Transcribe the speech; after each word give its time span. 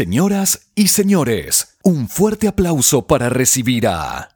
Señoras 0.00 0.70
y 0.74 0.88
señores, 0.88 1.76
un 1.82 2.08
fuerte 2.08 2.48
aplauso 2.48 3.06
para 3.06 3.28
recibir 3.28 3.86
a 3.86 4.30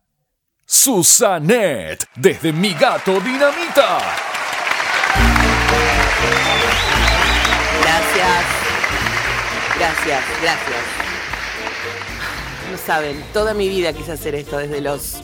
Susanet 0.67 2.05
desde 2.17 2.53
Mi 2.53 2.75
Gato 2.75 3.19
Dinamita. 3.19 3.99
Gracias. 7.81 8.45
Gracias, 9.79 10.25
gracias. 10.43 10.83
No 12.71 12.77
saben, 12.77 13.25
toda 13.33 13.55
mi 13.55 13.67
vida 13.71 13.95
quise 13.95 14.13
hacer 14.13 14.35
esto 14.35 14.59
desde 14.59 14.83
los 14.83 15.23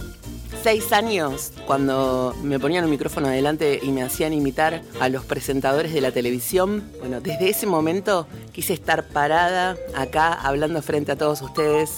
seis 0.62 0.92
años, 0.92 1.52
cuando 1.66 2.34
me 2.42 2.58
ponían 2.58 2.84
un 2.84 2.90
micrófono 2.90 3.28
adelante 3.28 3.80
y 3.82 3.92
me 3.92 4.02
hacían 4.02 4.32
imitar 4.32 4.82
a 5.00 5.08
los 5.08 5.24
presentadores 5.24 5.92
de 5.92 6.00
la 6.00 6.12
televisión. 6.12 6.90
Bueno, 6.98 7.20
desde 7.20 7.48
ese 7.48 7.66
momento 7.66 8.26
quise 8.52 8.74
estar 8.74 9.08
parada 9.08 9.76
acá 9.94 10.32
hablando 10.32 10.82
frente 10.82 11.12
a 11.12 11.16
todos 11.16 11.40
ustedes. 11.40 11.90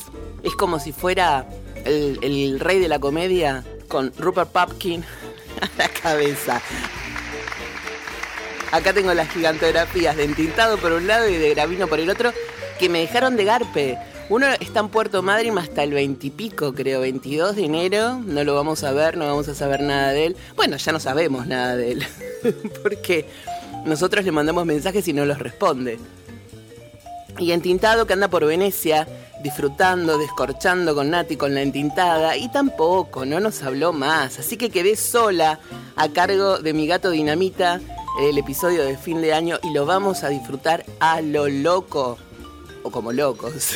Es 0.42 0.54
como 0.54 0.78
si 0.78 0.92
fuera 0.92 1.46
el, 1.84 2.60
rey 2.60 2.78
de 2.78 2.88
la 2.88 2.98
comedia 2.98 3.64
con 3.88 4.12
Rupert 4.16 4.50
Pupkin 4.50 5.02
a 5.60 5.68
la 5.78 5.88
cabeza. 5.88 6.60
Acá 8.70 8.92
tengo 8.92 9.12
las 9.12 9.28
gigantografías 9.30 10.16
de 10.16 10.24
entintado 10.24 10.78
por 10.78 10.92
un 10.92 11.06
lado 11.06 11.28
y 11.28 11.36
de 11.36 11.50
gravino 11.50 11.88
por 11.88 12.00
el 12.00 12.08
otro 12.08 12.32
que 12.78 12.88
me 12.88 13.00
dejaron 13.00 13.36
de 13.36 13.44
garpe. 13.44 13.98
Uno 14.28 14.46
está 14.60 14.80
en 14.80 14.88
Puerto 14.88 15.22
Madryn 15.22 15.58
hasta 15.58 15.82
el 15.82 15.92
20 15.92 16.26
y 16.26 16.30
pico, 16.30 16.72
creo, 16.72 17.00
22 17.00 17.56
de 17.56 17.64
enero. 17.64 18.20
No 18.24 18.44
lo 18.44 18.54
vamos 18.54 18.82
a 18.84 18.92
ver, 18.92 19.16
no 19.16 19.26
vamos 19.26 19.48
a 19.48 19.54
saber 19.54 19.82
nada 19.82 20.12
de 20.12 20.26
él. 20.26 20.36
Bueno, 20.56 20.76
ya 20.76 20.92
no 20.92 21.00
sabemos 21.00 21.46
nada 21.46 21.76
de 21.76 21.92
él. 21.92 22.06
Porque 22.82 23.26
nosotros 23.84 24.24
le 24.24 24.32
mandamos 24.32 24.64
mensajes 24.64 25.06
y 25.08 25.12
no 25.12 25.26
los 25.26 25.38
responde. 25.38 25.98
Y 27.38 27.52
entintado 27.52 28.06
que 28.06 28.12
anda 28.12 28.28
por 28.28 28.46
Venecia, 28.46 29.08
disfrutando, 29.42 30.18
descorchando 30.18 30.94
con 30.94 31.10
Nati 31.10 31.36
con 31.36 31.54
la 31.54 31.62
entintada. 31.62 32.36
Y 32.36 32.50
tampoco, 32.50 33.24
no 33.26 33.40
nos 33.40 33.62
habló 33.62 33.92
más. 33.92 34.38
Así 34.38 34.56
que 34.56 34.70
quedé 34.70 34.96
sola 34.96 35.58
a 35.96 36.08
cargo 36.08 36.58
de 36.58 36.72
mi 36.72 36.86
gato 36.86 37.10
Dinamita 37.10 37.80
el 38.20 38.38
episodio 38.38 38.84
de 38.84 38.96
fin 38.96 39.20
de 39.20 39.32
año 39.32 39.58
y 39.62 39.72
lo 39.72 39.86
vamos 39.86 40.22
a 40.22 40.28
disfrutar 40.28 40.84
a 41.00 41.22
lo 41.22 41.48
loco 41.48 42.18
o 42.82 42.90
como 42.90 43.12
locos. 43.12 43.72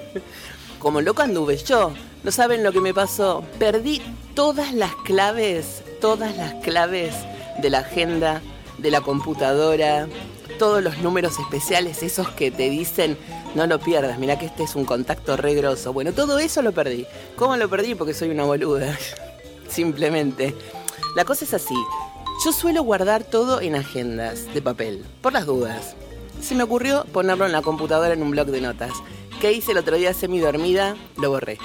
como 0.78 1.00
loco 1.00 1.22
anduve 1.22 1.56
yo. 1.56 1.92
No 2.24 2.30
saben 2.30 2.62
lo 2.62 2.72
que 2.72 2.80
me 2.80 2.94
pasó. 2.94 3.44
Perdí 3.58 4.02
todas 4.34 4.72
las 4.72 4.94
claves, 4.96 5.82
todas 6.00 6.36
las 6.36 6.54
claves 6.62 7.14
de 7.60 7.70
la 7.70 7.80
agenda, 7.80 8.42
de 8.78 8.90
la 8.90 9.00
computadora, 9.00 10.08
todos 10.58 10.82
los 10.82 10.98
números 10.98 11.38
especiales, 11.38 12.02
esos 12.02 12.28
que 12.30 12.50
te 12.50 12.70
dicen, 12.70 13.16
no 13.54 13.66
lo 13.66 13.78
pierdas, 13.78 14.18
mira 14.18 14.38
que 14.38 14.46
este 14.46 14.64
es 14.64 14.74
un 14.76 14.84
contacto 14.84 15.36
regroso. 15.36 15.92
Bueno, 15.92 16.12
todo 16.12 16.38
eso 16.38 16.62
lo 16.62 16.72
perdí. 16.72 17.06
¿Cómo 17.36 17.56
lo 17.56 17.68
perdí? 17.68 17.94
Porque 17.94 18.14
soy 18.14 18.30
una 18.30 18.44
boluda. 18.44 18.96
Simplemente. 19.68 20.54
La 21.16 21.24
cosa 21.24 21.44
es 21.44 21.54
así. 21.54 21.74
Yo 22.44 22.52
suelo 22.52 22.82
guardar 22.82 23.24
todo 23.24 23.60
en 23.60 23.74
agendas 23.74 24.52
de 24.54 24.62
papel, 24.62 25.04
por 25.20 25.32
las 25.32 25.46
dudas 25.46 25.96
se 26.40 26.54
me 26.54 26.62
ocurrió 26.62 27.04
ponerlo 27.12 27.46
en 27.46 27.52
la 27.52 27.62
computadora 27.62 28.12
en 28.12 28.22
un 28.22 28.30
blog 28.30 28.48
de 28.48 28.60
notas. 28.60 28.92
¿Qué 29.40 29.52
hice 29.52 29.72
el 29.72 29.78
otro 29.78 29.96
día 29.96 30.14
semi 30.14 30.40
dormida? 30.40 30.96
Lo 31.16 31.30
borré. 31.30 31.58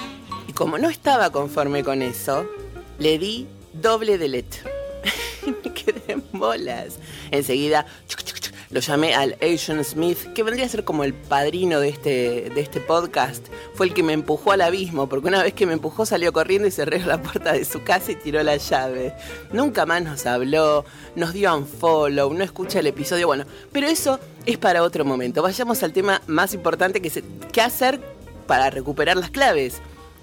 Y 0.48 0.52
como 0.52 0.78
no 0.78 0.88
estaba 0.88 1.30
conforme 1.30 1.82
con 1.82 2.02
eso, 2.02 2.46
le 2.98 3.18
di 3.18 3.46
doble 3.72 4.18
delete. 4.18 4.58
me 5.64 5.72
quedé 5.72 6.02
en 6.08 6.24
bolas. 6.32 6.98
Enseguida 7.30 7.86
lo 8.74 8.80
llamé 8.80 9.14
al 9.14 9.36
Asian 9.40 9.84
Smith, 9.84 10.18
que 10.34 10.42
vendría 10.42 10.66
a 10.66 10.68
ser 10.68 10.82
como 10.82 11.04
el 11.04 11.14
padrino 11.14 11.78
de 11.78 11.90
este, 11.90 12.50
de 12.52 12.60
este 12.60 12.80
podcast. 12.80 13.46
Fue 13.74 13.86
el 13.86 13.94
que 13.94 14.02
me 14.02 14.12
empujó 14.12 14.50
al 14.50 14.62
abismo, 14.62 15.08
porque 15.08 15.28
una 15.28 15.44
vez 15.44 15.54
que 15.54 15.64
me 15.64 15.74
empujó 15.74 16.04
salió 16.04 16.32
corriendo 16.32 16.66
y 16.66 16.72
cerró 16.72 16.98
la 17.06 17.22
puerta 17.22 17.52
de 17.52 17.64
su 17.64 17.84
casa 17.84 18.10
y 18.10 18.16
tiró 18.16 18.42
la 18.42 18.56
llave. 18.56 19.14
Nunca 19.52 19.86
más 19.86 20.02
nos 20.02 20.26
habló, 20.26 20.84
nos 21.14 21.32
dio 21.32 21.56
un 21.56 21.68
follow, 21.68 22.34
no 22.34 22.42
escucha 22.42 22.80
el 22.80 22.88
episodio, 22.88 23.28
bueno, 23.28 23.44
pero 23.70 23.86
eso 23.86 24.18
es 24.44 24.58
para 24.58 24.82
otro 24.82 25.04
momento. 25.04 25.40
Vayamos 25.40 25.80
al 25.84 25.92
tema 25.92 26.20
más 26.26 26.52
importante 26.52 27.00
que 27.00 27.06
es 27.06 27.22
qué 27.52 27.60
hacer 27.60 28.00
para 28.48 28.70
recuperar 28.70 29.16
las 29.16 29.30
claves. 29.30 29.80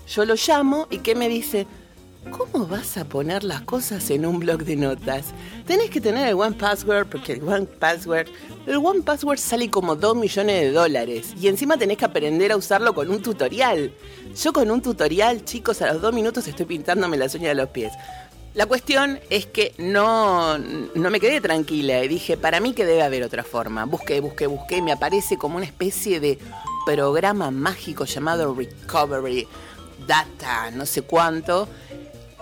Yo 0.10 0.26
lo 0.26 0.36
llamo 0.36 0.88
y 0.90 0.98
¿qué 0.98 1.16
me 1.16 1.30
dice? 1.30 1.68
¿Cómo 2.30 2.68
vas 2.68 2.98
a 2.98 3.06
poner 3.06 3.44
las 3.44 3.62
cosas 3.62 4.12
en 4.12 4.28
un 4.28 4.40
blog 4.40 4.64
de 4.64 4.76
notas? 4.76 5.26
Tenés 5.66 5.90
que 5.90 6.00
tener 6.00 6.28
el 6.28 6.36
One 6.36 6.56
Password 6.56 7.08
porque 7.08 7.34
el 7.34 7.44
One 7.44 7.66
Password, 7.66 8.28
el 8.68 8.76
One 8.76 9.02
Password 9.02 9.40
sale 9.40 9.72
como 9.72 9.96
2 9.96 10.16
millones 10.16 10.62
de 10.62 10.72
dólares 10.72 11.34
y 11.42 11.48
encima 11.48 11.78
tenés 11.78 11.98
que 11.98 12.06
aprender 12.06 12.52
a 12.52 12.58
usarlo 12.58 12.94
con 12.94 13.10
un 13.10 13.24
tutorial. 13.24 13.92
Yo 14.40 14.54
con 14.54 14.70
un 14.70 14.84
tutorial, 14.84 15.44
chicos, 15.46 15.82
a 15.82 15.92
los 15.92 16.02
dos 16.02 16.14
minutos 16.14 16.48
estoy 16.48 16.68
pintándome 16.68 17.18
las 17.18 17.34
uñas 17.34 17.50
de 17.50 17.56
los 17.56 17.70
pies. 17.70 17.92
La 18.54 18.68
cuestión 18.68 19.20
es 19.32 19.48
que 19.48 19.74
no, 19.80 20.60
no 20.60 21.10
me 21.10 21.20
quedé 21.20 21.42
tranquila 21.42 22.04
y 22.04 22.08
dije, 22.08 22.38
para 22.38 22.60
mí 22.60 22.74
que 22.74 22.86
debe 22.86 23.02
haber 23.02 23.24
otra 23.24 23.44
forma. 23.44 23.86
Busqué, 23.86 24.20
busqué, 24.20 24.46
busqué 24.46 24.84
me 24.84 24.92
aparece 24.92 25.38
como 25.38 25.58
una 25.58 25.66
especie 25.66 26.20
de 26.20 26.38
programa 26.86 27.50
mágico 27.50 28.06
llamado 28.06 28.54
Recovery 28.54 29.48
Data, 30.06 30.70
no 30.72 30.86
sé 30.86 31.02
cuánto 31.02 31.68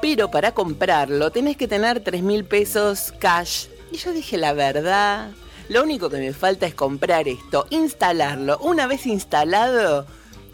pero 0.01 0.31
para 0.31 0.53
comprarlo 0.53 1.31
tenés 1.31 1.57
que 1.57 1.67
tener 1.67 2.01
3 2.01 2.23
mil 2.23 2.45
pesos 2.45 3.13
cash. 3.19 3.65
Y 3.91 3.97
yo 3.97 4.13
dije, 4.13 4.37
la 4.37 4.53
verdad, 4.53 5.31
lo 5.67 5.83
único 5.83 6.09
que 6.09 6.17
me 6.17 6.33
falta 6.33 6.65
es 6.65 6.73
comprar 6.73 7.27
esto, 7.27 7.67
instalarlo. 7.69 8.57
Una 8.59 8.87
vez 8.87 9.05
instalado, 9.05 10.05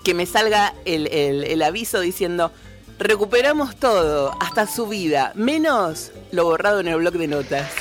que 0.04 0.14
me 0.14 0.26
salga 0.26 0.74
el, 0.86 1.62
aviso 1.62 2.00
diciendo, 2.00 2.52
recuperamos 3.00 3.76
todo, 3.76 4.34
hasta 4.40 4.68
su 4.68 4.88
vida, 4.88 5.32
menos 5.36 6.12
lo 6.32 6.46
borrado 6.46 6.80
en 6.80 6.88
el 6.88 6.98
blog 6.98 7.14
de 7.14 7.28
notas. 7.28 7.72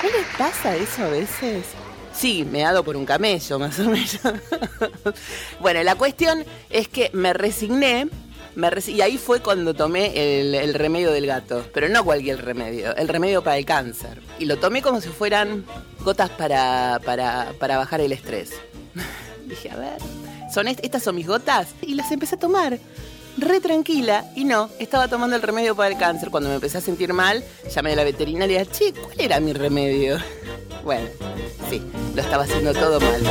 ¿Qué 0.00 0.10
les 0.10 0.26
pasa 0.36 0.76
eso 0.76 1.02
a 1.04 1.08
veces? 1.08 1.77
Sí, 2.18 2.44
me 2.44 2.64
ha 2.64 2.68
dado 2.68 2.82
por 2.82 2.96
un 2.96 3.06
camello, 3.06 3.60
más 3.60 3.78
o 3.78 3.84
menos. 3.84 4.18
bueno, 5.60 5.84
la 5.84 5.94
cuestión 5.94 6.44
es 6.68 6.88
que 6.88 7.10
me 7.12 7.32
resigné. 7.32 8.08
y 8.88 9.00
ahí 9.02 9.18
fue 9.18 9.40
cuando 9.40 9.72
tomé 9.72 10.40
el, 10.42 10.74
remedio 10.74 11.12
del 11.12 11.26
gato, 11.26 11.64
pero 11.72 11.88
no 11.88 12.04
cualquier 12.04 12.44
remedio, 12.44 12.96
el 12.96 13.06
remedio 13.06 13.44
para 13.44 13.56
el 13.56 13.64
cáncer. 13.64 14.20
Y 14.40 14.46
lo 14.46 14.56
tomé 14.56 14.82
como 14.82 15.00
si 15.00 15.10
fueran 15.10 15.64
gotas 16.00 16.30
para, 16.30 17.00
para, 17.04 17.52
para 17.60 17.78
bajar 17.78 18.00
el 18.00 18.10
estrés. 18.10 18.50
Dije, 19.46 19.70
a 19.70 19.76
ver, 19.76 19.98
¿son 20.52 20.66
estas 20.66 21.04
son 21.04 21.14
mis 21.14 21.28
gotas? 21.28 21.68
Y 21.82 21.94
las 21.94 22.10
empecé 22.10 22.34
a 22.34 22.38
tomar 22.40 22.80
re 23.38 23.60
tranquila 23.60 24.24
y 24.34 24.44
no, 24.44 24.70
estaba 24.78 25.08
tomando 25.08 25.36
el 25.36 25.42
remedio 25.42 25.74
para 25.74 25.90
el 25.90 25.98
cáncer. 25.98 26.30
Cuando 26.30 26.48
me 26.48 26.56
empecé 26.56 26.78
a 26.78 26.80
sentir 26.80 27.12
mal, 27.12 27.44
llamé 27.74 27.92
a 27.92 27.96
la 27.96 28.04
veterinaria 28.04 28.62
y 28.62 28.66
dije, 28.66 28.92
che, 28.92 29.00
¿cuál 29.00 29.20
era 29.20 29.40
mi 29.40 29.52
remedio? 29.52 30.18
Bueno, 30.84 31.08
sí, 31.70 31.82
lo 32.14 32.20
estaba 32.22 32.44
haciendo 32.44 32.72
todo 32.72 33.00
mal. 33.00 33.22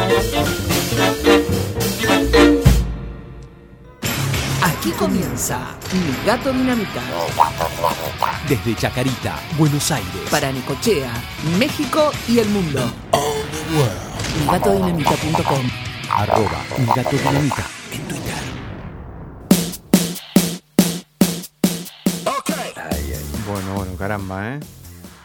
Aquí 4.62 4.92
comienza 4.92 5.76
Mi 5.94 6.26
Gato 6.26 6.52
Dinamita. 6.52 7.02
Desde 8.48 8.76
Chacarita, 8.76 9.40
Buenos 9.58 9.92
Aires. 9.92 10.10
Para 10.30 10.52
Nicochea, 10.52 11.12
México 11.58 12.12
y 12.28 12.40
el 12.40 12.50
mundo. 12.50 12.92
MiGatoDinamita.com 14.46 15.70
Arroba 16.10 16.64
Mi 16.78 16.86
Gato 16.86 17.18
Dinamita 17.18 17.66
en 17.92 18.08
Twitter. 18.08 18.47
Bueno, 23.58 23.74
bueno, 23.74 23.96
caramba, 23.98 24.54
¿eh? 24.54 24.60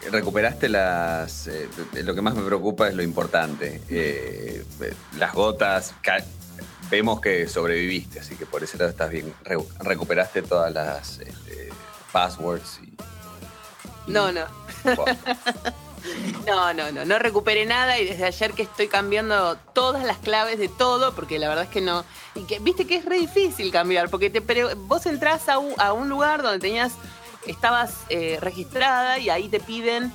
recuperaste 0.09 0.67
las... 0.67 1.45
Eh, 1.45 1.69
lo 2.03 2.15
que 2.15 2.21
más 2.23 2.33
me 2.33 2.41
preocupa 2.41 2.87
es 2.87 2.95
lo 2.95 3.03
importante. 3.03 3.79
Eh, 3.89 4.65
las 5.19 5.35
gotas, 5.35 5.93
vemos 6.89 7.21
que 7.21 7.47
sobreviviste, 7.47 8.21
así 8.21 8.35
que 8.35 8.47
por 8.47 8.63
ese 8.63 8.79
lado 8.79 8.89
estás 8.89 9.11
bien. 9.11 9.31
recuperaste 9.81 10.41
todas 10.41 10.73
las 10.73 11.19
este, 11.19 11.69
passwords 12.11 12.79
y, 12.81 12.97
No, 14.11 14.31
no. 14.31 14.45
No, 16.45 16.73
no, 16.73 16.91
no, 16.91 17.05
no 17.05 17.17
recuperé 17.17 17.65
nada 17.65 17.97
y 17.97 18.05
desde 18.05 18.25
ayer 18.25 18.51
que 18.51 18.63
estoy 18.63 18.89
cambiando 18.89 19.55
todas 19.73 20.03
las 20.03 20.17
claves 20.17 20.59
de 20.59 20.67
todo, 20.67 21.15
porque 21.15 21.39
la 21.39 21.47
verdad 21.47 21.63
es 21.65 21.69
que 21.69 21.79
no. 21.79 22.03
Y 22.35 22.43
que 22.43 22.59
viste 22.59 22.85
que 22.85 22.97
es 22.97 23.05
re 23.05 23.17
difícil 23.19 23.71
cambiar, 23.71 24.09
porque 24.09 24.29
te, 24.29 24.41
pero 24.41 24.75
vos 24.75 25.05
entras 25.05 25.47
a 25.47 25.53
a 25.53 25.93
un 25.93 26.09
lugar 26.09 26.41
donde 26.41 26.59
tenías 26.59 26.93
estabas 27.47 27.95
eh, 28.09 28.37
registrada 28.41 29.19
y 29.19 29.29
ahí 29.29 29.49
te 29.49 29.59
piden, 29.59 30.11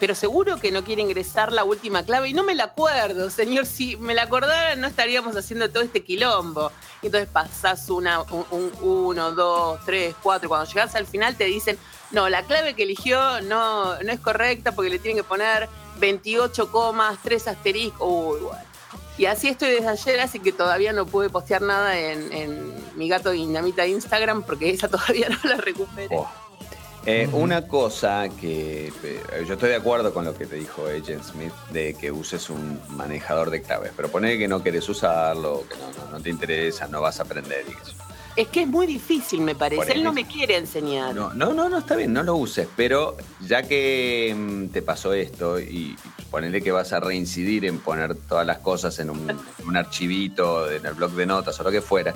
pero 0.00 0.14
seguro 0.14 0.58
que 0.58 0.70
no 0.70 0.84
quiere 0.84 1.02
ingresar 1.02 1.52
la 1.52 1.64
última 1.64 2.04
clave 2.04 2.28
y 2.28 2.34
no 2.34 2.44
me 2.44 2.54
la 2.54 2.64
acuerdo, 2.64 3.30
señor, 3.30 3.66
si 3.66 3.96
me 3.96 4.14
la 4.14 4.22
acordara 4.22 4.76
no 4.76 4.86
estaríamos 4.86 5.36
haciendo 5.36 5.70
todo 5.70 5.82
este 5.82 6.04
quilombo. 6.04 6.70
Entonces 7.02 7.28
pasás 7.28 7.90
una, 7.90 8.22
un, 8.22 8.72
uno, 8.80 9.32
dos, 9.32 9.80
tres, 9.84 10.14
cuatro, 10.22 10.48
cuando 10.48 10.68
llegas 10.68 10.94
al 10.94 11.06
final 11.06 11.36
te 11.36 11.44
dicen, 11.44 11.78
no, 12.10 12.28
la 12.28 12.42
clave 12.42 12.74
que 12.74 12.84
eligió 12.84 13.40
no, 13.42 14.00
no 14.00 14.12
es 14.12 14.20
correcta 14.20 14.72
porque 14.72 14.90
le 14.90 14.98
tienen 14.98 15.22
que 15.22 15.28
poner 15.28 15.68
28 15.98 16.70
comas, 16.70 17.18
3 17.22 17.48
asteriscos. 17.48 18.08
Uy, 18.08 18.40
bueno. 18.40 18.68
Y 19.18 19.26
así 19.26 19.48
estoy 19.48 19.70
desde 19.70 19.88
ayer, 19.88 20.20
así 20.20 20.38
que 20.38 20.52
todavía 20.52 20.92
no 20.92 21.04
pude 21.04 21.28
postear 21.28 21.60
nada 21.60 21.98
en, 21.98 22.72
mi 22.96 23.08
gato 23.08 23.30
dinamita 23.30 23.82
de 23.82 23.90
Instagram 23.90 24.42
porque 24.42 24.70
esa 24.70 24.88
todavía 24.88 25.28
no 25.28 25.38
la 25.48 25.56
recuperé. 25.56 26.16
Oh. 26.16 26.47
Eh, 27.10 27.26
una 27.32 27.66
cosa 27.66 28.28
que 28.28 28.88
eh, 28.88 29.22
yo 29.46 29.54
estoy 29.54 29.70
de 29.70 29.76
acuerdo 29.76 30.12
con 30.12 30.26
lo 30.26 30.36
que 30.36 30.44
te 30.44 30.56
dijo 30.56 30.84
Agent 30.86 31.22
Smith 31.22 31.54
de 31.72 31.94
que 31.94 32.12
uses 32.12 32.50
un 32.50 32.78
manejador 32.90 33.48
de 33.48 33.62
claves, 33.62 33.92
pero 33.96 34.10
poner 34.10 34.36
que 34.36 34.46
no 34.46 34.62
querés 34.62 34.86
usarlo, 34.90 35.64
que 35.66 35.76
no, 35.76 36.10
no, 36.12 36.20
te 36.20 36.28
interesa, 36.28 36.86
no 36.86 37.00
vas 37.00 37.18
a 37.18 37.22
aprender 37.22 37.64
y 37.66 37.72
eso. 37.72 37.94
Es 38.36 38.48
que 38.48 38.62
es 38.62 38.68
muy 38.68 38.86
difícil, 38.86 39.40
me 39.40 39.54
parece. 39.54 39.90
Él 39.92 40.04
no 40.04 40.12
me 40.12 40.26
quiere 40.26 40.58
enseñar. 40.58 41.14
No, 41.14 41.32
no, 41.32 41.54
no, 41.54 41.78
está 41.78 41.96
bien, 41.96 42.12
no 42.12 42.22
lo 42.22 42.36
uses. 42.36 42.68
Pero 42.76 43.16
ya 43.40 43.62
que 43.62 44.32
mm, 44.36 44.66
te 44.66 44.82
pasó 44.82 45.14
esto 45.14 45.58
y, 45.58 45.96
ponele 46.30 46.62
que 46.62 46.70
vas 46.70 46.92
a 46.92 47.00
reincidir 47.00 47.64
en 47.64 47.78
poner 47.78 48.14
todas 48.14 48.46
las 48.46 48.58
cosas 48.58 48.98
en 48.98 49.10
un, 49.10 49.76
archivito, 49.76 50.70
en 50.70 50.84
el 50.84 50.94
blog 50.94 51.12
de 51.12 51.26
notas 51.26 51.58
o 51.58 51.64
lo 51.64 51.70
que 51.70 51.80
fuera, 51.80 52.14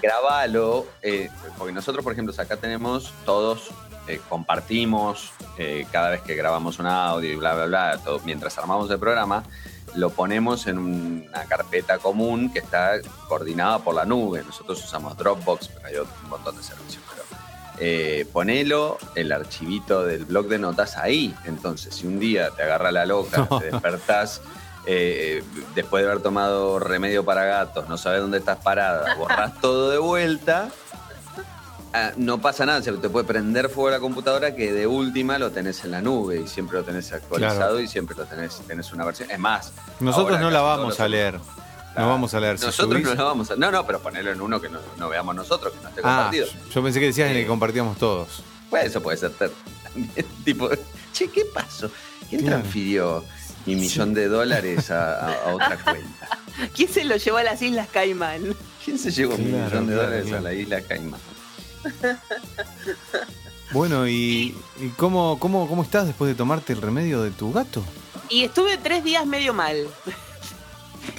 grabalo. 0.00 0.86
Eh, 1.02 1.28
porque 1.58 1.72
nosotros, 1.72 2.04
por 2.04 2.12
ejemplo, 2.12 2.32
acá 2.38 2.56
tenemos 2.56 3.12
todos, 3.26 3.70
eh, 4.08 4.20
compartimos 4.28 5.32
eh, 5.58 5.86
cada 5.92 6.10
vez 6.10 6.22
que 6.22 6.34
grabamos 6.34 6.78
un 6.78 6.86
audio 6.86 7.30
y 7.30 7.36
bla, 7.36 7.54
bla, 7.54 7.66
bla, 7.66 7.98
todo, 8.02 8.20
mientras 8.24 8.56
armamos 8.58 8.90
el 8.90 8.98
programa 8.98 9.44
lo 9.94 10.10
ponemos 10.10 10.66
en 10.66 10.78
una 10.78 11.44
carpeta 11.44 11.98
común 11.98 12.52
que 12.52 12.58
está 12.60 13.00
coordinada 13.26 13.78
por 13.78 13.94
la 13.94 14.04
nube. 14.04 14.42
Nosotros 14.44 14.84
usamos 14.84 15.16
Dropbox, 15.16 15.68
pero 15.68 15.86
hay 15.86 15.96
un 15.96 16.28
montón 16.28 16.56
de 16.56 16.62
servicios. 16.62 17.02
Pero, 17.10 17.24
eh, 17.80 18.26
ponelo 18.32 18.98
el 19.14 19.32
archivito 19.32 20.04
del 20.04 20.24
blog 20.24 20.48
de 20.48 20.58
notas 20.58 20.96
ahí. 20.96 21.34
Entonces, 21.44 21.94
si 21.94 22.06
un 22.06 22.18
día 22.18 22.50
te 22.50 22.62
agarra 22.62 22.92
la 22.92 23.06
loca, 23.06 23.48
te 23.58 23.70
despertás 23.70 24.40
eh, 24.86 25.42
después 25.74 26.02
de 26.02 26.10
haber 26.10 26.22
tomado 26.22 26.78
remedio 26.78 27.24
para 27.24 27.44
gatos, 27.44 27.88
no 27.88 27.98
sabes 27.98 28.20
dónde 28.20 28.38
estás 28.38 28.58
parada, 28.58 29.14
borrás 29.16 29.54
todo 29.60 29.90
de 29.90 29.98
vuelta 29.98 30.70
Ah, 31.92 32.12
no 32.16 32.40
pasa 32.40 32.66
nada, 32.66 32.82
se 32.82 32.92
te 32.92 33.08
puede 33.08 33.26
prender 33.26 33.70
fuego 33.70 33.90
la 33.90 34.00
computadora 34.00 34.54
que 34.54 34.72
de 34.72 34.86
última 34.86 35.38
lo 35.38 35.50
tenés 35.50 35.82
en 35.84 35.92
la 35.92 36.02
nube 36.02 36.42
y 36.44 36.46
siempre 36.46 36.78
lo 36.78 36.84
tenés 36.84 37.12
actualizado 37.12 37.80
y 37.80 37.88
siempre 37.88 38.14
lo 38.16 38.26
tenés, 38.26 38.60
tenés 38.66 38.92
una 38.92 39.04
versión. 39.06 39.30
Es 39.30 39.38
más, 39.38 39.72
nosotros 40.00 40.38
no 40.40 40.50
la 40.50 40.60
vamos 40.60 41.00
a 41.00 41.08
leer. 41.08 41.40
No 41.96 42.08
vamos 42.08 42.34
a 42.34 42.40
leer. 42.40 42.60
nosotros 42.60 43.02
no 43.02 43.14
la 43.14 43.24
vamos 43.24 43.50
a 43.50 43.56
No, 43.56 43.70
no, 43.70 43.86
pero 43.86 44.00
ponerlo 44.00 44.30
en 44.30 44.40
uno 44.40 44.60
que 44.60 44.68
no, 44.68 45.08
veamos 45.08 45.34
nosotros, 45.34 45.72
que 45.72 45.82
no 45.82 45.88
esté 45.88 46.00
ah, 46.04 46.30
compartido. 46.30 46.46
Yo 46.72 46.82
pensé 46.82 47.00
que 47.00 47.06
decías 47.06 47.30
en 47.30 47.36
el 47.36 47.42
que 47.42 47.48
compartíamos 47.48 47.96
todos. 47.98 48.42
Pues 48.68 48.84
eso 48.84 49.02
puede 49.02 49.16
ser 49.16 49.32
tipo, 50.44 50.68
che, 51.12 51.28
¿qué 51.30 51.44
pasó? 51.46 51.90
¿Quién 52.28 52.44
transfirió 52.44 53.24
mi 53.64 53.76
millón 53.76 54.12
de 54.12 54.28
dólares 54.28 54.90
a, 54.90 55.38
otra 55.52 55.78
cuenta? 55.82 56.28
¿Quién 56.74 56.88
se 56.88 57.04
lo 57.04 57.16
llevó 57.16 57.38
a 57.38 57.44
las 57.44 57.62
Islas 57.62 57.88
Caimán? 57.88 58.54
¿Quién 58.84 58.98
se 58.98 59.10
llevó 59.10 59.36
mi 59.38 59.46
millón 59.46 59.86
de 59.86 59.94
dólares 59.94 60.32
a 60.32 60.40
la 60.40 60.52
isla 60.52 60.82
Caimán? 60.82 61.20
Bueno, 63.70 64.08
¿y, 64.08 64.54
cómo, 64.96 65.38
cómo, 65.38 65.68
cómo 65.68 65.82
estás 65.82 66.06
después 66.06 66.30
de 66.30 66.34
tomarte 66.34 66.72
el 66.72 66.80
remedio 66.80 67.22
de 67.22 67.30
tu 67.30 67.52
gato? 67.52 67.84
Y 68.30 68.44
estuve 68.44 68.78
tres 68.78 69.04
días 69.04 69.26
medio 69.26 69.52
mal. 69.52 69.86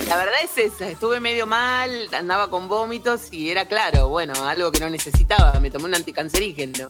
La 0.07 0.17
verdad 0.17 0.35
es 0.43 0.57
esa, 0.57 0.87
estuve 0.89 1.19
medio 1.19 1.45
mal, 1.45 1.91
andaba 2.13 2.49
con 2.49 2.67
vómitos 2.67 3.31
y 3.31 3.49
era 3.49 3.67
claro, 3.67 4.09
bueno, 4.09 4.33
algo 4.47 4.71
que 4.71 4.79
no 4.79 4.89
necesitaba, 4.89 5.59
me 5.59 5.69
tomé 5.69 5.85
un 5.85 5.95
anticancerígeno. 5.95 6.89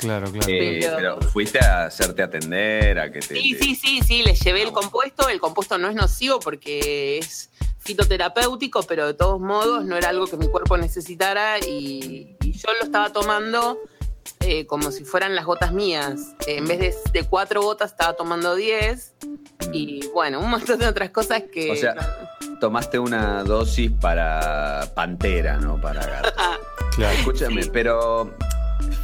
Claro, 0.00 0.30
claro. 0.30 0.46
Eh, 0.48 0.80
pero, 0.96 1.20
fuiste 1.22 1.58
a 1.58 1.86
hacerte 1.86 2.22
atender, 2.22 2.98
a 2.98 3.10
que 3.10 3.20
te... 3.20 3.34
Sí, 3.34 3.56
sí, 3.60 3.74
sí, 3.74 4.00
sí, 4.06 4.22
le 4.22 4.34
llevé 4.34 4.62
el 4.62 4.72
compuesto, 4.72 5.28
el 5.28 5.40
compuesto 5.40 5.78
no 5.78 5.88
es 5.88 5.94
nocivo 5.94 6.38
porque 6.40 7.18
es 7.18 7.50
fitoterapéutico, 7.86 8.82
pero 8.82 9.06
de 9.06 9.14
todos 9.14 9.40
modos 9.40 9.84
no 9.84 9.96
era 9.96 10.10
algo 10.10 10.26
que 10.26 10.36
mi 10.36 10.48
cuerpo 10.48 10.76
necesitara 10.76 11.58
y, 11.60 12.36
yo 12.56 12.72
lo 12.78 12.84
estaba 12.84 13.10
tomando 13.12 13.78
eh, 14.40 14.66
como 14.66 14.90
si 14.90 15.04
fueran 15.04 15.34
las 15.34 15.44
gotas 15.44 15.72
mías. 15.72 16.34
en 16.46 16.66
vez 16.66 17.02
de, 17.12 17.24
cuatro 17.24 17.62
gotas 17.62 17.92
estaba 17.92 18.14
tomando 18.14 18.54
diez 18.54 19.14
y 19.72 20.06
bueno, 20.08 20.40
un 20.40 20.50
montón 20.50 20.78
de 20.78 20.86
otras 20.86 21.10
cosas 21.10 21.42
que... 21.52 21.70
O 21.70 21.76
sea, 21.76 21.94
tomaste 22.60 22.98
una 22.98 23.42
dosis 23.44 23.90
para 23.90 24.90
pantera, 24.94 25.58
¿no? 25.58 25.80
Para 25.80 26.06
gato. 26.06 26.32
claro. 26.96 27.16
Escúchame, 27.18 27.66
pero 27.66 28.34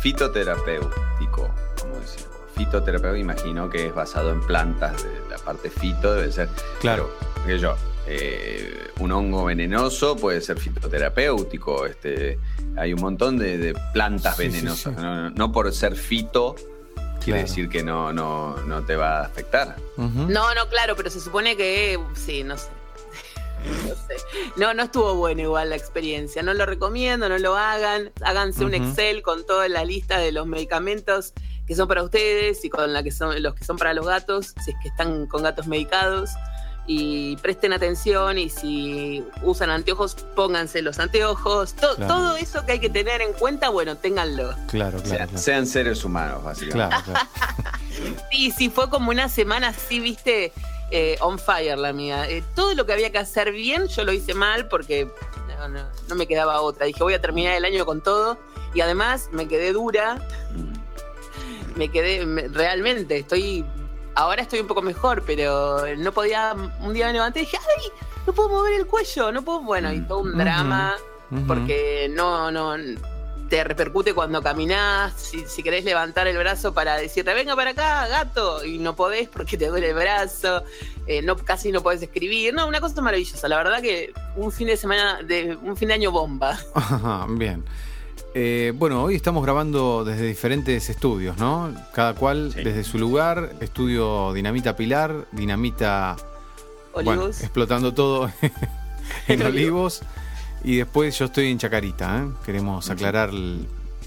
fitoterapéutico, 0.00 1.50
¿cómo 1.80 1.96
decir? 2.00 2.24
Fitoterapéutico, 2.54 3.16
imagino 3.16 3.68
que 3.68 3.86
es 3.86 3.94
basado 3.94 4.30
en 4.30 4.40
plantas, 4.46 5.02
de 5.02 5.28
la 5.30 5.38
parte 5.38 5.70
fito 5.70 6.14
debe 6.14 6.30
ser. 6.30 6.48
Claro. 6.80 7.10
Que 7.46 7.58
yo, 7.58 7.76
eh, 8.06 8.90
un 8.98 9.12
hongo 9.12 9.44
venenoso 9.44 10.16
puede 10.16 10.40
ser 10.40 10.58
fitoterapéutico. 10.58 11.86
Este, 11.86 12.38
hay 12.76 12.92
un 12.92 13.00
montón 13.00 13.38
de, 13.38 13.74
plantas 13.92 14.36
venenosas. 14.36 14.94
No, 15.34 15.52
por 15.52 15.72
ser 15.72 15.96
fito 15.96 16.56
quiere 17.24 17.42
decir 17.42 17.68
que 17.68 17.84
no, 17.84 18.12
no, 18.12 18.56
no 18.66 18.84
te 18.84 18.96
va 18.96 19.20
a 19.20 19.24
afectar. 19.26 19.76
No, 19.96 20.54
no, 20.54 20.68
claro, 20.68 20.96
pero 20.96 21.10
se 21.10 21.20
supone 21.20 21.56
que 21.56 21.98
sí, 22.14 22.42
no 22.44 22.56
sé. 22.58 22.68
no 24.56 24.74
No, 24.74 24.82
estuvo 24.82 25.14
bueno 25.14 25.42
igual 25.42 25.70
la 25.70 25.76
experiencia. 25.76 26.42
No 26.42 26.52
lo 26.54 26.66
recomiendo, 26.66 27.28
no 27.28 27.38
lo 27.38 27.56
hagan. 27.56 28.10
Háganse 28.22 28.64
un 28.64 28.74
Excel 28.74 29.22
con 29.22 29.46
toda 29.46 29.68
la 29.68 29.84
lista 29.84 30.18
de 30.18 30.32
los 30.32 30.46
medicamentos 30.46 31.32
que 31.66 31.76
son 31.76 31.86
para 31.86 32.02
ustedes 32.02 32.64
y 32.64 32.70
con 32.70 32.92
la 32.92 33.04
que 33.04 33.12
son, 33.12 33.40
los 33.40 33.54
que 33.54 33.64
son 33.64 33.76
para 33.76 33.94
los 33.94 34.04
gatos, 34.04 34.52
si 34.64 34.72
es 34.72 34.76
que 34.82 34.88
están 34.88 35.26
con 35.26 35.44
gatos 35.44 35.68
medicados 35.68 36.30
y 36.86 37.36
presten 37.36 37.72
atención 37.72 38.38
y 38.38 38.48
si 38.48 39.24
usan 39.42 39.70
anteojos, 39.70 40.16
pónganse 40.34 40.82
los 40.82 40.98
anteojos. 40.98 41.74
Todo 41.74 42.36
eso 42.36 42.66
que 42.66 42.72
hay 42.72 42.80
que 42.80 42.90
tener 42.90 43.20
en 43.22 43.32
cuenta, 43.34 43.68
bueno, 43.68 43.96
ténganlo. 43.96 44.54
Claro, 44.68 45.00
claro. 45.02 45.30
Sean, 45.38 45.66
seres 45.66 46.04
humanos, 46.04 46.42
básicamente. 46.42 46.96
Claro, 47.04 47.28
sí, 48.30 48.50
sí, 48.50 48.68
fue 48.68 48.90
como 48.90 49.10
una 49.10 49.28
semana 49.28 49.68
así, 49.68 50.00
viste, 50.00 50.52
eh, 50.90 51.16
on 51.20 51.38
fire 51.38 51.78
la 51.78 51.92
mía. 51.92 52.28
Eh, 52.28 52.42
todo 52.54 52.74
lo 52.74 52.84
que 52.84 52.92
había 52.92 53.10
que 53.10 53.18
hacer 53.18 53.52
bien, 53.52 53.86
yo 53.86 54.04
lo 54.04 54.12
hice 54.12 54.34
mal 54.34 54.66
porque 54.68 55.08
no, 56.08 56.14
me 56.16 56.26
quedaba 56.26 56.60
otra. 56.60 56.86
Dije, 56.86 57.02
voy 57.02 57.14
a 57.14 57.20
terminar 57.20 57.54
el 57.54 57.64
año 57.64 57.86
con 57.86 58.02
todo 58.02 58.38
y 58.74 58.80
además 58.80 59.28
me 59.30 59.46
quedé 59.46 59.72
dura. 59.72 60.16
Mm. 60.54 61.78
Me 61.78 61.88
quedé, 61.88 62.26
realmente, 62.50 63.18
estoy 63.18 63.64
ahora 64.14 64.42
estoy 64.42 64.60
un 64.60 64.66
poco 64.66 64.82
mejor, 64.82 65.22
pero 65.26 65.84
no 65.96 66.12
podía, 66.12 66.54
un 66.80 66.92
día 66.92 67.06
me 67.06 67.14
levanté 67.14 67.40
y 67.40 67.42
dije, 67.44 67.58
¡ay! 67.58 67.84
No 68.26 68.32
puedo 68.32 68.48
mover 68.48 68.74
el 68.74 68.86
cuello, 68.86 69.32
no 69.32 69.42
puedo, 69.42 69.62
bueno, 69.62 69.92
y 69.92 70.00
todo 70.00 70.20
un 70.20 70.36
drama, 70.36 70.94
porque 71.46 72.08
no, 72.10 72.50
no, 72.50 72.76
te 73.52 73.64
repercute 73.64 74.14
cuando 74.14 74.40
caminás, 74.40 75.12
si, 75.46 75.62
querés 75.62 75.84
levantar 75.84 76.26
el 76.26 76.38
brazo 76.38 76.72
para 76.72 76.96
decirte, 76.96 77.34
venga 77.34 77.54
para 77.54 77.72
acá, 77.72 78.06
gato, 78.06 78.64
y 78.64 78.78
no 78.78 78.96
podés 78.96 79.28
porque 79.28 79.58
te 79.58 79.66
duele 79.66 79.90
el 79.90 79.94
brazo, 79.94 80.62
eh, 81.06 81.20
no, 81.20 81.36
casi 81.36 81.70
no 81.70 81.82
podés 81.82 82.00
escribir, 82.00 82.54
no, 82.54 82.66
una 82.66 82.80
cosa 82.80 83.02
maravillosa, 83.02 83.48
la 83.48 83.58
verdad 83.58 83.82
que 83.82 84.14
un 84.36 84.52
fin 84.52 84.68
de 84.68 84.78
semana, 84.78 85.20
de, 85.22 85.54
un 85.60 85.76
fin 85.76 85.88
de 85.88 85.94
año 85.94 86.10
bomba. 86.10 86.58
bien. 87.28 87.62
Eh, 88.34 88.72
bueno, 88.76 89.02
hoy 89.02 89.14
estamos 89.14 89.42
grabando 89.42 90.04
desde 90.04 90.26
diferentes 90.26 90.88
estudios, 90.88 91.36
¿no? 91.36 91.74
Cada 91.92 92.14
cual 92.14 92.52
desde 92.52 92.82
su 92.84 92.98
lugar. 92.98 93.54
Estudio 93.60 94.32
Dinamita 94.32 94.74
Pilar, 94.74 95.26
Dinamita. 95.32 96.16
Olivos. 96.94 97.40
explotando 97.40 97.92
todo 97.92 98.30
en 99.28 99.42
Olivos. 99.46 100.02
Y 100.64 100.76
después 100.76 101.18
yo 101.18 101.26
estoy 101.26 101.50
en 101.50 101.58
Chacarita, 101.58 102.22
¿eh? 102.22 102.28
Queremos 102.44 102.88
aclarar 102.88 103.32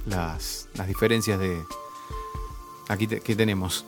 las, 0.06 0.70
diferencias 0.88 1.40
de. 1.40 1.62
Aquí 2.88 3.08
que 3.08 3.36
tenemos. 3.36 3.86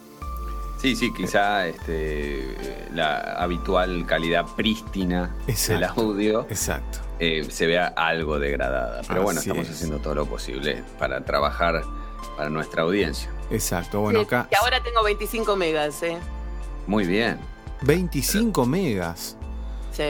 Sí, 0.78 0.96
sí, 0.96 1.12
quizá 1.12 1.68
este, 1.68 2.56
la 2.94 3.34
habitual 3.34 4.06
calidad 4.06 4.46
prístina 4.56 5.36
del 5.68 5.84
audio 5.84 6.42
exacto. 6.50 7.00
Eh, 7.20 7.48
se 7.50 7.66
vea 7.66 7.88
algo 7.88 8.38
degradada. 8.38 9.02
Pero 9.08 9.24
bueno, 9.24 9.40
estamos 9.40 9.68
haciendo 9.68 9.98
todo 9.98 10.14
lo 10.14 10.26
posible 10.28 10.84
para 11.00 11.26
trabajar 11.26 11.82
para 12.36 12.50
nuestra 12.52 12.84
audiencia. 12.84 13.32
Exacto, 13.50 14.02
bueno, 14.02 14.22
acá. 14.22 14.48
Y 14.52 14.56
ahora 14.56 14.84
tengo 14.84 15.04
25 15.04 15.56
megas, 15.56 16.04
¿eh? 16.04 16.18
Muy 16.86 17.08
bien. 17.08 17.40
25 17.82 18.66
megas. 18.66 19.36
Sí. 19.92 20.04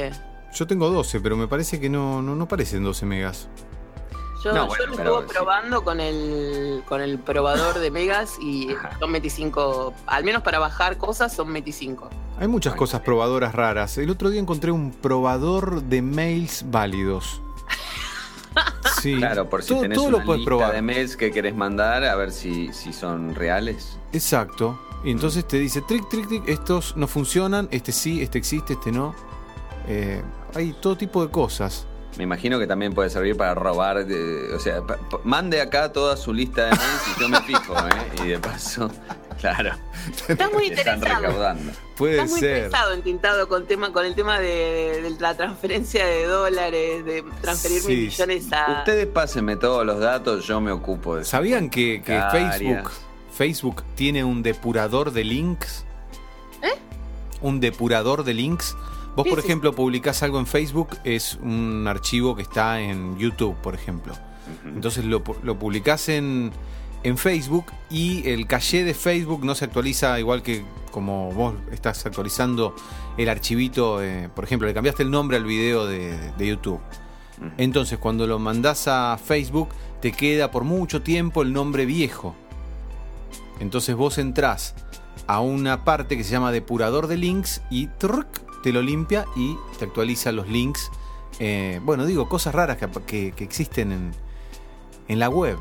Yo 0.53 0.67
tengo 0.67 0.89
12, 0.89 1.21
pero 1.21 1.37
me 1.37 1.47
parece 1.47 1.79
que 1.79 1.89
no, 1.89 2.21
no, 2.21 2.35
no 2.35 2.47
parecen 2.47 2.83
12 2.83 3.05
megas. 3.05 3.47
Yo, 4.43 4.51
lo 4.53 4.67
estuve 4.73 5.23
probando 5.27 5.83
con 5.83 5.99
el, 5.99 6.83
con 6.87 7.01
el 7.01 7.17
probador 7.19 7.79
de 7.79 7.91
megas 7.91 8.37
y 8.39 8.69
son 8.99 9.11
25, 9.11 9.93
al 10.05 10.23
menos 10.23 10.43
para 10.43 10.59
bajar 10.59 10.97
cosas 10.97 11.33
son 11.33 11.51
25. 11.51 12.09
Hay 12.39 12.47
muchas 12.47 12.75
cosas 12.75 13.01
probadoras 13.01 13.53
raras. 13.55 13.97
El 13.97 14.09
otro 14.11 14.29
día 14.29 14.39
encontré 14.39 14.71
un 14.71 14.91
probador 14.91 15.81
de 15.83 16.01
mails 16.01 16.65
válidos. 16.67 17.41
Sí, 19.01 19.15
Claro, 19.17 19.47
por 19.47 19.61
si 19.61 19.69
todo, 19.69 19.81
tenés 19.81 19.95
todo 19.97 20.07
una 20.07 20.17
lo 20.17 20.25
puedes 20.25 20.39
lista 20.39 20.49
probar. 20.49 20.73
de 20.73 20.81
mails 20.81 21.15
que 21.15 21.31
querés 21.31 21.55
mandar, 21.55 22.03
a 22.03 22.15
ver 22.15 22.31
si, 22.31 22.73
si 22.73 22.91
son 22.93 23.35
reales. 23.35 23.99
Exacto. 24.11 24.79
Y 25.03 25.11
entonces 25.11 25.47
te 25.47 25.57
dice, 25.59 25.83
trick, 25.83 26.09
trick, 26.09 26.27
trick, 26.27 26.47
estos 26.47 26.97
no 26.97 27.05
funcionan, 27.05 27.67
este 27.69 27.91
sí, 27.91 28.23
este 28.23 28.39
existe, 28.39 28.73
este 28.73 28.91
no. 28.91 29.13
Eh, 29.87 30.23
hay 30.55 30.73
todo 30.81 30.97
tipo 30.97 31.23
de 31.23 31.29
cosas. 31.31 31.85
Me 32.17 32.23
imagino 32.23 32.57
que 32.57 32.65
también 32.67 32.93
puede 32.93 33.09
servir 33.09 33.37
para 33.37 33.53
robar, 33.53 34.05
de- 34.05 34.53
o 34.53 34.59
sea, 34.59 34.81
pa- 34.81 34.97
pa- 34.97 35.19
mande 35.23 35.61
acá 35.61 35.91
toda 35.93 36.17
su 36.17 36.33
lista 36.33 36.65
de 36.65 36.71
mails 36.71 37.01
y 37.15 37.21
yo 37.21 37.29
me 37.29 37.41
fijo, 37.41 37.75
¿eh? 37.77 38.23
Y 38.23 38.27
de 38.29 38.39
paso, 38.39 38.89
claro, 39.39 39.71
Estás 40.27 40.51
muy 40.51 40.67
están 40.67 40.95
interesado. 40.95 41.21
recaudando. 41.27 41.71
Puede 41.95 42.13
Estás 42.15 42.29
muy 42.31 42.39
ser. 42.39 42.55
interesado 42.57 42.93
en 42.93 43.01
tintado 43.03 43.47
con, 43.47 43.67
tema, 43.67 43.93
con 43.93 44.05
el 44.05 44.15
tema 44.15 44.39
de, 44.39 45.01
de 45.03 45.09
la 45.19 45.35
transferencia 45.37 46.05
de 46.07 46.25
dólares, 46.25 47.05
de 47.05 47.23
transferir 47.41 47.81
Sí, 47.81 47.87
mil 47.87 48.05
millones 48.07 48.51
a. 48.51 48.79
Ustedes 48.79 49.05
pásenme 49.07 49.55
todos 49.55 49.85
los 49.85 49.99
datos, 49.99 50.45
yo 50.47 50.59
me 50.59 50.71
ocupo 50.71 51.15
de 51.17 51.21
eso. 51.21 51.31
¿Sabían 51.31 51.69
que, 51.69 52.01
que. 52.03 52.19
Facebook, 52.31 52.91
Facebook 53.31 53.83
tiene 53.95 54.23
un 54.23 54.41
depurador 54.41 55.11
de 55.11 55.23
links? 55.23 55.85
¿Eh? 56.63 56.73
Un 57.41 57.59
depurador 57.59 58.23
de 58.23 58.33
links. 58.33 58.75
Vos, 59.17 59.23
¿Qué 59.23 59.31
por 59.31 59.39
ejemplo, 59.39 59.73
publicás 59.73 60.21
algo 60.21 60.37
en 60.37 60.45
Facebook, 60.45 60.89
es 61.03 61.39
un 61.41 61.87
archivo 61.87 62.35
que 62.35 62.43
está 62.43 62.79
en 62.79 63.17
YouTube, 63.17 63.55
por 63.55 63.73
ejemplo. 63.73 64.13
Entonces 64.63 65.05
lo, 65.05 65.23
lo 65.41 65.57
publicás 65.57 66.07
en, 66.09 66.51
en 67.01 67.17
Facebook 67.17 67.65
y 67.89 68.29
el 68.29 68.45
caché 68.45 68.83
de 68.83 68.93
Facebook 68.93 69.43
no 69.43 69.55
se 69.55 69.65
actualiza 69.65 70.19
igual 70.19 70.43
que 70.43 70.63
como 70.91 71.31
vos 71.31 71.55
estás 71.71 72.05
actualizando 72.05 72.75
el 73.17 73.27
archivito. 73.27 74.03
eh, 74.03 74.29
por 74.35 74.43
ejemplo, 74.43 74.67
le 74.67 74.75
cambiaste 74.75 75.01
el 75.01 75.09
nombre 75.09 75.37
al 75.37 75.45
video 75.45 75.87
de, 75.87 76.15
de 76.37 76.47
YouTube. 76.47 76.79
Entonces, 77.57 77.97
cuando 77.97 78.27
lo 78.27 78.37
mandás 78.37 78.87
a 78.87 79.17
Facebook, 79.17 79.69
te 79.99 80.11
queda 80.11 80.51
por 80.51 80.63
mucho 80.63 81.01
tiempo 81.01 81.41
el 81.41 81.53
nombre 81.53 81.87
viejo. 81.87 82.35
Entonces 83.59 83.95
vos 83.95 84.19
entrás 84.19 84.75
a 85.25 85.39
una 85.39 85.83
parte 85.83 86.17
que 86.17 86.23
se 86.23 86.31
llama 86.31 86.51
depurador 86.51 87.07
de 87.07 87.17
links 87.17 87.63
y 87.71 87.87
truc, 87.87 88.27
te 88.63 88.71
lo 88.73 88.81
limpia 88.81 89.25
y 89.35 89.57
te 89.77 89.85
actualiza 89.85 90.31
los 90.31 90.47
links. 90.47 90.91
Eh, 91.39 91.79
bueno, 91.83 92.05
digo, 92.05 92.27
cosas 92.29 92.53
raras 92.55 92.77
que, 92.77 92.87
que- 93.05 93.31
que 93.31 93.43
existen 93.43 93.91
en, 93.91 94.11
en 95.07 95.19
la 95.19 95.29
web. 95.29 95.57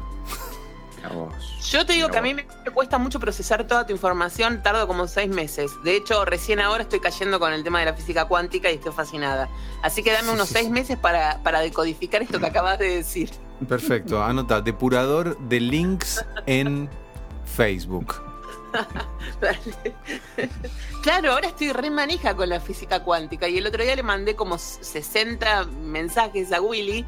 Yo 1.70 1.86
te 1.86 1.92
digo 1.92 2.08
que 2.08 2.18
a 2.18 2.22
mí 2.22 2.34
me 2.34 2.44
cuesta 2.74 2.98
mucho 2.98 3.20
procesar 3.20 3.64
toda 3.64 3.86
tu 3.86 3.92
información, 3.92 4.60
tardo 4.62 4.88
como 4.88 5.06
seis 5.06 5.28
meses. 5.28 5.70
De 5.84 5.94
hecho, 5.96 6.24
recién 6.24 6.58
ahora 6.58 6.82
estoy 6.82 6.98
cayendo 6.98 7.38
con 7.38 7.52
el 7.52 7.62
tema 7.62 7.78
de 7.78 7.84
la 7.86 7.94
física 7.94 8.24
cuántica 8.24 8.70
y 8.72 8.74
estoy 8.74 8.92
fascinada. 8.92 9.48
Así 9.82 10.02
que 10.02 10.10
dame 10.12 10.28
Sí, 10.28 10.34
unos 10.34 10.48
sí, 10.48 10.54
seis 10.54 10.66
sí. 10.66 10.72
meses 10.72 10.98
para, 10.98 11.40
para 11.44 11.60
decodificar 11.60 12.22
esto 12.22 12.40
que 12.40 12.46
acabas 12.46 12.80
de 12.80 12.88
decir. 12.96 13.30
Perfecto, 13.68 14.20
anota, 14.22 14.60
depurador 14.60 15.38
de 15.38 15.60
links 15.60 16.24
en 16.46 16.90
Facebook. 17.56 18.16
Claro, 21.02 21.32
ahora 21.32 21.48
estoy 21.48 21.72
re 21.72 21.88
manija 21.88 22.34
con 22.34 22.48
la 22.48 22.60
física 22.60 23.04
cuántica 23.04 23.48
y 23.48 23.58
el 23.58 23.66
otro 23.66 23.82
día 23.82 23.94
le 23.94 24.02
mandé 24.02 24.34
como 24.34 24.58
60 24.58 25.64
mensajes 25.64 26.52
a 26.52 26.60
Willy 26.60 27.06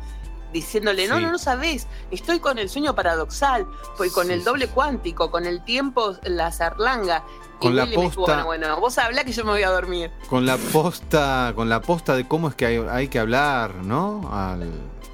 diciéndole, 0.53 1.07
no, 1.09 1.17
Sí. 1.17 1.23
no, 1.23 1.33
no 1.33 1.39
sabés, 1.39 1.87
estoy 2.11 2.41
con 2.41 2.59
el 2.59 2.69
sueño 2.69 2.95
paradoxal, 2.95 3.67
pues 3.97 4.13
con 4.13 4.27
Sí, 4.29 4.33
el 4.33 4.45
doble 4.45 4.69
cuántico, 4.69 5.31
con 5.31 5.47
el 5.47 5.63
tiempo, 5.65 6.17
la 6.23 6.51
zarlanga. 6.53 7.25
Con 7.61 7.73
y 7.73 7.77
la 7.77 7.83
Willy 7.85 7.97
me 7.97 8.03
dijo, 8.05 8.15
posta- 8.25 8.45
bueno, 8.45 8.67
bueno, 8.67 8.81
vos 8.81 8.97
hablá 8.99 9.25
que 9.25 9.33
yo 9.33 9.45
me 9.45 9.51
voy 9.51 9.63
a 9.63 9.71
dormir. 9.71 10.11
Con 10.31 10.47
la 10.47 10.57
posta, 10.57 11.53
con 11.57 11.69
la 11.69 11.81
posta 11.81 12.15
de 12.15 12.27
cómo 12.27 12.49
es 12.49 12.55
que 12.55 12.67
hay, 12.67 12.77
hay 12.89 13.09
que 13.09 13.19
hablar, 13.19 13.75
¿no? 13.77 14.29
Al, 14.33 14.71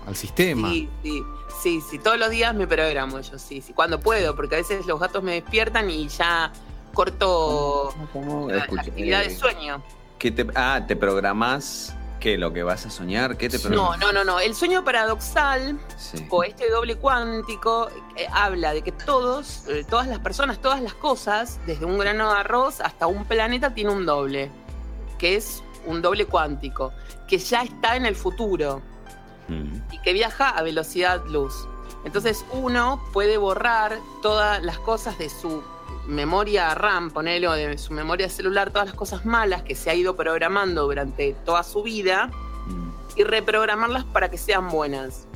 al 0.06 0.14
sistema. 0.16 0.68
Sí, 0.68 0.88
sí, 1.02 1.22
sí, 1.62 1.80
sí, 1.90 1.98
todos 1.98 2.18
los 2.18 2.28
días 2.30 2.54
me 2.54 2.66
programo 2.66 3.18
yo, 3.20 3.38
sí, 3.38 3.62
sí, 3.62 3.72
cuando 3.72 3.98
puedo, 4.00 4.36
porque 4.36 4.56
a 4.56 4.58
veces 4.58 4.84
los 4.86 5.00
gatos 5.00 5.22
me 5.22 5.32
despiertan 5.32 5.88
y 5.90 6.08
ya 6.08 6.52
corto 6.92 7.92
¿Cómo? 8.12 8.48
la, 8.48 8.56
la 8.56 8.62
actividad 8.82 9.22
eh, 9.24 9.28
de 9.30 9.36
sueño. 9.36 9.82
¿qué 10.18 10.30
te, 10.30 10.46
ah, 10.54 10.82
¿te 10.86 10.96
programás 10.96 11.94
qué? 12.24 12.38
¿Lo 12.38 12.54
que 12.54 12.62
vas 12.62 12.86
a 12.86 12.90
soñar? 12.90 13.36
¿Qué 13.36 13.50
te 13.50 13.58
No, 13.68 13.96
no, 13.98 14.10
no, 14.10 14.24
no, 14.24 14.40
el 14.40 14.54
sueño 14.54 14.82
paradoxal 14.82 15.78
Sí. 15.98 16.26
o 16.30 16.42
este 16.42 16.70
doble 16.70 16.96
cuántico 16.96 17.88
eh, 18.16 18.26
habla 18.32 18.72
de 18.72 18.80
que 18.80 18.92
todos, 18.92 19.64
eh, 19.68 19.84
todas 19.88 20.06
las 20.08 20.20
personas, 20.20 20.58
todas 20.58 20.80
las 20.80 20.94
cosas, 20.94 21.60
desde 21.66 21.84
un 21.84 21.98
grano 21.98 22.32
de 22.32 22.38
arroz 22.40 22.80
hasta 22.80 23.06
un 23.06 23.26
planeta, 23.26 23.74
tiene 23.74 23.90
un 23.90 24.06
doble, 24.06 24.50
que 25.18 25.36
es 25.36 25.62
un 25.84 26.00
doble 26.00 26.24
cuántico, 26.24 26.92
que 27.28 27.36
ya 27.36 27.60
está 27.62 27.94
en 27.96 28.06
el 28.06 28.16
futuro 28.16 28.80
Mm. 29.48 29.76
y 29.92 29.98
que 29.98 30.14
viaja 30.14 30.48
a 30.48 30.62
velocidad 30.62 31.22
luz. 31.26 31.52
Entonces 32.06 32.42
uno 32.52 33.02
puede 33.12 33.36
borrar 33.36 33.98
todas 34.22 34.62
las 34.62 34.78
cosas 34.78 35.18
de 35.18 35.28
su 35.28 35.62
memoria 36.06 36.75
RAM, 36.75 37.11
ponele, 37.11 37.49
o 37.49 37.52
de 37.52 37.78
su 37.78 37.92
memoria 37.92 38.28
celular, 38.28 38.70
todas 38.70 38.88
las 38.88 38.96
cosas 38.96 39.25
malas 39.25 39.62
que 39.62 39.75
se 39.75 39.90
ha 39.90 39.94
ido 39.94 40.16
programando 40.16 40.82
durante 40.84 41.34
toda 41.44 41.62
su 41.62 41.82
vida 41.82 42.30
Mm. 42.66 42.90
y 43.16 43.25
reprogramarlas 43.25 44.04
para 44.04 44.30
que 44.30 44.38
sean 44.38 44.68
buenas. 44.70 45.26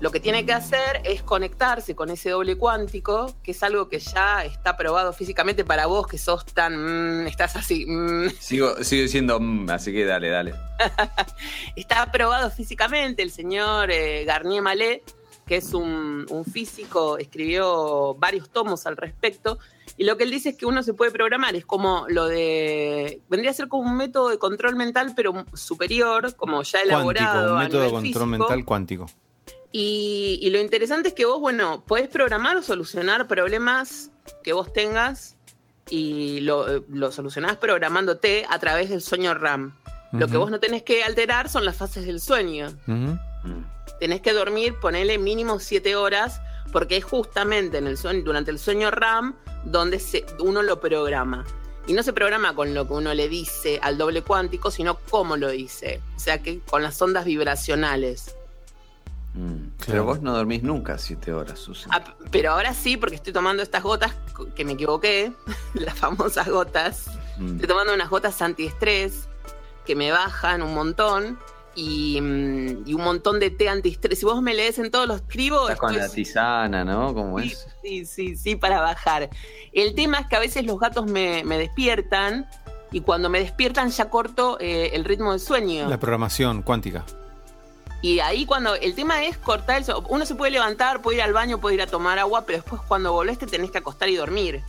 Lo 0.00 0.10
que 0.10 0.18
tiene 0.18 0.44
que 0.44 0.52
hacer 0.52 1.00
es 1.04 1.22
conectarse 1.22 1.94
con 1.94 2.10
ese 2.10 2.30
doble 2.30 2.56
cuántico, 2.56 3.32
que 3.44 3.52
es 3.52 3.62
algo 3.62 3.88
que 3.88 4.00
ya 4.00 4.44
está 4.44 4.76
probado 4.76 5.12
físicamente 5.12 5.64
para 5.64 5.86
vos, 5.86 6.08
que 6.08 6.18
sos 6.18 6.44
tan... 6.46 7.22
mm, 7.22 7.26
estás 7.28 7.54
así... 7.54 7.86
mm, 7.86 8.30
Sigo, 8.40 8.82
sigo 8.82 9.02
diciendo, 9.02 9.38
mm, 9.38 9.70
así 9.70 9.92
que 9.92 10.04
dale, 10.04 10.28
dale. 10.30 10.54
está 11.76 12.10
probado 12.10 12.50
físicamente. 12.50 13.22
El 13.22 13.30
señor 13.30 13.92
eh, 13.92 14.24
Garnier 14.24 14.62
Mallet, 14.62 15.02
que 15.46 15.56
es 15.56 15.74
un, 15.74 16.26
un 16.30 16.44
físico, 16.44 17.18
escribió 17.18 18.14
varios 18.14 18.50
tomos 18.50 18.86
al 18.86 18.96
respecto. 18.96 19.58
Y 19.96 20.04
lo 20.04 20.16
que 20.16 20.24
él 20.24 20.30
dice 20.30 20.50
es 20.50 20.56
que 20.56 20.66
uno 20.66 20.82
se 20.82 20.94
puede 20.94 21.10
programar, 21.10 21.54
es 21.54 21.66
como 21.66 22.06
lo 22.08 22.26
de. 22.26 23.20
Vendría 23.28 23.50
a 23.50 23.54
ser 23.54 23.68
como 23.68 23.90
un 23.90 23.96
método 23.96 24.28
de 24.28 24.38
control 24.38 24.76
mental, 24.76 25.12
pero 25.14 25.44
superior, 25.54 26.34
como 26.36 26.62
ya 26.62 26.80
elaborado. 26.80 27.54
Cuántico, 27.54 27.54
un 27.54 27.60
a 27.60 27.64
método 27.64 27.82
de 27.82 27.90
control 27.90 28.02
físico. 28.02 28.26
mental 28.26 28.64
cuántico. 28.64 29.06
Y, 29.72 30.38
y 30.42 30.50
lo 30.50 30.60
interesante 30.60 31.08
es 31.08 31.14
que 31.14 31.24
vos, 31.24 31.40
bueno, 31.40 31.82
podés 31.86 32.08
programar 32.08 32.56
o 32.56 32.62
solucionar 32.62 33.26
problemas 33.26 34.10
que 34.42 34.52
vos 34.52 34.72
tengas 34.72 35.36
y 35.88 36.40
lo, 36.40 36.84
lo 36.88 37.10
solucionás 37.10 37.56
programándote 37.56 38.46
a 38.48 38.58
través 38.58 38.90
del 38.90 39.02
sueño 39.02 39.34
RAM. 39.34 39.74
Lo 40.12 40.28
que 40.28 40.36
vos 40.36 40.50
no 40.50 40.60
tenés 40.60 40.82
que 40.82 41.04
alterar 41.04 41.48
son 41.48 41.64
las 41.64 41.76
fases 41.76 42.04
del 42.04 42.20
sueño. 42.20 42.68
Tenés 44.02 44.20
que 44.20 44.32
dormir, 44.32 44.74
ponele 44.80 45.16
mínimo 45.16 45.60
7 45.60 45.94
horas, 45.94 46.40
porque 46.72 46.96
es 46.96 47.04
justamente 47.04 47.78
en 47.78 47.86
el 47.86 47.96
sueño, 47.96 48.24
durante 48.24 48.50
el 48.50 48.58
sueño 48.58 48.90
RAM 48.90 49.36
donde 49.64 50.00
se, 50.00 50.26
uno 50.40 50.60
lo 50.64 50.80
programa. 50.80 51.44
Y 51.86 51.92
no 51.92 52.02
se 52.02 52.12
programa 52.12 52.52
con 52.52 52.74
lo 52.74 52.88
que 52.88 52.94
uno 52.94 53.14
le 53.14 53.28
dice 53.28 53.78
al 53.80 53.98
doble 53.98 54.22
cuántico, 54.22 54.72
sino 54.72 54.98
cómo 55.08 55.36
lo 55.36 55.50
dice. 55.50 56.00
O 56.16 56.18
sea 56.18 56.42
que 56.42 56.58
con 56.58 56.82
las 56.82 57.00
ondas 57.00 57.24
vibracionales. 57.24 58.34
Mm. 59.34 59.54
Claro. 59.54 59.86
Pero 59.86 60.04
vos 60.04 60.20
no 60.20 60.32
dormís 60.34 60.64
nunca 60.64 60.98
siete 60.98 61.32
horas, 61.32 61.60
Susan. 61.60 61.92
Ah, 61.94 62.02
pero 62.32 62.50
ahora 62.50 62.74
sí, 62.74 62.96
porque 62.96 63.14
estoy 63.14 63.32
tomando 63.32 63.62
estas 63.62 63.84
gotas, 63.84 64.16
que 64.56 64.64
me 64.64 64.72
equivoqué, 64.72 65.32
las 65.74 65.96
famosas 65.96 66.48
gotas. 66.48 67.06
Mm. 67.38 67.52
Estoy 67.52 67.68
tomando 67.68 67.94
unas 67.94 68.10
gotas 68.10 68.42
antiestrés 68.42 69.28
que 69.86 69.94
me 69.94 70.10
bajan 70.10 70.60
un 70.60 70.74
montón 70.74 71.38
y, 71.74 72.20
mm, 72.20 72.84
y 72.86 72.94
un 72.94 73.02
montón 73.02 73.40
de 73.40 73.50
té 73.50 73.68
antiestrés. 73.68 74.18
Si 74.18 74.24
vos 74.24 74.40
me 74.42 74.54
lees 74.54 74.78
en 74.78 74.90
todos 74.90 75.06
los 75.06 75.20
escribo, 75.22 75.62
Estás 75.62 75.78
con 75.78 75.96
la 75.96 76.08
tisana, 76.08 76.84
¿no? 76.84 77.14
¿Cómo 77.14 77.38
sí, 77.40 77.52
es? 77.52 77.66
sí, 77.82 78.04
sí, 78.04 78.36
sí, 78.36 78.56
para 78.56 78.80
bajar. 78.80 79.30
El 79.72 79.94
tema 79.94 80.20
es 80.20 80.26
que 80.26 80.36
a 80.36 80.40
veces 80.40 80.64
los 80.64 80.78
gatos 80.78 81.06
me, 81.06 81.44
me 81.44 81.58
despiertan 81.58 82.46
y 82.92 83.00
cuando 83.00 83.28
me 83.28 83.40
despiertan 83.40 83.90
ya 83.90 84.10
corto 84.10 84.58
eh, 84.60 84.90
el 84.92 85.04
ritmo 85.04 85.32
del 85.32 85.40
sueño. 85.40 85.88
La 85.88 85.98
programación 85.98 86.62
cuántica. 86.62 87.04
Y 88.02 88.18
ahí 88.18 88.44
cuando 88.46 88.74
el 88.74 88.94
tema 88.94 89.24
es 89.24 89.38
cortar 89.38 89.78
el 89.78 89.84
sueño. 89.84 90.04
Uno 90.08 90.26
se 90.26 90.34
puede 90.34 90.50
levantar, 90.50 91.00
puede 91.00 91.18
ir 91.18 91.22
al 91.22 91.32
baño, 91.32 91.58
puede 91.58 91.76
ir 91.76 91.82
a 91.82 91.86
tomar 91.86 92.18
agua, 92.18 92.44
pero 92.44 92.58
después 92.58 92.82
cuando 92.86 93.12
volvés 93.12 93.38
te 93.38 93.46
tenés 93.46 93.70
que 93.70 93.78
acostar 93.78 94.08
y 94.08 94.16
dormir. 94.16 94.62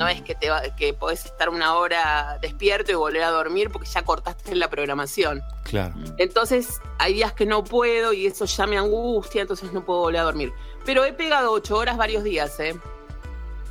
No 0.00 0.08
es 0.08 0.22
que, 0.22 0.34
te 0.34 0.50
va- 0.50 0.62
que 0.76 0.92
podés 0.94 1.24
estar 1.26 1.48
una 1.48 1.74
hora 1.76 2.38
despierto 2.40 2.90
y 2.90 2.94
volver 2.94 3.22
a 3.22 3.30
dormir 3.30 3.70
porque 3.70 3.86
ya 3.88 4.02
cortaste 4.02 4.54
la 4.56 4.68
programación. 4.68 5.42
Claro. 5.64 5.94
Entonces 6.18 6.80
hay 6.98 7.14
días 7.14 7.32
que 7.32 7.46
no 7.46 7.62
puedo 7.64 8.12
y 8.12 8.26
eso 8.26 8.44
ya 8.46 8.66
me 8.66 8.78
angustia, 8.78 9.42
entonces 9.42 9.72
no 9.72 9.84
puedo 9.84 10.00
volver 10.00 10.20
a 10.20 10.24
dormir. 10.24 10.52
Pero 10.84 11.04
he 11.04 11.12
pegado 11.12 11.52
ocho 11.52 11.76
horas 11.76 11.96
varios 11.96 12.24
días, 12.24 12.58
¿eh? 12.60 12.78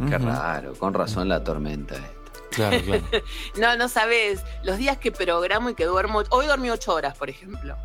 Qué 0.07 0.17
raro, 0.17 0.73
con 0.75 0.93
razón 0.93 1.27
la 1.27 1.43
tormenta 1.43 1.95
esta. 1.95 2.09
Claro, 2.51 2.77
claro. 2.85 3.03
No, 3.57 3.75
no 3.75 3.89
sabes. 3.89 4.41
Los 4.63 4.77
días 4.77 4.97
que 4.97 5.11
programo 5.11 5.69
y 5.71 5.75
que 5.75 5.85
duermo. 5.85 6.23
Hoy 6.29 6.45
dormí 6.47 6.69
ocho 6.69 6.93
horas, 6.93 7.17
por 7.17 7.29
ejemplo. 7.29 7.75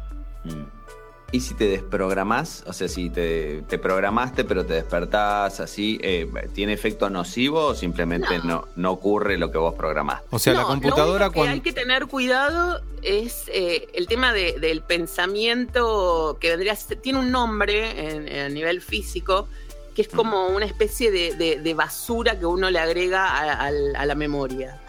Mm. 0.44 0.64
¿Y 1.34 1.40
si 1.40 1.54
te 1.54 1.66
desprogramás? 1.66 2.62
O 2.64 2.72
sea, 2.72 2.86
si 2.86 3.10
te, 3.10 3.62
te 3.62 3.76
programaste 3.76 4.44
pero 4.44 4.64
te 4.64 4.74
despertás 4.74 5.58
así, 5.58 5.98
eh, 6.00 6.30
¿tiene 6.52 6.74
efecto 6.74 7.10
nocivo 7.10 7.66
o 7.66 7.74
simplemente 7.74 8.38
no. 8.44 8.68
no, 8.76 8.92
ocurre 8.92 9.36
lo 9.36 9.50
que 9.50 9.58
vos 9.58 9.74
programaste? 9.74 10.28
O 10.30 10.38
sea, 10.38 10.54
la 10.54 10.62
computadora 10.62 11.26
lo 11.26 11.32
que 11.32 11.40
hay 11.40 11.60
que 11.60 11.72
tener 11.72 12.06
cuidado 12.06 12.80
es 13.02 13.46
eh, 13.48 13.88
el 13.94 14.06
tema 14.06 14.32
del 14.32 14.82
pensamiento 14.82 16.38
que 16.40 16.50
vendría, 16.50 16.76
tiene 17.02 17.18
un 17.18 17.32
nombre 17.32 18.44
a 18.44 18.48
nivel 18.48 18.80
físico, 18.80 19.48
que 19.92 20.02
es 20.02 20.08
como 20.08 20.46
una 20.46 20.66
especie 20.66 21.10
de, 21.10 21.74
basura 21.74 22.38
que 22.38 22.46
uno 22.46 22.70
le 22.70 22.78
agrega 22.78 23.26
a, 23.58 23.72
la 23.72 24.14
memoria, 24.14 24.80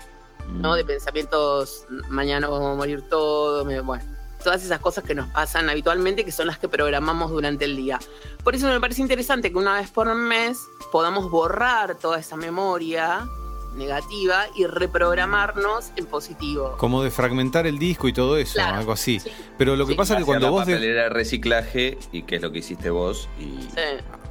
¿no? 0.48 0.74
Mm. 0.74 0.76
De 0.76 0.86
pensamientos, 0.86 1.88
mañana 2.08 2.48
vamos 2.50 2.72
a 2.72 2.76
morir 2.76 3.02
todos, 3.10 3.66
bueno 3.84 4.15
todas 4.46 4.64
esas 4.64 4.80
cosas 4.80 5.04
que 5.04 5.16
nos 5.16 5.28
pasan 5.30 5.70
habitualmente, 5.70 6.24
que 6.24 6.32
son 6.32 6.46
las 6.46 6.60
que 6.60 6.70
programamos 6.70 7.32
durante 7.32 7.66
el 7.66 7.76
día. 7.76 7.98
Por 8.44 8.54
eso 8.54 8.68
me 8.68 8.80
parece 8.80 9.02
interesante 9.02 9.52
que 9.52 9.58
una 9.58 9.74
vez 9.74 9.90
por 9.90 10.14
mes 10.14 10.60
podamos 10.92 11.32
borrar 11.32 11.96
toda 11.96 12.20
esa 12.20 12.38
memoria 12.38 13.28
negativa 13.76 14.46
y 14.56 14.68
reprogramarnos 14.68 15.92
en 15.96 16.06
positivo. 16.06 16.76
Como 16.78 17.02
de 17.02 17.10
fragmentar 17.10 17.66
el 17.66 17.80
disco 17.80 18.08
y 18.08 18.14
todo 18.14 18.38
eso, 18.38 18.62
algo 18.62 18.92
así. 18.92 19.20
Pero 19.58 19.76
lo 19.76 19.88
que 19.88 19.96
pasa 19.96 20.14
es 20.14 20.20
que 20.20 20.26
cuando 20.26 20.52
vos... 20.52 20.68
De... 20.68 21.10
reciclaje 21.10 21.98
y 22.12 22.22
qué 22.22 22.36
es 22.36 22.42
lo 22.44 22.52
que 22.52 22.60
hiciste 22.60 22.92
vos. 22.92 23.28
Y... 23.40 23.68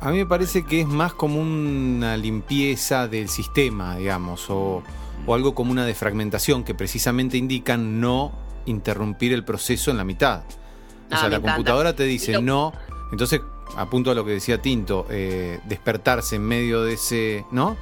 A 0.00 0.10
mí 0.10 0.18
me 0.18 0.26
parece 0.26 0.64
que 0.64 0.82
es 0.82 0.86
más 0.86 1.12
como 1.12 1.40
una 1.40 2.16
limpieza 2.16 3.08
del 3.08 3.28
sistema, 3.28 3.96
digamos, 3.96 4.48
o, 4.48 4.84
o 5.26 5.34
algo 5.34 5.56
como 5.56 5.72
una 5.72 5.84
defragmentación 5.84 6.62
que 6.62 6.74
precisamente 6.74 7.36
indican 7.36 8.00
no 8.00 8.43
interrumpir 8.66 9.32
el 9.32 9.44
proceso 9.44 9.90
en 9.90 9.96
la 9.96 10.04
mitad. 10.04 10.40
O 10.40 11.14
ah, 11.14 11.18
sea, 11.18 11.28
la 11.28 11.40
computadora 11.40 11.94
te 11.94 12.04
dice 12.04 12.40
no. 12.40 12.72
Entonces, 13.12 13.40
apunto 13.76 14.10
a 14.10 14.14
lo 14.14 14.24
que 14.24 14.32
decía 14.32 14.60
Tinto, 14.60 15.06
eh, 15.10 15.60
despertarse 15.64 16.36
en 16.36 16.42
medio 16.42 16.82
de 16.82 16.94
ese. 16.94 17.44
¿No? 17.50 17.76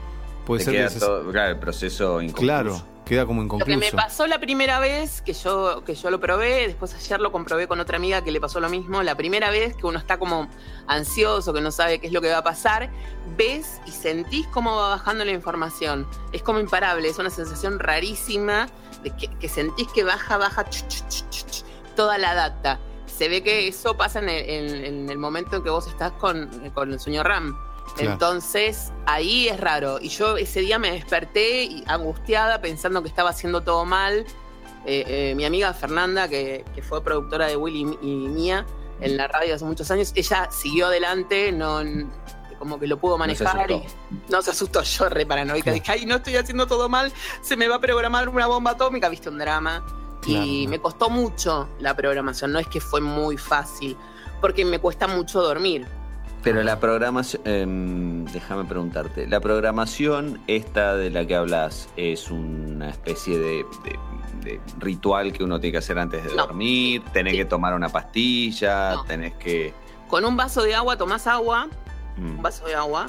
Puede 0.46 0.64
ser 0.64 0.90
claro, 1.30 1.50
el 1.52 1.58
proceso 1.58 2.20
inconcluso. 2.20 2.42
Claro, 2.42 2.82
queda 3.04 3.26
como 3.26 3.42
inconcluso. 3.42 3.70
Lo 3.70 3.80
que 3.80 3.92
me 3.92 3.96
pasó 3.96 4.26
la 4.26 4.40
primera 4.40 4.80
vez 4.80 5.22
que 5.22 5.34
yo, 5.34 5.84
que 5.84 5.94
yo 5.94 6.10
lo 6.10 6.18
probé, 6.18 6.66
después 6.66 6.92
ayer 6.94 7.20
lo 7.20 7.30
comprobé 7.30 7.68
con 7.68 7.78
otra 7.78 7.96
amiga 7.96 8.24
que 8.24 8.32
le 8.32 8.40
pasó 8.40 8.58
lo 8.58 8.68
mismo. 8.68 9.04
La 9.04 9.14
primera 9.14 9.50
vez 9.50 9.76
que 9.76 9.86
uno 9.86 10.00
está 10.00 10.18
como 10.18 10.48
ansioso, 10.88 11.52
que 11.52 11.60
no 11.60 11.70
sabe 11.70 12.00
qué 12.00 12.08
es 12.08 12.12
lo 12.12 12.20
que 12.20 12.28
va 12.28 12.38
a 12.38 12.42
pasar, 12.42 12.90
ves 13.36 13.80
y 13.86 13.92
sentís 13.92 14.48
cómo 14.48 14.74
va 14.74 14.88
bajando 14.88 15.24
la 15.24 15.32
información. 15.32 16.08
Es 16.32 16.42
como 16.42 16.58
imparable, 16.58 17.08
es 17.08 17.18
una 17.18 17.30
sensación 17.30 17.78
rarísima 17.78 18.66
que, 19.10 19.48
sentís 19.48 19.88
que 19.88 20.04
baja, 20.04 20.36
baja 20.36 20.64
toda 21.96 22.18
la 22.18 22.34
data. 22.34 22.80
Se 23.06 23.28
ve 23.28 23.42
que 23.42 23.68
eso 23.68 23.96
pasa 23.96 24.20
en 24.20 25.10
el, 25.10 25.18
momento 25.18 25.56
en 25.56 25.62
que 25.62 25.70
vos 25.70 25.86
estás 25.86 26.12
con, 26.12 26.50
el 26.64 27.00
sueño 27.00 27.22
RAM. 27.22 27.56
Entonces, 27.98 28.92
ahí 29.06 29.48
es 29.48 29.60
raro. 29.60 29.98
Y 30.00 30.08
yo 30.08 30.36
ese 30.36 30.60
día 30.60 30.78
me 30.78 30.90
desperté 30.90 31.82
angustiada, 31.86 32.60
pensando 32.60 33.02
que 33.02 33.08
estaba 33.08 33.30
haciendo 33.30 33.60
todo 33.60 33.84
mal. 33.84 34.24
Eh, 34.84 35.04
eh, 35.06 35.34
mi 35.36 35.44
amiga 35.44 35.72
Fernanda, 35.74 36.28
que, 36.28 36.64
fue 36.88 37.04
productora 37.04 37.46
de 37.46 37.56
Willy 37.56 37.98
y 38.02 38.06
mía 38.06 38.66
en 39.00 39.16
la 39.16 39.28
radio 39.28 39.54
hace 39.54 39.64
muchos 39.64 39.90
años, 39.90 40.12
ella 40.14 40.48
siguió 40.50 40.86
adelante, 40.86 41.52
no, 41.52 41.80
como 42.62 42.78
que 42.78 42.86
lo 42.86 42.96
pudo 42.96 43.18
manejar 43.18 43.68
no 43.68 43.76
y 43.76 43.82
no 44.28 44.40
se 44.40 44.52
asustó 44.52 44.82
yo 44.84 45.08
re 45.08 45.26
paranoica. 45.26 45.72
Dije, 45.72 45.90
ay, 45.90 46.06
no 46.06 46.14
estoy 46.14 46.36
haciendo 46.36 46.68
todo 46.68 46.88
mal, 46.88 47.12
se 47.40 47.56
me 47.56 47.66
va 47.66 47.74
a 47.74 47.80
programar 47.80 48.28
una 48.28 48.46
bomba 48.46 48.70
atómica, 48.70 49.08
viste 49.08 49.28
un 49.28 49.38
drama. 49.38 49.84
Y 50.24 50.68
me 50.68 50.78
costó 50.78 51.10
mucho 51.10 51.68
la 51.80 51.96
programación, 51.96 52.52
no 52.52 52.60
es 52.60 52.68
que 52.68 52.80
fue 52.80 53.00
muy 53.00 53.36
fácil, 53.36 53.96
porque 54.40 54.64
me 54.64 54.78
cuesta 54.78 55.08
mucho 55.08 55.42
dormir. 55.42 55.88
Pero 56.44 56.62
la 56.62 56.78
programación, 56.78 57.42
em, 57.44 58.24
déjame 58.26 58.64
preguntarte, 58.64 59.26
la 59.26 59.40
programación 59.40 60.40
esta 60.46 60.94
de 60.94 61.10
la 61.10 61.26
que 61.26 61.34
hablas 61.34 61.88
es 61.96 62.30
una 62.30 62.90
especie 62.90 63.40
de, 63.40 63.66
ritual 64.78 65.32
que 65.32 65.42
uno 65.42 65.58
tiene 65.58 65.72
que 65.72 65.78
hacer 65.78 65.98
antes 65.98 66.22
de 66.22 66.30
dormir, 66.30 67.02
tenés 67.12 67.34
que 67.34 67.44
tomar 67.44 67.74
una 67.74 67.88
pastilla, 67.88 69.02
tenés 69.08 69.34
que... 69.34 69.74
Con 70.06 70.24
un 70.24 70.36
vaso 70.36 70.62
de 70.62 70.76
agua 70.76 70.96
tomás 70.96 71.26
agua, 71.26 71.68
un 72.16 72.38
mm. 72.38 72.42
vaso 72.42 72.66
de 72.66 72.74
agua. 72.74 73.08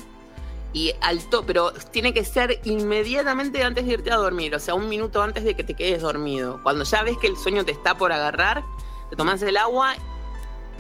Y 0.75 0.91
alto, 1.01 1.43
pero 1.45 1.72
tiene 1.91 2.15
que 2.15 2.25
ser 2.25 2.60
inmediatamente 2.63 3.63
antes 3.63 3.86
de 3.86 3.93
irte 3.93 4.12
a 4.12 4.15
dormir, 4.15 4.55
o 4.55 4.60
sea, 4.60 4.74
un 4.74 4.89
minuto 4.89 5.22
antes 5.22 5.43
de 5.43 5.55
que 5.55 5.63
te 5.63 5.75
quedes 5.75 6.01
dormido. 6.01 6.60
Cuando 6.63 6.83
ya 6.83 7.03
ves 7.03 7.15
que 7.19 7.27
el 7.27 7.38
sueño 7.38 7.63
te 7.63 7.72
está 7.72 7.95
por 7.95 8.12
agarrar, 8.12 8.63
te 9.12 9.15
tomas 9.15 9.43
el 9.43 9.58
agua 9.58 9.93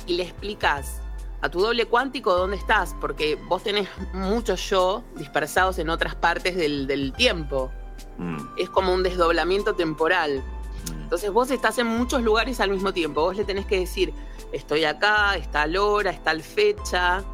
y 0.07 0.15
le 0.15 0.23
explicas 0.23 1.03
a 1.43 1.49
tu 1.49 1.59
doble 1.59 1.85
cuántico 1.85 2.33
dónde 2.33 2.55
estás, 2.55 2.95
porque 3.01 3.35
vos 3.49 3.61
tenés 3.63 3.89
muchos 4.13 4.69
yo 4.69 5.03
dispersados 5.17 5.77
en 5.77 5.89
otras 5.89 6.15
partes 6.15 6.55
del, 6.55 7.13
tiempo. 7.17 7.69
Mm. 8.17 8.37
Es 8.57 8.69
como 8.69 8.93
un 8.93 9.03
desdoblamiento 9.03 9.75
temporal. 9.75 10.37
Mm. 10.39 11.01
Entonces 11.03 11.31
vos 11.31 11.51
estás 11.51 11.77
en 11.79 11.87
muchos 11.87 12.21
lugares 12.21 12.61
al 12.61 12.69
mismo 12.69 12.93
tiempo. 12.93 13.21
Vos 13.21 13.35
le 13.35 13.43
tenés 13.43 13.65
que 13.65 13.77
decir, 13.77 14.13
estoy 14.53 14.85
acá, 14.85 15.35
está 15.35 15.67
la 15.67 15.81
hora, 15.81 16.11
está 16.11 16.33
la 16.33 16.43
fecha. 16.43 17.25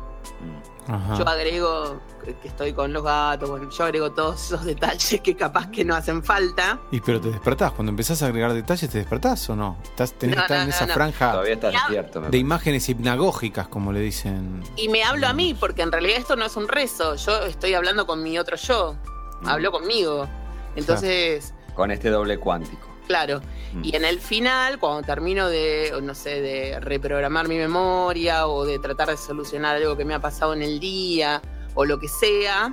Yo 1.17 1.27
agrego 1.27 2.01
que 2.41 2.47
estoy 2.47 2.73
con 2.73 2.91
los 2.93 3.03
gatos, 3.03 3.49
bueno, 3.49 3.69
yo 3.69 3.83
agrego 3.83 4.11
todos 4.11 4.43
esos 4.43 4.65
detalles 4.65 5.21
que 5.21 5.35
capaz 5.35 5.69
que 5.69 5.85
no 5.85 5.95
hacen 5.95 6.23
falta. 6.23 6.79
Y 6.91 6.99
pero 6.99 7.21
te 7.21 7.29
despertás, 7.29 7.71
cuando 7.73 7.91
empezás 7.91 8.21
a 8.23 8.27
agregar 8.27 8.53
detalles, 8.53 8.89
¿te 8.89 8.97
despertás 8.97 9.49
o 9.49 9.55
no? 9.55 9.77
Estás, 9.83 10.13
tenés 10.13 10.35
que 10.35 10.41
estar 10.41 10.63
en 10.63 10.69
esa 10.69 10.87
franja 10.87 11.41
de 11.41 12.37
imágenes 12.37 12.89
hipnagógicas, 12.89 13.67
como 13.67 13.91
le 13.91 13.99
dicen. 13.99 14.63
Y 14.75 14.89
me 14.89 15.03
hablo 15.03 15.27
a 15.27 15.33
mí, 15.33 15.53
porque 15.53 15.81
en 15.81 15.91
realidad 15.91 16.17
esto 16.17 16.35
no 16.35 16.45
es 16.45 16.55
un 16.55 16.67
rezo, 16.67 17.15
yo 17.15 17.43
estoy 17.45 17.73
hablando 17.73 18.07
con 18.07 18.23
mi 18.23 18.37
otro 18.39 18.57
yo, 18.57 18.95
mm. 19.41 19.47
hablo 19.47 19.71
conmigo. 19.71 20.27
Entonces... 20.75 21.53
Con 21.75 21.91
este 21.91 22.09
doble 22.09 22.37
cuántico. 22.37 22.88
Claro. 23.09 23.41
Mm. 23.73 23.81
Y 23.85 23.95
en 23.95 24.05
el 24.05 24.19
final, 24.19 24.77
cuando 24.77 25.01
termino 25.01 25.49
de, 25.49 25.91
no 26.03 26.13
sé, 26.13 26.41
de 26.41 26.79
reprogramar 26.79 27.47
mi 27.47 27.57
memoria 27.57 28.45
o 28.45 28.65
de 28.65 28.77
tratar 28.77 29.07
de 29.07 29.17
solucionar 29.17 29.77
algo 29.77 29.97
que 29.97 30.05
me 30.05 30.13
ha 30.13 30.19
pasado 30.19 30.53
en 30.53 30.61
el 30.61 30.79
día 30.79 31.41
o 31.73 31.85
lo 31.85 31.99
que 31.99 32.07
sea, 32.07 32.71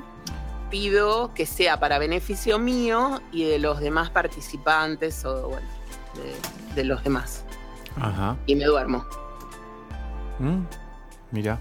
pido 0.70 1.33
que 1.33 1.46
sea 1.46 1.81
para 1.81 1.99
beneficio 1.99 2.59
mío 2.59 3.22
y 3.33 3.44
de 3.44 3.59
los 3.59 3.81
demás 3.81 4.11
participantes 4.11 5.25
o, 5.25 5.49
bueno, 5.49 5.66
de, 6.75 6.85
los 6.85 7.03
demás. 7.03 7.42
Ajá. 7.99 8.37
Y 8.44 8.57
me 8.57 8.66
duermo. 8.66 9.07
Mm, 10.38 10.64
mira. 11.31 11.59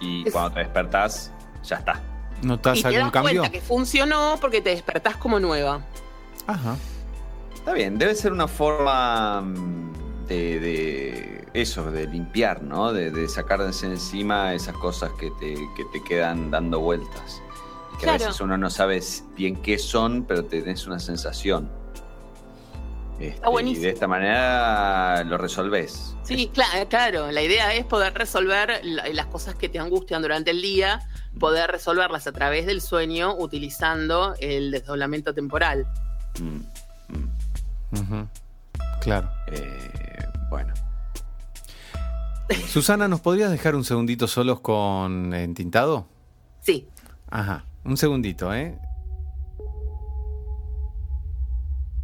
Y 0.00 0.30
cuando 0.30 0.52
te 0.52 0.60
despertás, 0.60 1.30
ya 1.62 1.76
está. 1.76 2.00
¿Notas 2.40 2.78
y 2.78 2.84
algún 2.84 2.92
te 2.94 3.02
das 3.02 3.12
cambio? 3.12 3.40
Cuenta 3.42 3.52
que 3.52 3.60
funcionó 3.60 4.38
porque 4.40 4.62
te 4.62 4.70
despertás 4.70 5.16
como 5.16 5.38
nueva. 5.38 5.82
Ajá. 6.46 6.78
Está 7.60 7.74
bien, 7.74 7.98
debe 7.98 8.14
ser 8.14 8.32
una 8.32 8.48
forma 8.48 9.42
mm, 9.42 10.26
de, 10.28 11.46
eso, 11.52 11.90
de 11.90 12.06
limpiar, 12.06 12.62
¿no? 12.62 12.90
De, 12.90 13.10
de 13.10 13.28
sacarse 13.28 13.84
encima 13.84 14.54
esas 14.54 14.74
cosas 14.78 15.10
que 15.20 15.30
te, 15.38 15.54
que 15.76 15.84
te 15.92 16.02
quedan 16.02 16.50
dando 16.50 16.80
vueltas. 16.80 17.42
que 18.00 18.08
a 18.08 18.14
veces 18.14 18.40
uno 18.40 18.56
no 18.56 18.70
sabe 18.70 19.02
bien 19.36 19.60
qué 19.60 19.78
son, 19.78 20.24
pero 20.24 20.46
tenés 20.46 20.86
una 20.86 20.98
sensación. 20.98 21.70
Este, 23.18 23.62
y 23.62 23.74
de 23.74 23.90
esta 23.90 24.08
manera 24.08 25.22
lo 25.24 25.36
resolvés. 25.36 26.16
Sí, 26.22 26.50
claro, 26.54 26.88
claro. 26.88 27.30
La 27.30 27.42
idea 27.42 27.74
es 27.74 27.84
poder 27.84 28.14
resolver 28.14 28.80
las 28.82 29.26
cosas 29.26 29.54
que 29.54 29.68
te 29.68 29.78
angustian 29.78 30.22
durante 30.22 30.50
el 30.50 30.62
día, 30.62 31.00
poder 31.38 31.70
resolverlas 31.70 32.26
a 32.26 32.32
través 32.32 32.64
del 32.64 32.80
sueño 32.80 33.34
utilizando 33.36 34.34
el 34.40 34.70
desdoblamiento 34.70 35.34
temporal. 35.34 35.86
Mm. 36.40 36.60
Claro. 39.00 39.30
Eh, 39.48 39.78
bueno. 40.50 40.72
Susana, 42.68 43.08
¿nos 43.08 43.20
podrías 43.20 43.50
dejar 43.50 43.74
un 43.74 43.84
segundito 43.84 44.26
solos 44.26 44.60
con 44.60 45.32
entintado? 45.34 46.06
Sí. 46.60 46.88
Ajá, 47.30 47.64
un 47.84 47.96
segundito, 47.96 48.52
¿eh? 48.52 48.76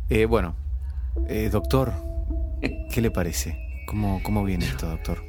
eh 0.09 0.25
bueno, 0.25 0.55
eh, 1.27 1.49
doctor, 1.51 1.93
¿qué 2.61 3.01
le 3.01 3.11
parece? 3.11 3.59
¿Cómo, 3.89 4.23
¿Cómo 4.23 4.45
viene 4.45 4.67
esto, 4.67 4.89
doctor? 4.89 5.23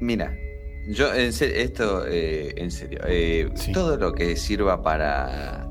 Mira, 0.00 0.34
yo, 0.88 1.12
en 1.12 1.32
serio, 1.32 1.56
esto, 1.56 2.06
en 2.06 2.70
serio, 2.70 3.00
todo 3.74 3.96
lo 3.98 4.14
que 4.14 4.36
sirva 4.36 4.82
para, 4.82 5.68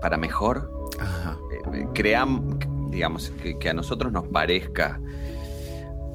para 0.00 0.16
mejor, 0.16 0.73
Ajá 0.98 1.38
creamos, 1.92 2.58
digamos, 2.90 3.32
que, 3.60 3.68
a 3.68 3.74
nosotros 3.74 4.12
nos 4.12 4.28
parezca 4.28 5.00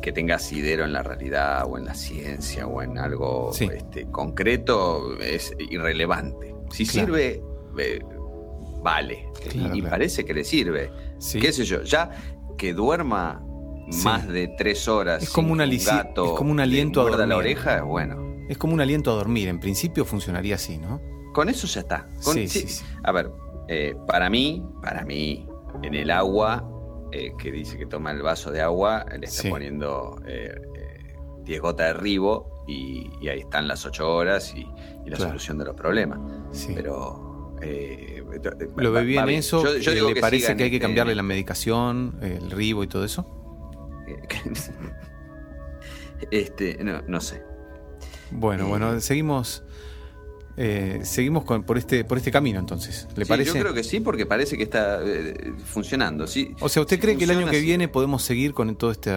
que 0.02 0.12
tenga 0.12 0.36
asidero 0.36 0.86
en 0.86 0.94
la 0.94 1.04
realidad 1.04 1.66
o 1.68 1.78
en 1.78 1.86
la 1.86 1.94
ciencia 1.94 2.68
o 2.68 2.82
en 2.82 2.98
algo 2.98 3.52
este, 3.60 4.10
concreto 4.10 5.18
es 5.20 5.54
irrelevante. 5.60 6.56
Si 6.72 6.86
sirve, 6.86 7.44
eh, 7.78 8.00
vale. 8.82 9.28
y, 9.54 9.82
parece 9.82 10.24
que 10.24 10.34
le 10.34 10.44
sirve. 10.44 10.92
¿Qué 11.34 11.52
sé 11.52 11.66
yo? 11.66 11.84
Ya 11.84 12.12
que 12.58 12.74
duerma 12.74 13.44
más 14.04 14.28
de 14.28 14.48
tres 14.58 14.88
horas. 14.88 15.24
Es 15.24 15.30
como, 15.32 15.52
una 15.52 15.66
un 15.66 15.78
gato 15.86 16.26
es 16.26 16.32
como 16.32 16.52
un 16.52 16.60
aliento 16.60 17.02
a 17.02 17.10
la 17.10 17.18
dormir. 17.18 17.36
oreja, 17.36 17.82
bueno. 17.82 18.46
Es 18.48 18.58
como 18.58 18.74
un 18.74 18.82
aliento 18.82 19.12
a 19.12 19.16
dormir. 19.16 19.50
En 19.50 19.60
principio 19.60 20.06
funcionaría 20.06 20.56
así, 20.56 20.78
¿no? 20.78 21.02
Con 21.34 21.50
eso 21.50 21.68
ya 21.68 21.82
está. 21.82 22.08
Con- 22.24 22.34
Sí, 22.36 22.48
sí, 22.48 22.68
sí. 22.68 22.86
A 23.04 23.12
ver, 23.12 23.32
eh, 23.72 23.96
para 24.08 24.30
mí, 24.30 24.64
para 24.82 25.04
mí, 25.06 25.48
en 25.84 25.94
el 25.94 26.10
agua, 26.10 26.68
eh, 27.12 27.34
que 27.38 27.52
dice 27.52 27.78
que 27.78 27.86
toma 27.86 28.12
el 28.12 28.22
vaso 28.24 28.52
de 28.52 28.62
agua, 28.62 29.06
le 29.18 29.26
está 29.28 29.44
Sí. 29.44 29.50
poniendo 29.50 30.20
eh, 30.28 30.56
eh, 30.76 31.16
10 31.44 31.62
gotas 31.62 31.88
de 31.88 31.94
ribo 31.94 32.64
y, 32.68 33.10
y 33.22 33.28
ahí 33.30 33.40
están 33.42 33.68
las 33.68 33.86
8 33.86 34.12
horas 34.16 34.54
y, 34.56 34.62
y 34.62 35.10
la 35.10 35.18
Claro. 35.18 35.32
solución 35.32 35.58
de 35.60 35.66
los 35.66 35.76
problemas. 35.76 36.20
Sí. 36.52 36.72
Pero. 36.76 37.56
eh, 37.62 38.24
¿Lo 38.78 38.92
ve 38.92 39.04
bien 39.04 39.28
eso? 39.30 39.64
Yo- 39.64 39.78
yo 39.78 39.92
Eh, 39.92 39.96
digo 39.96 40.08
¿Le 40.10 40.14
que 40.16 40.22
parece 40.22 40.44
sigan 40.46 40.58
que 40.58 40.64
hay 40.66 40.72
que 40.72 40.80
cambiarle 40.80 41.14
la 41.16 41.24
medicación, 41.24 42.18
el 42.22 42.50
ribo 42.52 42.84
y 42.84 42.88
todo 42.88 43.04
eso? 43.06 43.26
este, 46.32 46.84
no, 46.84 47.02
no 47.08 47.22
sé. 47.22 47.44
Bueno, 48.32 48.66
Eh. 48.66 48.70
bueno, 48.70 49.00
seguimos. 49.00 49.64
Eh, 50.62 51.00
seguimos 51.04 51.46
con, 51.46 51.64
por 51.64 51.78
este 51.78 52.04
por 52.04 52.18
este 52.18 52.32
camino 52.32 52.60
entonces. 52.60 53.08
¿Le 53.16 53.24
Sí, 53.24 53.30
parece? 53.30 53.54
Yo 53.54 53.60
creo 53.62 53.74
que 53.74 53.84
sí, 53.84 54.02
porque 54.02 54.26
parece 54.26 54.58
que 54.58 54.64
está 54.64 55.00
eh, 55.06 55.54
funcionando. 55.64 56.28
Sí, 56.28 56.54
O 56.60 56.68
sea, 56.68 56.82
¿usted 56.82 57.00
cree 57.00 57.16
que 57.18 57.24
el 57.24 57.32
año 57.32 57.50
que 57.50 57.62
viene 57.62 57.88
podemos 57.88 58.22
seguir 58.24 58.54
con 58.54 58.76
todo 58.76 58.92
este, 58.92 59.12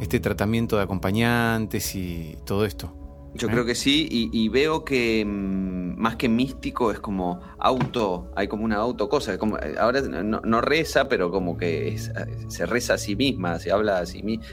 este 0.00 0.20
tratamiento 0.20 0.76
de 0.76 0.82
acompañantes 0.84 1.94
y 1.94 2.36
todo 2.46 2.64
esto? 2.64 2.94
Yo 3.34 3.48
¿Eh? 3.48 3.50
creo 3.50 3.64
que 3.66 3.74
sí, 3.74 4.08
y, 4.10 4.30
y 4.32 4.48
veo 4.48 4.84
que 4.84 5.24
mm, 5.24 6.00
más 6.00 6.16
que 6.16 6.28
místico 6.28 6.90
es 6.92 6.98
como 7.00 7.40
auto, 7.58 8.30
hay 8.34 8.48
como 8.48 8.64
una 8.64 8.76
auto 8.76 9.08
cosa. 9.08 9.36
Como, 9.38 9.58
eh, 9.58 9.74
ahora 9.78 10.00
no, 10.00 10.40
no 10.40 10.60
reza, 10.60 11.08
pero 11.08 11.30
como 11.30 11.56
que 11.56 11.88
es- 11.88 12.10
se 12.48 12.64
reza 12.64 12.94
a 12.94 12.98
sí 12.98 13.16
misma, 13.16 13.58
se 13.58 13.70
habla 13.70 13.98
a 13.98 14.06
sí 14.06 14.22
misma. 14.22 14.44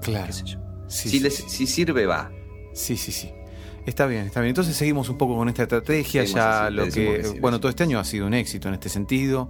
Claro. 0.00 0.26
¿Qué 0.26 0.32
sé 0.32 0.44
yo? 0.46 0.58
Sí, 0.88 1.08
si, 1.10 1.20
les- 1.20 1.44
si 1.46 1.66
sirve, 1.66 2.06
va. 2.06 2.32
Sí, 2.72 2.96
sí, 2.96 3.12
sí. 3.12 3.30
Está 3.90 4.06
bien, 4.06 4.26
está 4.26 4.40
bien. 4.40 4.50
Entonces 4.50 4.76
seguimos 4.76 5.08
un 5.08 5.18
poco 5.18 5.36
con 5.36 5.48
esta 5.48 5.64
estrategia. 5.64 6.22
Seguimos 6.22 6.34
ya 6.40 6.66
así, 6.66 6.74
lo 6.74 6.84
que. 6.84 6.90
que 6.90 7.24
sí, 7.24 7.40
bueno, 7.40 7.58
todo 7.58 7.68
este 7.70 7.82
año 7.82 7.98
ha 7.98 8.04
sido 8.04 8.26
un 8.26 8.34
éxito 8.34 8.68
en 8.68 8.74
este 8.74 8.88
sentido, 8.88 9.48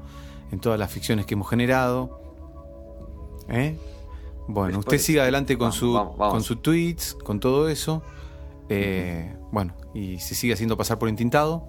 en 0.50 0.60
todas 0.60 0.78
las 0.78 0.90
ficciones 0.90 1.26
que 1.26 1.34
hemos 1.34 1.48
generado. 1.48 2.22
¿Eh? 3.48 3.76
Bueno, 4.48 4.78
Después- 4.78 4.86
usted 4.86 4.98
siga 4.98 5.22
adelante 5.22 5.56
con, 5.58 5.66
vamos, 5.66 5.76
su, 5.76 5.92
vamos, 5.92 6.16
vamos. 6.16 6.34
con 6.34 6.42
sus 6.42 6.62
tweets, 6.62 7.14
con 7.22 7.38
todo 7.38 7.68
eso. 7.68 8.02
Eh, 8.70 9.34
Bueno, 9.52 9.74
y 9.94 10.18
se 10.20 10.34
sigue 10.34 10.54
haciendo 10.54 10.76
pasar 10.76 10.98
por 10.98 11.08
intintado. 11.08 11.66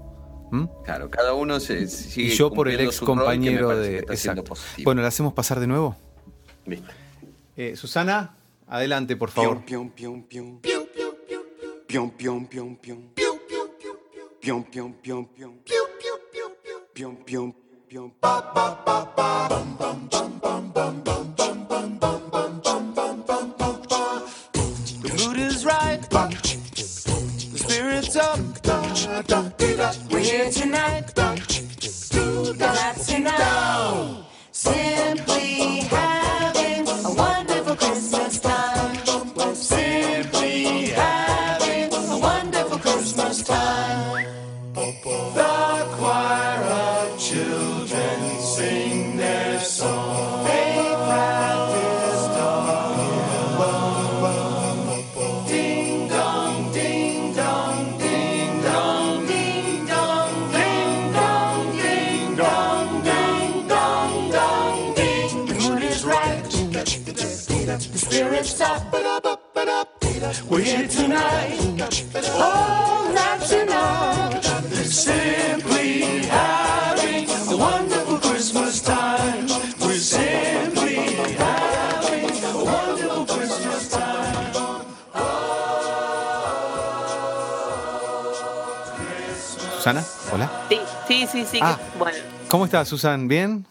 Claro, 0.85 1.09
cada 1.09 1.33
uno 1.33 1.59
se 1.59 1.87
sigue 1.87 2.27
Y 2.27 2.35
yo 2.35 2.51
por 2.51 2.67
el 2.69 2.79
ex 2.81 2.99
compañero 3.01 3.69
de. 3.75 3.99
Exacto. 3.99 4.53
Bueno, 4.83 5.01
¿le 5.01 5.07
hacemos 5.07 5.33
pasar 5.33 5.59
de 5.59 5.67
nuevo? 5.67 5.95
Listo. 6.65 6.91
Eh, 7.57 7.75
Susana, 7.75 8.35
adelante, 8.67 9.15
por 9.15 9.29
favor. 9.29 9.63
Pion, 9.65 9.89
pion, 9.91 10.23
pion, 10.23 10.59
pion. 11.91 12.09
Pion, 12.11 12.45
pion, 12.45 12.75
pion, 12.77 13.09
pion. 13.15 13.33
Pion, 14.39 14.63
pion, 14.63 14.93
pion, 15.03 15.25
pion. 15.35 15.53
Pion, 16.93 17.15
pion, 17.25 17.53
pion. 17.89 18.11
Pa, 18.21 18.41
pa, 18.41 18.75
pa, 18.85 19.05
pa. 19.05 19.47
Bum, 19.49 19.75
bum, 19.77 20.07
bum, 20.09 20.39
bum, 20.39 20.71
bum, 20.71 21.01
bum, 21.03 21.33
bum, 21.35 21.65
bum, 21.65 21.99
bum, 21.99 21.99
bum, 21.99 22.61
bum, 22.63 22.93
bum, 22.93 22.93
bum, 22.93 23.53
bum, 23.57 23.81
bum. 23.89 24.23
The 25.03 25.09
mood 25.19 25.37
is 25.37 25.65
right. 25.65 26.01
The 26.09 27.57
spirit's 27.57 28.15
up. 28.15 28.39
We're 30.09 30.19
here 30.19 30.49
tonight. 30.49 31.10
Sí, 91.31 91.41
sí, 91.41 91.45
sí. 91.51 91.59
Ah. 91.61 91.79
que- 91.91 91.97
bueno. 91.99 92.17
¿Cómo 92.47 92.65
estás, 92.65 92.87
Susan? 92.87 93.27
¿Bien? 93.27 93.65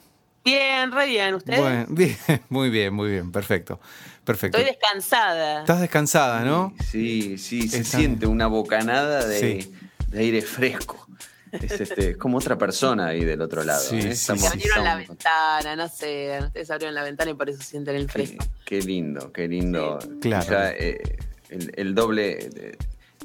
Bien, 0.44 0.90
re 0.90 1.06
bien. 1.06 1.34
¿Ustedes? 1.34 1.60
Bueno, 1.60 1.86
bien, 1.90 2.16
muy 2.48 2.70
bien, 2.70 2.94
muy 2.94 3.10
bien, 3.10 3.30
perfecto. 3.30 3.78
Perfecto. 4.24 4.58
Estoy 4.58 4.72
descansada. 4.74 5.60
Estás 5.60 5.80
descansada, 5.80 6.40
¿no? 6.40 6.74
Sí, 6.90 7.36
sí, 7.38 7.68
se 7.68 7.80
Está- 7.80 7.98
siente 7.98 8.26
una 8.26 8.46
bocanada 8.46 9.26
de, 9.26 9.38
Sí. 9.62 9.72
de 10.08 10.18
aire 10.20 10.42
fresco. 10.42 11.06
Es 11.52 11.80
este, 11.80 12.10
es 12.10 12.16
como 12.16 12.38
otra 12.38 12.56
persona 12.56 13.08
ahí 13.08 13.24
del 13.24 13.40
otro 13.40 13.64
lado. 13.64 13.80
Sí, 13.82 13.96
¿eh? 13.96 14.10
Estamos- 14.10 14.42
Se 14.42 14.48
abrieron 14.48 14.84
la 14.84 14.94
ventana, 14.96 15.74
no 15.74 15.88
sé. 15.88 16.38
Ustedes 16.44 16.70
abrieron 16.70 16.94
la 16.94 17.02
ventana 17.02 17.32
y 17.32 17.34
por 17.34 17.50
eso 17.50 17.60
sienten 17.60 17.96
el 17.96 18.06
Qué, 18.06 18.12
fresco. 18.12 18.44
qué 18.64 18.80
lindo, 18.82 19.32
qué 19.32 19.48
lindo. 19.48 19.98
Claro. 20.20 20.56
Eh, 20.78 21.00
el, 21.48 21.72
el 21.76 21.94
doble. 21.96 22.76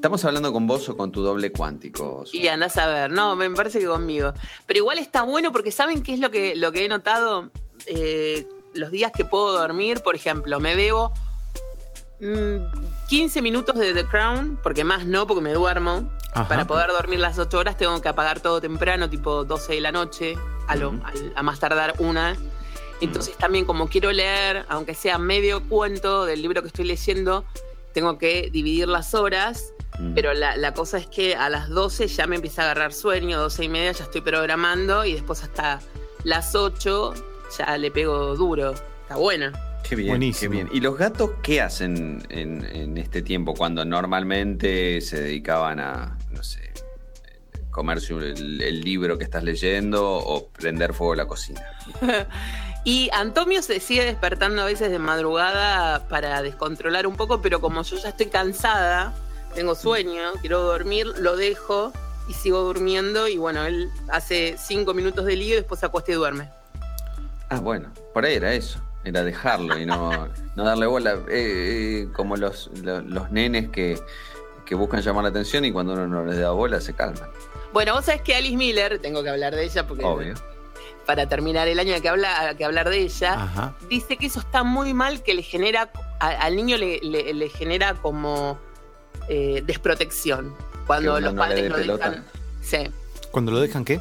¿Estamos 0.06 0.24
hablando 0.24 0.54
con 0.54 0.68
vos 0.68 0.88
o 0.88 0.96
con 0.96 1.12
tu 1.12 1.24
doble 1.24 1.52
cuántico? 1.52 2.26
Y 2.32 2.48
andás 2.48 2.78
a 2.78 2.86
ver, 2.86 3.10
no, 3.10 3.36
me 3.36 3.50
parece 3.50 3.80
que 3.80 3.88
conmigo. 3.88 4.34
Pero 4.68 4.78
igual 4.78 5.00
está 5.00 5.24
bueno 5.24 5.52
porque 5.52 5.72
¿saben 5.72 6.04
qué 6.04 6.14
es 6.14 6.20
lo 6.20 6.30
que, 6.30 6.56
lo 6.56 6.72
que 6.72 6.86
he 6.86 6.88
notado? 6.88 7.50
Eh, 7.88 8.48
los 8.76 8.92
días 8.92 9.12
que 9.18 9.26
puedo 9.26 9.54
dormir, 9.54 10.02
por 10.04 10.14
ejemplo, 10.14 10.60
me 10.60 10.76
veo 10.76 11.12
mm, 12.22 13.08
15 13.10 13.42
minutos 13.42 13.80
de 13.80 13.96
The 13.96 14.06
Crown, 14.06 14.60
porque 14.62 14.84
más 14.84 15.08
no, 15.08 15.26
porque 15.26 15.42
me 15.42 15.54
duermo. 15.54 16.08
Ajá. 16.36 16.48
Para 16.50 16.68
poder 16.68 16.92
dormir 16.92 17.18
las 17.18 17.40
8 17.40 17.58
horas 17.58 17.76
tengo 17.76 18.00
que 18.00 18.08
apagar 18.10 18.42
todo 18.42 18.62
temprano, 18.62 19.10
tipo 19.10 19.44
12 19.44 19.74
de 19.74 19.82
la 19.82 19.92
noche, 19.92 20.36
a, 20.68 20.76
lo- 20.76 20.94
a 21.36 21.42
más 21.42 21.60
tardar 21.60 21.96
una. 21.98 22.38
Entonces 23.02 23.36
también 23.38 23.66
como 23.66 23.88
quiero 23.90 24.12
leer, 24.12 24.68
aunque 24.70 24.94
sea 24.94 25.18
medio 25.18 25.68
cuento 25.68 26.26
del 26.26 26.44
libro 26.44 26.62
que 26.62 26.68
estoy 26.68 26.86
leyendo, 26.86 27.44
tengo 27.96 28.20
que 28.20 28.50
dividir 28.52 28.88
las 28.88 29.16
horas 29.16 29.72
Mm. 29.98 30.14
pero 30.14 30.34
la, 30.34 30.58
la 30.58 30.74
cosa 30.74 30.98
es 30.98 31.08
que 31.08 31.38
a 31.38 31.50
las 31.50 31.70
12 31.70 32.08
ya 32.10 32.28
me 32.28 32.36
empieza 32.36 32.64
a 32.64 32.66
agarrar 32.66 32.92
sueño, 32.92 33.40
12 33.40 33.64
y 33.64 33.70
media 33.70 33.94
ya 33.94 34.04
estoy 34.04 34.20
programando 34.20 35.06
y 35.06 35.14
después 35.14 35.42
hasta 35.42 35.80
las 36.26 36.54
8 36.54 37.14
ya 37.58 37.78
le 37.78 37.92
pego 37.92 38.36
duro. 38.36 38.74
Está 38.74 39.16
buena. 39.16 39.54
Qué 39.88 39.96
bien, 39.96 40.10
Buenísimo. 40.10 40.52
qué 40.52 40.58
bien. 40.58 40.70
¿Y 40.74 40.82
los 40.82 40.98
gatos 40.98 41.32
qué 41.42 41.62
hacen 41.62 42.22
en, 42.28 42.66
en 42.66 42.98
este 42.98 43.22
tiempo 43.22 43.54
cuando 43.54 43.86
normalmente 43.86 45.00
se 45.00 45.22
dedicaban 45.22 45.80
a, 45.80 46.18
no 46.32 46.44
sé, 46.44 46.74
comerse 47.72 48.14
el, 48.16 48.62
el 48.62 48.82
libro 48.82 49.18
que 49.18 49.24
estás 49.24 49.46
leyendo 49.46 50.06
o 50.14 50.50
prender 50.50 50.94
fuego 50.94 51.16
la 51.16 51.26
cocina? 51.26 51.62
Y 52.86 53.10
Antonio 53.14 53.62
se 53.64 53.80
sigue 53.80 54.06
despertando 54.06 54.62
a 54.62 54.66
veces 54.66 54.92
de 54.92 55.00
madrugada 55.00 56.08
para 56.08 56.42
descontrolar 56.44 57.08
un 57.08 57.16
poco, 57.18 57.42
pero 57.42 57.60
como 57.60 57.82
yo 57.82 57.98
ya 57.98 58.10
estoy 58.10 58.28
cansada, 58.28 59.14
tengo 59.56 59.74
sueño, 59.74 60.22
quiero 60.40 60.62
dormir, 60.62 61.08
lo 61.18 61.36
dejo 61.36 61.92
y 62.30 62.34
sigo 62.34 62.62
durmiendo 62.62 63.28
y 63.28 63.38
bueno, 63.38 63.64
él 63.66 63.90
hace 64.10 64.56
5 64.60 64.94
minutos 64.94 65.26
de 65.26 65.36
lío 65.36 65.54
y 65.54 65.58
después 65.58 65.80
se 65.80 65.88
acuesta 65.88 66.12
y 66.12 66.16
duerme. 66.16 66.50
Ah, 67.50 67.60
bueno, 67.60 67.92
por 68.14 68.24
ahí 68.26 68.36
era 68.36 68.54
eso. 68.54 68.80
Era 69.04 69.24
dejarlo 69.24 69.78
y 69.80 69.86
no, 69.86 70.28
no 70.56 70.64
darle 70.64 70.86
bola. 70.88 71.14
Eh, 71.30 72.04
eh, 72.08 72.08
como 72.14 72.38
los, 72.38 72.70
lo- 72.84 73.02
los, 73.02 73.32
nenes 73.32 73.70
que, 73.70 74.00
que 74.66 74.74
buscan 74.76 75.02
llamar 75.02 75.24
la 75.24 75.30
atención 75.30 75.64
y 75.66 75.72
cuando 75.72 75.94
uno 75.94 76.08
no 76.08 76.26
les 76.26 76.40
da 76.40 76.52
bola 76.52 76.82
se 76.82 76.94
calman. 76.94 77.30
Bueno, 77.72 77.94
vos 77.94 78.06
sabés 78.06 78.22
que 78.22 78.36
Alice 78.36 78.56
Miller, 78.58 79.00
tengo 79.00 79.22
que 79.24 79.30
hablar 79.30 79.56
de 79.56 79.64
ella 79.64 79.86
porque 79.88 80.04
Obvio. 80.04 80.34
Para 81.06 81.28
terminar 81.28 81.68
el 81.68 81.80
año 81.80 81.94
hay 81.94 82.02
que, 82.02 82.10
habla, 82.10 82.42
hay 82.50 82.56
que 82.56 82.66
hablar 82.66 82.90
de 82.90 83.00
ella, 83.00 83.34
Ajá. 83.34 83.76
dice 83.90 84.18
que 84.18 84.26
eso 84.28 84.40
está 84.40 84.64
muy 84.64 84.94
mal, 84.94 85.22
que 85.24 85.34
le 85.34 85.44
genera, 85.44 85.90
a- 86.20 86.28
al 86.30 86.56
niño 86.56 86.78
le, 86.78 87.00
le- 87.02 87.34
le 87.34 87.50
genera 87.50 87.94
como 87.96 88.58
eh, 89.30 89.64
desprotección. 89.66 90.54
Cuando 90.88 91.20
los 91.20 91.34
no 91.34 91.40
padres 91.42 91.70
lo 91.70 91.76
pelota. 91.76 92.10
dejan. 92.10 92.26
Sí. 92.62 92.78
¿Cuando 93.32 93.52
lo 93.52 93.60
dejan 93.60 93.84
qué? 93.86 94.00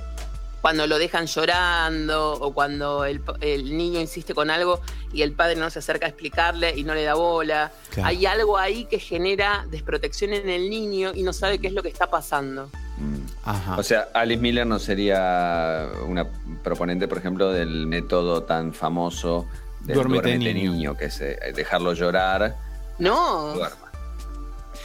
Cuando 0.65 0.87
lo 0.87 0.99
dejan 0.99 1.27
llorando 1.27 2.33
o 2.33 2.55
cuando 2.55 3.05
el, 3.05 3.21
el 3.43 3.77
niño 3.77 4.01
insiste 4.01 4.33
con 4.33 4.49
algo 4.49 4.81
y 5.13 5.21
el 5.21 5.33
padre 5.33 5.57
no 5.57 5.69
se 5.69 5.81
acerca 5.81 6.07
a 6.07 6.09
explicarle 6.09 6.73
y 6.75 6.85
no 6.85 6.95
le 6.95 7.03
da 7.05 7.13
bola. 7.13 7.71
Claro. 7.91 8.09
Hay 8.09 8.25
algo 8.25 8.57
ahí 8.57 8.87
que 8.87 8.99
genera 8.99 9.67
desprotección 9.71 10.33
en 10.33 10.49
el 10.49 10.71
niño 10.71 11.13
y 11.15 11.23
no 11.23 11.35
sabe 11.35 11.59
qué 11.59 11.67
es 11.67 11.75
lo 11.75 11.83
que 11.83 11.91
está 11.91 12.09
pasando. 12.09 12.71
Mm. 12.97 13.27
Ajá. 13.45 13.77
O 13.77 13.83
sea, 13.83 14.09
Alice 14.15 14.41
Miller 14.41 14.67
no 14.67 14.79
sería 14.79 15.87
una 16.09 16.27
proponente, 16.63 17.09
por 17.09 17.19
ejemplo, 17.19 17.53
del 17.53 17.87
método 17.87 18.45
tan 18.45 18.73
famoso 18.73 19.47
del 19.83 19.97
Duérmete, 19.97 20.29
duérmete, 20.29 20.55
niño. 20.55 20.73
niño. 20.73 20.97
que 20.97 21.05
es 21.05 21.21
eh, 21.21 21.37
dejarlo 21.55 21.93
llorar. 21.93 22.57
No, 22.99 23.53
duerma. 23.53 23.93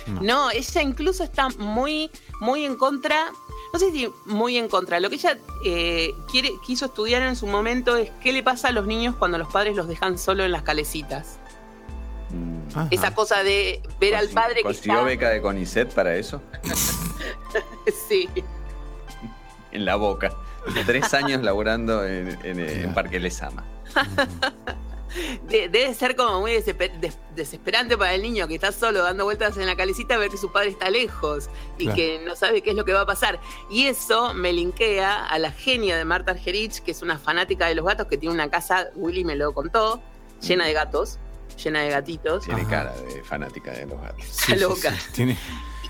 No. 0.07 0.21
no, 0.23 0.51
ella 0.51 0.81
incluso 0.81 1.23
está 1.23 1.47
muy, 1.57 2.11
muy 2.41 2.65
en 2.65 2.75
contra. 2.75 3.31
No 3.71 3.79
sé 3.79 3.91
si 3.91 4.11
muy 4.25 4.57
en 4.57 4.67
contra. 4.67 4.99
Lo 4.99 5.09
que 5.09 5.15
ella 5.15 5.37
eh, 5.63 6.13
quiere, 6.31 6.53
quiso 6.65 6.85
estudiar 6.87 7.21
en 7.21 7.35
su 7.35 7.47
momento 7.47 7.95
es 7.97 8.11
qué 8.21 8.33
le 8.33 8.41
pasa 8.41 8.69
a 8.69 8.71
los 8.71 8.87
niños 8.87 9.15
cuando 9.15 9.37
los 9.37 9.47
padres 9.47 9.75
los 9.75 9.87
dejan 9.87 10.17
solo 10.17 10.43
en 10.43 10.51
las 10.51 10.63
calecitas. 10.63 11.37
Ajá. 12.71 12.87
Esa 12.91 13.13
cosa 13.13 13.43
de 13.43 13.81
ver 13.99 14.15
al 14.15 14.29
padre 14.29 14.57
que 14.57 14.63
¿Consiguió 14.63 14.93
está... 14.93 15.05
beca 15.05 15.29
de 15.29 15.41
CONICET 15.41 15.93
para 15.93 16.15
eso? 16.15 16.41
Sí. 18.07 18.29
En 19.71 19.85
la 19.85 19.95
boca. 19.95 20.31
Tres 20.85 21.13
años 21.13 21.41
laburando 21.41 22.05
en, 22.05 22.37
en, 22.43 22.59
en 22.59 22.93
Parque 22.93 23.19
Lesama. 23.19 23.63
De- 25.47 25.69
debe 25.69 25.93
ser 25.93 26.15
como 26.15 26.41
muy 26.41 26.51
desesper- 26.51 26.99
des- 26.99 27.17
desesperante 27.35 27.97
para 27.97 28.13
el 28.13 28.21
niño 28.21 28.47
que 28.47 28.55
está 28.55 28.71
solo 28.71 29.01
dando 29.01 29.23
vueltas 29.25 29.57
en 29.57 29.65
la 29.65 29.75
calecita 29.75 30.17
ver 30.17 30.29
que 30.29 30.37
su 30.37 30.51
padre 30.51 30.69
está 30.69 30.89
lejos 30.89 31.49
y 31.77 31.83
Claro. 31.85 31.95
que 31.95 32.21
no 32.25 32.35
sabe 32.35 32.61
qué 32.61 32.71
es 32.71 32.75
lo 32.75 32.85
que 32.85 32.93
va 32.93 33.01
a 33.01 33.05
pasar. 33.05 33.39
Y 33.69 33.87
eso 33.87 34.33
me 34.33 34.53
linkea 34.53 35.25
a 35.25 35.39
la 35.39 35.51
genia 35.51 35.97
de 35.97 36.05
Marta 36.05 36.31
Argerich, 36.31 36.79
que 36.83 36.91
es 36.91 37.01
una 37.01 37.17
fanática 37.17 37.67
de 37.67 37.75
los 37.75 37.85
gatos, 37.85 38.07
que 38.07 38.17
tiene 38.17 38.35
una 38.35 38.49
casa, 38.49 38.89
Willy 38.95 39.23
me 39.23 39.35
lo 39.35 39.53
contó, 39.53 40.01
llena 40.41 40.65
de 40.65 40.73
gatos, 40.73 41.17
llena 41.63 41.81
de 41.81 41.89
gatitos. 41.89 42.45
Tiene 42.45 42.61
Ajá. 42.61 42.69
cara 42.69 42.93
de 42.95 43.23
fanática 43.23 43.71
de 43.71 43.85
los 43.87 43.99
gatos. 44.01 44.23
Sí, 44.29 44.53
sí, 44.53 44.55
loca. 44.59 44.91
sí. 44.95 45.11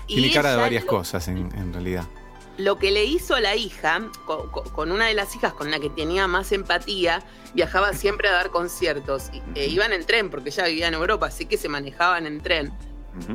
Tiene, 0.06 0.32
cara 0.32 0.50
de 0.52 0.56
varias 0.56 0.84
lo- 0.84 0.88
cosas 0.90 1.28
en, 1.28 1.36
en 1.56 1.72
realidad. 1.72 2.04
Lo 2.60 2.76
que 2.78 2.90
le 2.90 3.04
hizo 3.04 3.34
a 3.34 3.40
la 3.40 3.56
hija, 3.56 4.00
co- 4.26 4.50
co- 4.50 4.64
con, 4.64 4.92
una 4.92 5.06
de 5.06 5.14
las 5.14 5.34
hijas 5.34 5.52
con 5.54 5.70
la 5.70 5.78
que 5.80 5.88
tenía 5.90 6.26
más 6.26 6.52
empatía, 6.52 7.22
viajaba 7.54 7.92
siempre 7.94 8.28
a 8.28 8.32
dar 8.32 8.50
conciertos. 8.50 9.30
Y- 9.32 9.42
e 9.58 9.66
iban 9.68 9.92
en 9.92 10.04
tren, 10.04 10.30
porque 10.30 10.50
ella 10.50 10.66
vivía 10.66 10.88
en 10.88 10.94
Europa, 10.94 11.26
así 11.26 11.46
que 11.46 11.56
se 11.56 11.68
manejaban 11.68 12.26
en 12.26 12.40
tren. 12.42 12.72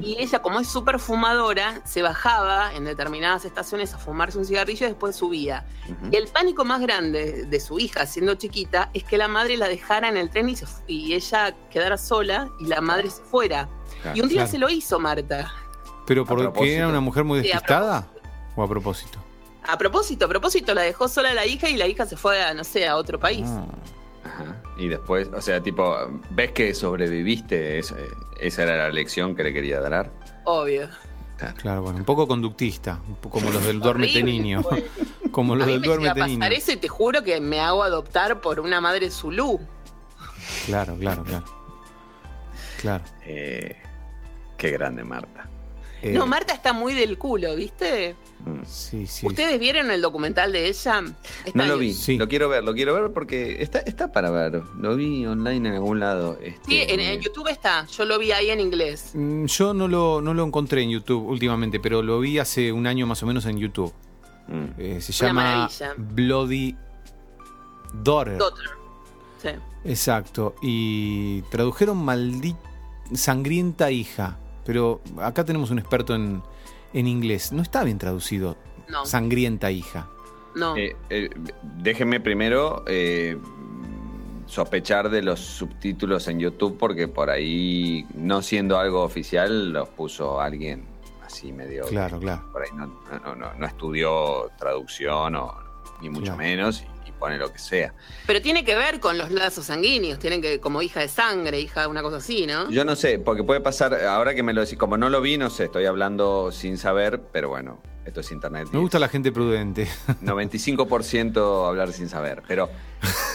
Y 0.01 0.15
ella, 0.19 0.39
como 0.41 0.61
es 0.61 0.69
súper 0.69 0.99
fumadora, 0.99 1.81
se 1.85 2.01
bajaba 2.01 2.73
en 2.73 2.85
determinadas 2.85 3.43
estaciones 3.43 3.93
a 3.93 3.97
fumarse 3.97 4.37
un 4.37 4.45
cigarrillo 4.45 4.85
y 4.85 4.89
después 4.89 5.17
subía. 5.17 5.65
Y 6.11 6.15
el 6.15 6.27
pánico 6.29 6.63
más 6.63 6.79
grande 6.79 7.45
de 7.45 7.59
su 7.59 7.77
hija, 7.77 8.05
siendo 8.05 8.35
chiquita, 8.35 8.89
es 8.93 9.03
que 9.03 9.17
la 9.17 9.27
madre 9.27 9.57
la 9.57 9.67
dejara 9.67 10.07
en 10.07 10.15
el 10.15 10.29
tren 10.29 10.47
y, 10.47 10.55
se 10.55 10.65
fu- 10.65 10.81
y 10.87 11.13
ella 11.13 11.53
quedara 11.69 11.97
sola 11.97 12.47
y 12.61 12.67
la 12.67 12.79
madre 12.79 13.09
se 13.09 13.21
fuera. 13.23 13.67
Claro. 14.01 14.17
Y 14.17 14.21
un 14.21 14.29
día 14.29 14.37
Claro. 14.43 14.51
se 14.51 14.57
lo 14.59 14.69
hizo 14.69 14.97
Marta. 14.97 15.51
¿Pero 16.07 16.23
porque 16.25 16.75
era 16.75 16.87
una 16.87 17.01
mujer 17.01 17.25
muy 17.25 17.41
Sí, 17.41 17.47
despistada? 17.49 18.07
¿O 18.55 18.63
a 18.63 18.67
propósito? 18.67 19.19
A 19.67 19.77
propósito, 19.77 20.25
a 20.25 20.29
propósito, 20.29 20.73
la 20.73 20.81
dejó 20.83 21.07
sola 21.07 21.33
la 21.33 21.45
hija 21.45 21.69
y 21.69 21.75
la 21.77 21.87
hija 21.87 22.05
se 22.05 22.15
fue 22.17 22.41
a, 22.43 22.53
no 22.53 22.63
sé, 22.63 22.87
a 22.87 22.95
otro 22.97 23.19
país. 23.19 23.47
Ah. 23.47 23.65
Ajá. 24.23 24.61
Y 24.77 24.87
después, 24.87 25.27
o 25.35 25.41
sea, 25.41 25.61
tipo, 25.61 25.95
ves 26.31 26.51
que 26.51 26.73
sobreviviste, 26.73 27.79
Es- 27.79 27.91
eh, 27.91 28.09
esa 28.39 28.63
era 28.63 28.77
la 28.77 28.89
lección 28.89 29.35
que 29.35 29.43
le 29.43 29.53
quería 29.53 29.79
dar. 29.79 30.11
Obvio. 30.45 30.87
Claro, 31.57 31.81
bueno, 31.81 31.99
un 31.99 32.05
poco 32.05 32.27
conductista, 32.27 32.99
un 33.07 33.15
poco 33.15 33.39
como 33.39 33.51
los 33.51 33.63
del 33.65 33.79
duérmete 33.79 34.23
niño. 34.23 34.63
Como 35.31 35.53
A 35.53 35.57
los 35.57 35.67
mí 35.67 35.73
del 35.73 35.81
me 35.81 35.87
iba 35.87 35.93
a 35.95 35.97
duérmete 35.97 36.27
niño. 36.29 36.45
eso 36.45 36.71
y 36.71 36.77
te 36.77 36.87
juro 36.87 37.21
que 37.21 37.41
me 37.41 37.59
hago 37.59 37.83
adoptar 37.83 38.39
por 38.39 38.61
una 38.61 38.79
madre 38.79 39.11
Zulú. 39.11 39.59
Claro, 40.65 40.95
claro, 40.97 41.23
claro. 41.25 41.43
Claro. 42.79 43.03
Eh, 43.25 43.75
qué 44.57 44.71
grande, 44.71 45.03
Marta. 45.03 45.49
Eh, 46.05 46.13
No, 46.13 46.27
Marta 46.27 46.53
está 46.53 46.71
muy 46.71 46.93
del 46.93 47.17
culo, 47.17 47.55
¿viste? 47.55 48.15
Mm. 48.45 48.63
Sí, 48.65 49.07
sí. 49.07 49.25
¿Ustedes 49.25 49.59
vieron 49.59 49.89
el 49.89 50.01
documental 50.01 50.51
de 50.51 50.67
ella? 50.67 51.03
Está 51.45 51.57
No 51.57 51.65
lo 51.65 51.77
vi, 51.79 51.93
Sí. 51.95 52.15
lo 52.17 52.27
quiero 52.27 52.47
ver, 52.47 52.63
lo 52.63 52.73
quiero 52.75 52.93
ver 52.93 53.11
porque 53.11 53.61
está, 53.61 53.79
está 53.79 54.11
para 54.11 54.29
ver. 54.29 54.61
Lo 54.79 54.95
vi 54.95 55.25
online 55.25 55.69
en 55.69 55.75
algún 55.75 55.99
lado. 55.99 56.37
Este, 56.41 56.61
Sí, 56.67 56.81
en, 56.87 56.99
en 56.99 57.19
YouTube 57.21 57.47
está. 57.47 57.87
Yo 57.87 58.05
lo 58.05 58.19
vi 58.19 58.31
ahí 58.33 58.51
en 58.51 58.59
inglés. 58.59 59.11
Mm, 59.15 59.45
Yo 59.45 59.73
no 59.73 59.87
lo, 59.87 60.21
no 60.21 60.35
lo 60.35 60.43
encontré 60.43 60.83
en 60.83 60.91
YouTube 60.91 61.25
últimamente, 61.27 61.79
pero 61.79 62.03
lo 62.03 62.19
vi 62.19 62.37
hace 62.37 62.71
un 62.71 62.85
año 62.85 63.07
más 63.07 63.23
o 63.23 63.25
menos 63.25 63.45
en 63.47 63.57
YouTube. 63.57 63.91
Mm. 64.47 64.65
Eh, 64.77 65.01
se 65.01 65.11
Una 65.23 65.29
llama 65.29 65.43
maravilla. 65.43 65.93
Bloody 65.97 66.75
Daughter. 68.03 68.37
Daughter. 68.37 68.65
Sí. 69.41 69.49
Exacto. 69.85 70.55
Y 70.61 71.41
tradujeron 71.43 71.97
maldita 71.97 72.59
sangrienta 73.13 73.89
hija. 73.89 74.37
Pero 74.65 75.01
acá 75.21 75.45
tenemos 75.45 75.71
un 75.71 75.79
experto 75.79 76.15
en, 76.15 76.41
en 76.93 77.07
inglés. 77.07 77.51
No 77.51 77.61
está 77.61 77.83
bien 77.83 77.97
traducido. 77.97 78.57
No, 78.89 79.05
Sangrienta 79.05 79.71
hija. 79.71 80.07
no. 80.55 80.75
Eh, 80.77 80.95
eh, 81.09 81.29
déjenme 81.77 82.19
primero 82.19 82.83
eh, 82.87 83.37
sospechar 84.45 85.09
de 85.09 85.21
los 85.23 85.39
subtítulos 85.39 86.27
en 86.27 86.39
YouTube 86.39 86.77
porque 86.77 87.07
por 87.07 87.29
ahí, 87.29 88.05
no 88.15 88.41
siendo 88.41 88.77
algo 88.77 89.03
oficial, 89.03 89.71
los 89.73 89.89
puso 89.89 90.39
alguien 90.39 90.85
así 91.25 91.51
medio... 91.51 91.85
Claro, 91.85 92.19
claro. 92.19 92.43
Por 92.51 92.61
ahí 92.63 92.69
no, 92.75 92.85
no, 93.25 93.35
no- 93.35 93.53
no 93.55 93.65
estudió 93.65 94.49
traducción 94.59 95.35
o 95.35 95.53
ni 96.01 96.09
mucho 96.09 96.25
Claro. 96.25 96.37
menos 96.37 96.83
y 96.83 96.85
pone 97.19 97.37
lo 97.37 97.51
que 97.51 97.59
sea. 97.59 97.93
Pero 98.27 98.41
tiene 98.41 98.63
que 98.65 98.75
ver 98.75 98.99
con 98.99 99.17
los 99.17 99.31
lazos 99.31 99.65
sanguíneos. 99.65 100.19
Tienen 100.19 100.41
que, 100.41 100.59
como 100.59 100.81
hija 100.81 100.99
de 100.99 101.07
sangre, 101.07 101.59
hija 101.59 101.81
de 101.81 101.87
una 101.87 102.01
cosa 102.01 102.17
así, 102.17 102.45
¿no? 102.45 102.69
Yo 102.69 102.85
no 102.85 102.95
sé, 102.95 103.19
porque 103.19 103.43
puede 103.43 103.61
pasar, 103.61 103.93
ahora 104.05 104.35
que 104.35 104.43
me 104.43 104.53
lo 104.53 104.61
decís, 104.61 104.77
como 104.77 104.97
no 104.97 105.09
lo 105.09 105.21
vi, 105.21 105.37
no 105.37 105.49
sé, 105.49 105.65
estoy 105.65 105.85
hablando 105.85 106.51
sin 106.51 106.77
saber, 106.77 107.21
pero 107.31 107.49
bueno, 107.49 107.81
esto 108.05 108.19
es 108.21 108.31
internet. 108.31 108.67
Me 108.71 108.79
gusta 108.79 108.99
la 108.99 109.07
gente 109.09 109.31
prudente. 109.31 109.87
95% 110.23 111.67
hablar 111.67 111.91
sin 111.93 112.09
saber, 112.09 112.43
pero 112.47 112.69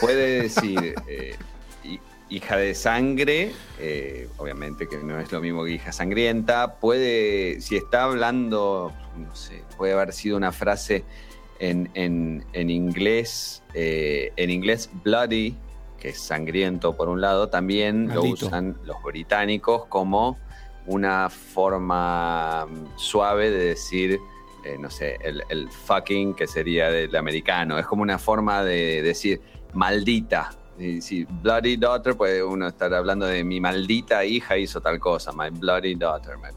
puede 0.01 0.43
decir 0.43 0.95
eh, 1.09 1.37
hi- 1.85 2.01
hija 2.29 2.57
de 2.57 2.75
sangre, 2.75 3.53
eh, 3.79 4.29
obviamente 4.39 4.87
que 4.89 4.99
no 4.99 5.19
es 5.19 5.31
lo 5.33 5.41
mismo 5.41 5.65
que 5.65 5.73
hija 5.73 5.93
sangrienta, 5.93 6.75
puede, 6.77 7.61
si 7.61 7.77
está 7.77 8.05
hablando, 8.05 8.93
no 9.17 9.35
sé, 9.35 9.63
puede 9.77 9.93
haber 9.93 10.13
sido 10.13 10.37
una 10.37 10.53
frase 10.53 11.05
en, 11.61 11.89
en- 11.95 12.45
en 12.53 12.71
inglés, 12.71 13.63
eh, 13.75 14.33
en 14.37 14.51
inglés 14.51 14.91
bloody, 15.05 15.55
que 15.99 16.09
es 16.09 16.21
sangriento 16.21 16.97
por 16.97 17.09
un 17.09 17.21
lado, 17.21 17.49
también 17.49 18.09
lo 18.09 18.23
Maldito. 18.23 18.47
usan 18.47 18.77
los 18.85 19.03
británicos 19.03 19.87
como 19.87 20.39
una 20.87 21.29
forma 21.31 22.67
mm, 22.67 22.97
suave 22.99 23.51
de 23.51 23.65
decir 23.67 24.19
eh, 24.65 24.77
no 24.79 24.91
sé, 24.91 25.17
el, 25.23 25.43
el 25.49 25.71
fucking 25.71 26.35
que 26.35 26.47
sería 26.47 26.91
del 26.91 27.15
americano. 27.17 27.79
Es 27.79 27.87
como 27.87 28.03
una 28.03 28.19
forma 28.19 28.63
de 28.63 29.01
decir 29.03 29.41
maldita. 29.73 30.51
Si 31.01 31.25
bloody 31.25 31.77
daughter, 31.79 32.15
puede 32.15 32.43
uno 32.45 32.69
estar 32.69 32.93
hablando 32.93 33.25
de 33.27 33.43
mi 33.45 33.59
maldita 33.61 34.23
hija 34.25 34.59
hizo 34.59 34.81
tal 34.83 34.99
cosa, 34.99 35.33
my 35.33 35.49
bloody 35.51 35.95
daughter. 35.95 36.37
my- 36.37 36.49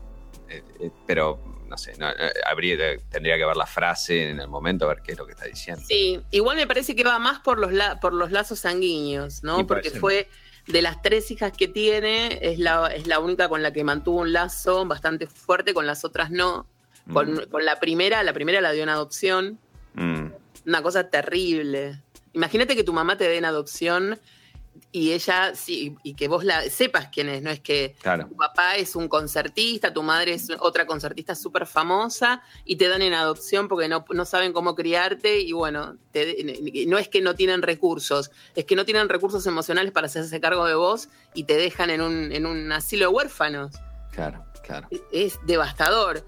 eh, 0.50 0.62
eh, 0.82 0.90
pero 1.08 1.40
no 1.74 1.78
sé, 1.80 1.94
no, 1.98 2.08
eh, 2.08 2.32
habría, 2.46 2.78
tendría 3.10 3.36
que 3.36 3.46
ver 3.46 3.58
la 3.58 3.66
frase 3.66 4.30
en 4.30 4.40
el 4.40 4.48
momento, 4.48 4.86
a 4.86 4.90
ver 4.90 5.02
qué 5.04 5.14
es 5.14 5.18
lo 5.18 5.26
que 5.26 5.32
está 5.32 5.46
diciendo. 5.46 5.84
Sí, 5.88 6.22
igual 6.30 6.56
me 6.56 6.68
parece 6.68 6.96
que 6.96 7.04
va 7.04 7.18
más 7.18 7.40
por 7.40 7.58
los, 7.58 7.74
la- 7.74 8.00
por 8.00 8.14
los 8.14 8.32
lazos 8.32 8.60
sanguíneos, 8.60 9.44
¿no? 9.44 9.60
Y 9.60 9.64
Porque 9.64 9.90
fue 9.90 10.30
de 10.68 10.84
las 10.84 11.02
tres 11.02 11.32
hijas 11.32 11.52
que 11.58 11.68
tiene, 11.68 12.38
es 12.44 12.60
la, 12.60 12.88
es 12.94 13.08
la 13.08 13.18
única 13.18 13.50
con 13.50 13.64
la 13.64 13.74
que 13.74 13.84
mantuvo 13.84 14.20
un 14.22 14.34
lazo 14.34 14.86
bastante 14.86 15.26
fuerte, 15.26 15.74
con 15.74 15.88
las 15.88 16.06
otras 16.06 16.30
no. 16.30 16.68
Con, 17.12 17.48
con 17.48 17.66
la 17.66 17.80
primera, 17.80 18.22
la 18.22 18.34
primera 18.34 18.62
la 18.62 18.72
dio 18.72 18.84
en 18.84 18.90
adopción, 18.90 19.58
Mm. 19.96 20.28
una 20.68 20.82
cosa 20.84 21.10
terrible. 21.10 22.00
Imagínate 22.34 22.76
que 22.76 22.84
tu 22.84 22.94
mamá 22.94 23.18
te 23.18 23.28
dé 23.28 23.38
en 23.38 23.46
adopción 23.46 24.20
y 24.96 25.12
ella, 25.12 25.56
sí, 25.56 25.96
y 26.04 26.14
que 26.14 26.28
vos 26.28 26.46
la 26.46 26.62
sepas 26.70 27.08
quién 27.12 27.28
es, 27.28 27.42
no 27.42 27.50
es 27.50 27.60
que 27.60 27.96
Claro. 28.02 28.28
tu 28.28 28.38
papá 28.38 28.76
es 28.78 28.96
un 28.96 29.08
concertista, 29.10 29.92
tu 29.92 30.04
madre 30.04 30.36
es 30.36 30.48
otra 30.60 30.86
concertista 30.86 31.34
súper 31.36 31.66
famosa 31.66 32.42
y 32.64 32.76
te 32.76 32.88
dan 32.88 33.02
en 33.02 33.14
adopción 33.16 33.68
porque 33.68 33.90
no, 33.90 34.06
no 34.12 34.24
saben 34.24 34.54
cómo 34.54 34.76
criarte 34.76 35.40
y 35.40 35.52
bueno, 35.52 35.98
te- 36.12 36.86
no 36.88 36.98
es 37.00 37.10
que 37.10 37.22
no 37.22 37.34
tienen 37.36 37.64
recursos, 37.64 38.30
es 38.56 38.66
que 38.66 38.76
no 38.76 38.86
tienen 38.86 39.10
recursos 39.10 39.46
emocionales 39.48 39.92
para 39.92 40.06
hacerse 40.06 40.40
cargo 40.40 40.66
de 40.68 40.76
vos 40.76 41.10
y 41.34 41.46
te 41.46 41.58
dejan 41.58 41.90
en 41.90 42.02
un, 42.02 42.32
en 42.32 42.46
un 42.46 42.72
asilo 42.72 43.10
de 43.10 43.16
huérfanos. 43.16 43.74
Claro, 44.12 44.46
claro. 44.64 44.88
Es 45.12 45.40
devastador. 45.46 46.24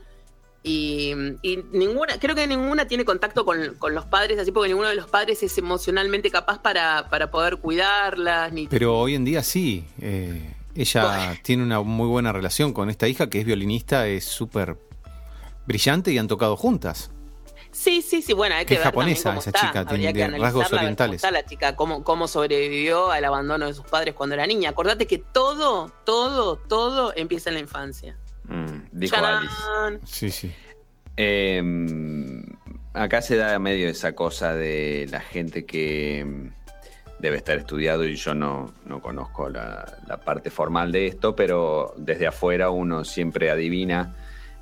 Y, 0.67 1.13
y 1.43 1.58
ninguna, 1.73 2.17
creo 2.19 2.34
que 2.34 2.47
ninguna 2.47 2.88
tiene 2.88 3.06
contacto 3.06 3.45
con, 3.45 3.75
con 3.75 3.93
los 3.93 4.06
padres, 4.06 4.39
así 4.39 4.51
porque 4.51 4.69
ninguno 4.69 4.89
de 4.89 4.95
los 4.95 5.08
padres 5.08 5.43
es 5.43 5.56
emocionalmente 5.60 6.32
capaz 6.32 6.58
para, 6.60 7.08
para 7.12 7.30
poder 7.30 7.58
cuidarlas. 7.58 8.51
Ni 8.51 8.65
Pero 8.65 8.97
hoy 8.97 9.13
en 9.13 9.25
día 9.25 9.43
sí. 9.43 9.86
eh, 10.01 10.56
ella 10.73 11.39
tiene 11.43 11.62
una 11.62 11.82
muy 11.82 12.08
buena 12.08 12.32
relación 12.32 12.73
con 12.73 12.89
esta 12.89 13.08
hija 13.08 13.30
que 13.30 13.39
es 13.41 13.45
violinista, 13.45 14.08
es 14.08 14.25
súper 14.25 14.78
brillante 15.67 16.12
y 16.12 16.17
han 16.17 16.28
tocado 16.28 16.58
juntas. 16.58 17.12
Sí, 17.71 18.01
sí, 18.01 18.21
sí, 18.23 18.34
bueno, 18.34 18.56
hay 18.56 18.65
Que 18.65 18.73
es 18.75 18.80
ver 18.80 18.86
japonesa 18.86 19.30
cómo 19.30 19.41
esa 19.41 19.49
está. 19.51 19.67
chica, 19.67 19.80
Habría 19.82 20.13
tiene 20.13 20.32
que 20.32 20.38
rasgos 20.39 20.67
cómo 20.69 20.80
orientales. 20.80 21.15
está 21.17 21.30
la 21.30 21.45
chica, 21.45 21.75
cómo, 21.75 22.04
cómo 22.04 22.28
sobrevivió 22.28 23.12
al 23.12 23.23
abandono 23.25 23.67
de 23.67 23.73
sus 23.75 23.86
padres 23.86 24.15
cuando 24.15 24.34
era 24.34 24.47
niña. 24.47 24.69
Acordate 24.71 25.06
que 25.06 25.17
todo, 25.19 25.91
todo, 26.06 26.56
todo 26.58 27.13
empieza 27.15 27.49
en 27.51 27.54
la 27.56 27.60
infancia. 27.60 28.17
Mm, 28.47 28.89
dijo. 28.91 29.15
Alice. 29.17 29.53
Sí, 30.05 30.29
sí. 30.29 30.51
Eh, 31.17 31.62
acá 32.93 33.21
se 33.21 33.38
da 33.38 33.58
medio 33.60 33.88
esa 33.88 34.13
cosa 34.13 34.53
de 34.53 35.08
la 35.10 35.19
gente 35.19 35.65
que 35.65 36.25
mm, 36.25 36.65
debe 37.19 37.38
estar 37.38 37.58
estudiado 37.58 38.05
y 38.05 38.15
yo 38.15 38.34
no, 38.34 38.73
no 38.86 39.01
conozco 39.01 39.49
la, 39.49 39.86
la 40.08 40.19
parte 40.19 40.49
formal 40.49 40.91
de 40.91 41.08
esto, 41.08 41.36
pero 41.36 41.93
desde 41.97 42.27
afuera 42.27 42.69
uno 42.69 43.03
siempre 43.03 43.49
adivina 43.49 44.13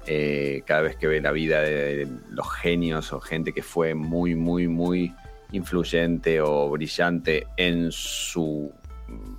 eh, 0.06 0.64
cada 0.66 0.82
vez 0.82 0.98
que 0.98 1.08
ve 1.08 1.22
la 1.22 1.32
vida 1.32 1.62
de 1.62 2.08
los 2.30 2.52
genios 2.52 3.14
o 3.14 3.22
gente 3.22 3.54
que 3.54 3.64
fue 3.64 3.96
muy, 3.96 4.36
muy, 4.36 4.68
muy 4.68 5.14
influyente 5.54 6.42
o 6.42 6.70
brillante 6.70 7.48
en 7.56 7.92
su 7.92 8.72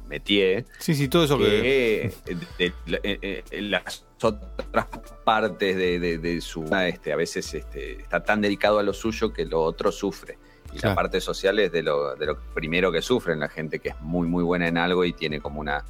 métier, 0.09 0.65
Sí, 0.79 0.95
sí, 0.95 1.09
todo 1.09 1.25
eso 1.25 1.39
que. 1.39 2.13
que 2.25 2.35
de- 2.35 2.73
de- 2.87 3.01
eh, 3.03 3.45
eh, 3.51 3.63
las 3.63 4.05
otras 4.23 4.87
partes 5.25 5.77
de, 5.77 5.99
de- 5.99 6.19
de 6.19 6.41
su 6.41 6.65
este, 6.75 7.13
a 7.13 7.17
veces 7.17 7.53
este, 7.55 8.01
está 8.01 8.23
tan 8.25 8.41
dedicado 8.41 8.79
a 8.79 8.83
lo 8.83 8.93
suyo 8.95 9.33
que 9.33 9.45
lo 9.45 9.63
otro 9.63 9.91
sufre. 9.93 10.39
Y 10.73 10.79
Claro. 10.79 10.89
la 10.91 10.95
parte 10.95 11.21
social 11.21 11.59
es 11.61 11.71
de 11.73 11.83
lo, 11.83 12.17
de 12.17 12.27
lo 12.27 12.39
primero 12.55 12.91
que 12.91 13.01
sufren 13.03 13.39
la 13.41 13.49
gente 13.49 13.79
que 13.79 13.91
es 13.91 14.01
muy 14.01 14.27
muy 14.27 14.43
buena 14.43 14.67
en 14.67 14.77
algo 14.79 15.05
y 15.05 15.13
tiene 15.13 15.41
como 15.41 15.61
una 15.61 15.85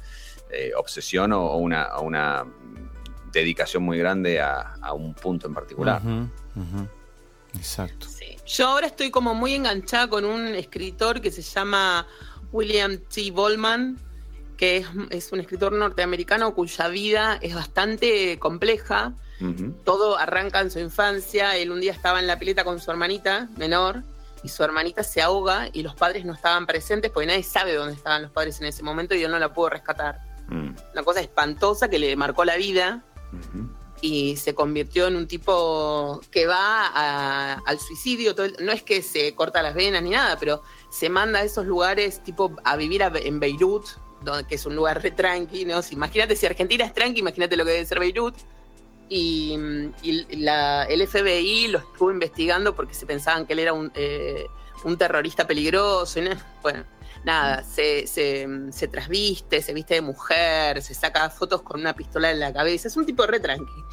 eh, 0.51 0.71
obsesión 0.77 1.31
o, 1.33 1.43
o 1.45 1.57
una, 1.57 1.95
o 1.97 2.03
una 2.03 2.45
dedicación 3.31 3.83
muy 3.83 3.97
grande 3.97 4.39
a, 4.39 4.75
a 4.81 4.93
un 4.93 5.13
punto 5.13 5.47
en 5.47 5.53
particular. 5.53 6.01
Exacto. 7.55 8.07
Sí. 8.07 8.37
Yo 8.45 8.67
ahora 8.67 8.87
estoy 8.87 9.09
como 9.11 9.33
muy 9.33 9.53
enganchada 9.53 10.07
con 10.09 10.25
un 10.25 10.47
escritor 10.47 11.21
que 11.21 11.31
se 11.31 11.41
llama 11.41 12.05
William 12.51 12.97
T. 12.97 13.31
Ballman, 13.31 13.97
que 14.57 14.77
es, 14.77 14.87
es 15.09 15.31
un 15.31 15.39
escritor 15.39 15.71
norteamericano 15.73 16.53
cuya 16.53 16.87
vida 16.87 17.37
es 17.41 17.55
bastante 17.55 18.39
compleja. 18.39 19.13
Todo 19.83 20.17
arranca 20.17 20.61
en 20.61 20.71
su 20.71 20.79
infancia. 20.79 21.57
Él 21.57 21.71
un 21.71 21.81
día 21.81 21.91
estaba 21.91 22.19
en 22.19 22.27
la 22.27 22.39
pileta 22.39 22.63
con 22.63 22.79
su 22.79 22.89
hermanita 22.89 23.49
menor 23.57 24.01
y 24.43 24.49
su 24.49 24.63
hermanita 24.63 25.03
se 25.03 25.21
ahoga 25.21 25.69
y 25.73 25.81
los 25.83 25.93
padres 25.95 26.23
no 26.23 26.33
estaban 26.33 26.65
presentes 26.65 27.11
porque 27.11 27.27
nadie 27.27 27.43
sabe 27.43 27.73
dónde 27.73 27.93
estaban 27.95 28.21
los 28.21 28.31
padres 28.31 28.61
en 28.61 28.67
ese 28.67 28.81
momento 28.83 29.13
y 29.13 29.23
él 29.23 29.31
no 29.31 29.37
la 29.39 29.53
pudo 29.53 29.69
rescatar. 29.69 30.19
Mm. 30.47 30.69
Una 30.93 31.03
cosa 31.03 31.19
espantosa 31.19 31.89
que 31.89 31.99
le 31.99 32.15
marcó 32.15 32.45
la 32.45 32.55
vida 32.55 33.03
Ujú. 33.33 33.69
y 34.01 34.37
se 34.37 34.53
convirtió 34.55 35.07
en 35.07 35.15
un 35.17 35.27
tipo 35.27 36.21
que 36.31 36.45
va 36.47 36.87
a- 36.87 37.53
al 37.65 37.79
suicidio. 37.79 38.35
todo 38.35 38.45
el- 38.45 38.55
no 38.61 38.71
es 38.71 38.83
que 38.83 39.01
se 39.01 39.33
corta 39.35 39.61
las 39.63 39.73
venas 39.73 40.01
ni 40.03 40.11
nada, 40.11 40.37
pero 40.39 40.61
se 40.91 41.09
manda 41.09 41.39
a 41.39 41.43
esos 41.43 41.65
lugares 41.65 42.23
tipo 42.23 42.55
a 42.63 42.77
vivir 42.77 43.03
a- 43.03 43.11
en 43.15 43.39
Beirut, 43.39 43.85
que 44.47 44.55
es 44.55 44.65
un 44.65 44.75
lugar 44.75 45.01
re 45.01 45.11
tranqui. 45.11 45.65
¿no? 45.65 45.79
Imagínate 45.91 46.35
si 46.35 46.45
Argentina 46.45 46.85
es 46.85 46.93
tranqui, 46.93 47.19
imagínate 47.19 47.55
lo 47.57 47.65
que 47.65 47.71
debe 47.71 47.85
ser 47.85 47.99
Beirut. 47.99 48.35
Y, 49.07 49.55
la- 50.31 50.83
el 50.85 51.01
FBI 51.07 51.67
lo 51.67 51.77
estuvo 51.79 52.11
investigando 52.11 52.75
porque 52.75 52.93
se 52.95 53.05
pensaban 53.05 53.45
que 53.45 53.53
él 53.53 53.59
era 53.59 53.73
un, 53.73 53.91
eh, 53.95 54.47
un 54.83 54.97
terrorista 54.97 55.45
peligroso. 55.45 56.19
y 56.19 56.29
bueno, 56.63 56.83
nada, 57.25 57.63
se, 57.63 58.05
se, 58.05 58.47
se 58.71 58.87
trasviste, 58.87 59.61
se 59.61 59.73
viste 59.73 59.95
de 59.95 60.01
mujer, 60.01 60.81
se 60.81 60.93
saca 60.93 61.29
fotos 61.29 61.63
con 61.63 61.81
una 61.81 61.93
pistola 61.93 62.31
en 62.31 62.39
la 62.39 62.53
cabeza. 62.53 62.87
Es 62.87 62.95
un 62.95 63.05
tipo 63.05 63.25
re 63.25 63.39
tranqui. 63.39 63.83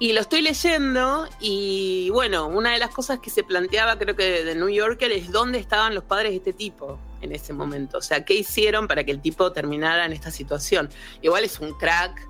Y 0.00 0.12
lo 0.12 0.20
estoy 0.20 0.42
leyendo 0.42 1.26
y 1.40 2.10
bueno, 2.10 2.48
una 2.48 2.72
de 2.72 2.78
las 2.78 2.90
cosas 2.90 3.20
que 3.20 3.30
se 3.30 3.44
planteaba 3.44 3.96
creo 3.96 4.16
que 4.16 4.44
de 4.44 4.54
New 4.56 4.68
Yorker 4.68 5.12
es 5.12 5.30
dónde 5.30 5.58
estaban 5.58 5.94
los 5.94 6.04
padres 6.04 6.32
de 6.32 6.38
este 6.38 6.52
tipo 6.52 6.98
en 7.20 7.32
ese 7.32 7.52
momento. 7.52 7.98
O 7.98 8.02
sea, 8.02 8.24
¿qué 8.24 8.34
hicieron 8.34 8.88
para 8.88 9.04
que 9.04 9.12
el 9.12 9.20
tipo 9.20 9.52
terminara 9.52 10.04
en 10.04 10.12
esta 10.12 10.32
situación? 10.32 10.90
Igual 11.22 11.44
es 11.44 11.60
un 11.60 11.72
crack, 11.78 12.28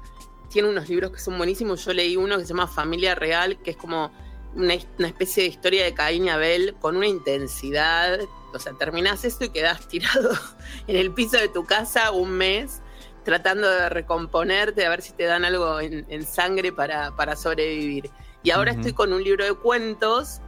tiene 0.51 0.69
unos 0.69 0.89
libros 0.91 1.11
que 1.11 1.21
son 1.21 1.39
buenísimos. 1.39 1.85
Yo 1.85 1.95
leí 1.95 2.17
uno 2.17 2.37
que 2.37 2.43
se 2.43 2.51
llama 2.51 2.67
Familia 2.67 3.15
Real, 3.15 3.59
que 3.63 3.71
es 3.71 3.77
como 3.79 4.13
una, 4.59 4.75
una 4.99 5.09
especie 5.09 5.45
de 5.45 5.49
historia 5.49 5.85
de 5.85 5.95
Caín 5.95 6.27
y 6.27 6.31
Abel 6.31 6.75
con 6.81 6.97
una 6.97 7.07
intensidad. 7.07 8.21
O 8.53 8.59
sea, 8.59 8.75
terminás 8.75 9.25
esto 9.25 9.45
y 9.45 9.51
quedás 9.51 9.89
tirado 9.89 10.31
en 10.87 10.97
el 10.97 11.13
piso 11.13 11.39
de 11.39 11.49
tu 11.49 11.65
casa 11.65 12.11
un 12.11 12.31
mes 12.33 12.83
tratando 13.25 13.69
de 13.69 13.89
recomponerte, 13.91 14.87
a 14.87 14.91
ver 14.91 15.03
si 15.03 15.13
te 15.13 15.25
dan 15.25 15.45
algo 15.45 15.81
en, 15.81 16.07
en 16.09 16.25
sangre 16.25 16.73
para, 16.73 17.15
para 17.15 17.37
sobrevivir. 17.37 18.11
Y 18.43 18.51
ahora 18.51 18.73
estoy 18.73 18.95
con 18.95 19.13
un 19.13 19.23
libro 19.23 19.45
de 19.45 19.53
cuentos 19.53 20.41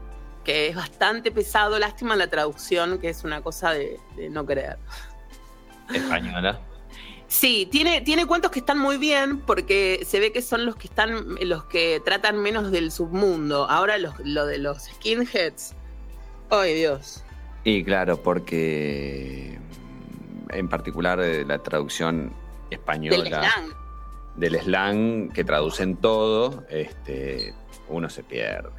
que 0.44 0.68
es 0.68 0.76
bastante 0.76 1.30
pesado, 1.30 1.78
lástima 1.78 2.16
la 2.16 2.28
traducción, 2.28 2.98
que 2.98 3.10
es 3.10 3.24
una 3.24 3.42
cosa 3.42 3.72
de, 3.72 4.00
de 4.16 4.30
no 4.30 4.46
creer. 4.46 4.78
Española. 5.92 6.58
Sí, 7.30 7.68
tiene, 7.70 8.00
tiene 8.00 8.26
cuentos 8.26 8.50
que 8.50 8.58
están 8.58 8.76
muy 8.80 8.98
bien 8.98 9.38
porque 9.38 10.00
se 10.04 10.18
ve 10.18 10.32
que 10.32 10.42
son 10.42 10.66
los 10.66 10.74
que 10.74 10.88
están, 10.88 11.36
los 11.42 11.64
que 11.66 12.02
tratan 12.04 12.42
menos 12.42 12.72
del 12.72 12.90
submundo. 12.90 13.70
Ahora 13.70 13.98
los, 13.98 14.14
lo 14.24 14.46
de 14.46 14.58
los 14.58 14.82
skinheads. 14.86 15.74
Ay 16.50 16.74
Dios. 16.74 17.22
Y 17.62 17.84
claro, 17.84 18.20
porque 18.20 19.60
mm, 19.60 20.54
en 20.56 20.68
particular 20.68 21.20
eh, 21.20 21.44
la 21.44 21.62
traducción 21.62 22.32
española 22.68 23.18
Del 23.22 23.28
slang. 23.28 23.74
del 24.34 24.60
slang 24.60 25.32
que 25.32 25.44
traducen 25.44 25.96
todo, 25.98 26.64
este, 26.68 27.54
uno 27.88 28.10
se 28.10 28.24
pierde. 28.24 28.70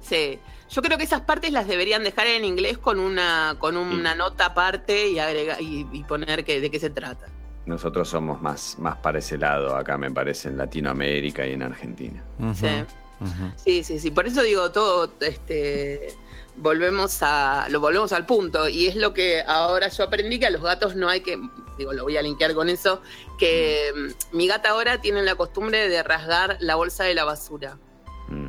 Sí. 0.00 0.38
Yo 0.70 0.80
creo 0.80 0.96
que 0.96 1.04
esas 1.04 1.22
partes 1.22 1.50
las 1.50 1.66
deberían 1.66 2.04
dejar 2.04 2.28
en 2.28 2.44
inglés 2.44 2.78
con 2.78 3.00
una, 3.00 3.56
con 3.58 3.76
una 3.76 4.14
nota 4.14 4.46
aparte 4.46 5.08
y 5.08 5.18
agregar 5.18 5.60
y, 5.60 5.88
y 5.92 6.04
poner 6.04 6.44
que, 6.44 6.60
de 6.60 6.70
qué 6.70 6.78
se 6.78 6.90
trata. 6.90 7.26
Nosotros 7.66 8.08
somos 8.08 8.40
más, 8.40 8.78
más 8.78 8.96
para 8.98 9.18
ese 9.18 9.36
lado 9.36 9.74
acá, 9.76 9.98
me 9.98 10.10
parece, 10.10 10.48
en 10.48 10.56
Latinoamérica 10.56 11.46
y 11.46 11.52
en 11.52 11.62
Argentina. 11.62 12.22
Sí. 12.54 12.68
Sí, 13.56 13.82
sí, 13.84 13.98
sí. 13.98 14.10
Por 14.10 14.26
eso 14.26 14.42
digo 14.42 14.70
todo, 14.70 15.12
este, 15.20 16.14
volvemos 16.56 17.18
a, 17.22 17.66
lo 17.70 17.80
volvemos 17.80 18.12
al 18.12 18.24
punto. 18.26 18.68
Y 18.68 18.86
es 18.86 18.94
lo 18.96 19.12
que 19.14 19.42
ahora 19.46 19.88
yo 19.88 20.04
aprendí 20.04 20.38
que 20.38 20.46
a 20.46 20.50
los 20.50 20.62
gatos 20.62 20.94
no 20.96 21.08
hay 21.08 21.22
que, 21.22 21.38
digo, 21.78 21.92
lo 21.92 22.04
voy 22.04 22.16
a 22.16 22.22
linkear 22.22 22.54
con 22.54 22.68
eso, 22.68 23.00
que 23.38 23.92
mm, 24.32 24.36
mi 24.36 24.46
gata 24.46 24.70
ahora 24.70 25.00
tiene 25.00 25.22
la 25.22 25.34
costumbre 25.34 25.88
de 25.88 26.02
rasgar 26.02 26.58
la 26.60 26.74
bolsa 26.76 27.04
de 27.04 27.14
la 27.14 27.24
basura. 27.24 27.78
Mm. 28.28 28.46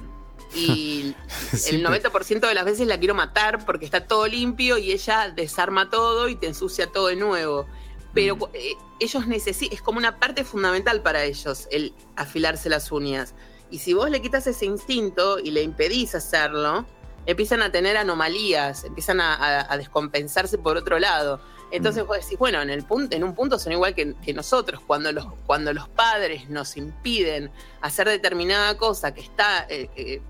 Y 0.54 1.16
el 1.54 1.58
Siempre- 1.60 2.02
90% 2.04 2.48
de 2.48 2.54
las 2.54 2.66
veces 2.66 2.88
la 2.88 3.00
quiero 3.00 3.16
matar 3.16 3.66
porque 3.66 3.86
está 3.86 4.06
todo 4.06 4.28
limpio 4.28 4.78
y 4.78 4.92
ella 4.92 5.30
desarma 5.36 5.90
todo 5.90 6.28
y 6.30 6.36
te 6.36 6.48
ensucia 6.48 6.88
todo 6.88 7.08
de 7.08 7.16
nuevo. 7.16 7.66
Pero 8.14 8.36
Mm. 8.36 8.44
eh, 8.54 8.74
ellos 9.00 9.28
necesitan, 9.28 9.76
es 9.76 9.82
como 9.82 9.98
una 10.00 10.20
parte 10.20 10.44
fundamental 10.44 11.02
para 11.02 11.24
ellos 11.24 11.68
el 11.72 11.94
afilarse 12.16 12.70
las 12.70 12.92
uñas. 12.92 13.34
Y 13.70 13.80
si 13.80 13.94
vos 13.94 14.10
le 14.10 14.22
quitas 14.22 14.48
ese 14.48 14.66
instinto 14.66 15.40
y 15.40 15.52
le 15.52 15.62
impedís 15.62 16.16
hacerlo, 16.16 16.86
empiezan 17.26 17.62
a 17.62 17.72
tener 17.72 17.98
anomalías, 17.98 18.86
empiezan 18.86 19.20
a, 19.20 19.34
a- 19.36 19.74
a 19.74 19.78
descompensarse 19.78 20.58
por 20.58 20.78
otro 20.78 20.98
lado. 21.00 21.42
Entonces 21.70 22.06
Mm. 22.06 22.08
vos 22.08 22.18
decís, 22.22 22.40
bueno, 22.40 22.62
en, 22.62 22.70
el 22.70 22.86
punto, 22.86 23.14
en 23.18 23.26
un 23.26 23.36
punto 23.36 23.60
son 23.60 23.74
igual 23.74 23.94
que, 23.94 24.16
que 24.24 24.34
nosotros, 24.34 24.80
cuando 24.88 25.12
los, 25.12 25.26
cuando 25.46 25.74
los 25.74 25.90
padres 25.90 26.50
nos 26.50 26.78
impiden 26.78 27.52
hacer 27.82 28.08
determinada 28.08 28.78
cosa 28.78 29.14
que 29.14 29.20
está 29.20 29.66
eh, 29.70 29.90
eh, 29.98 30.22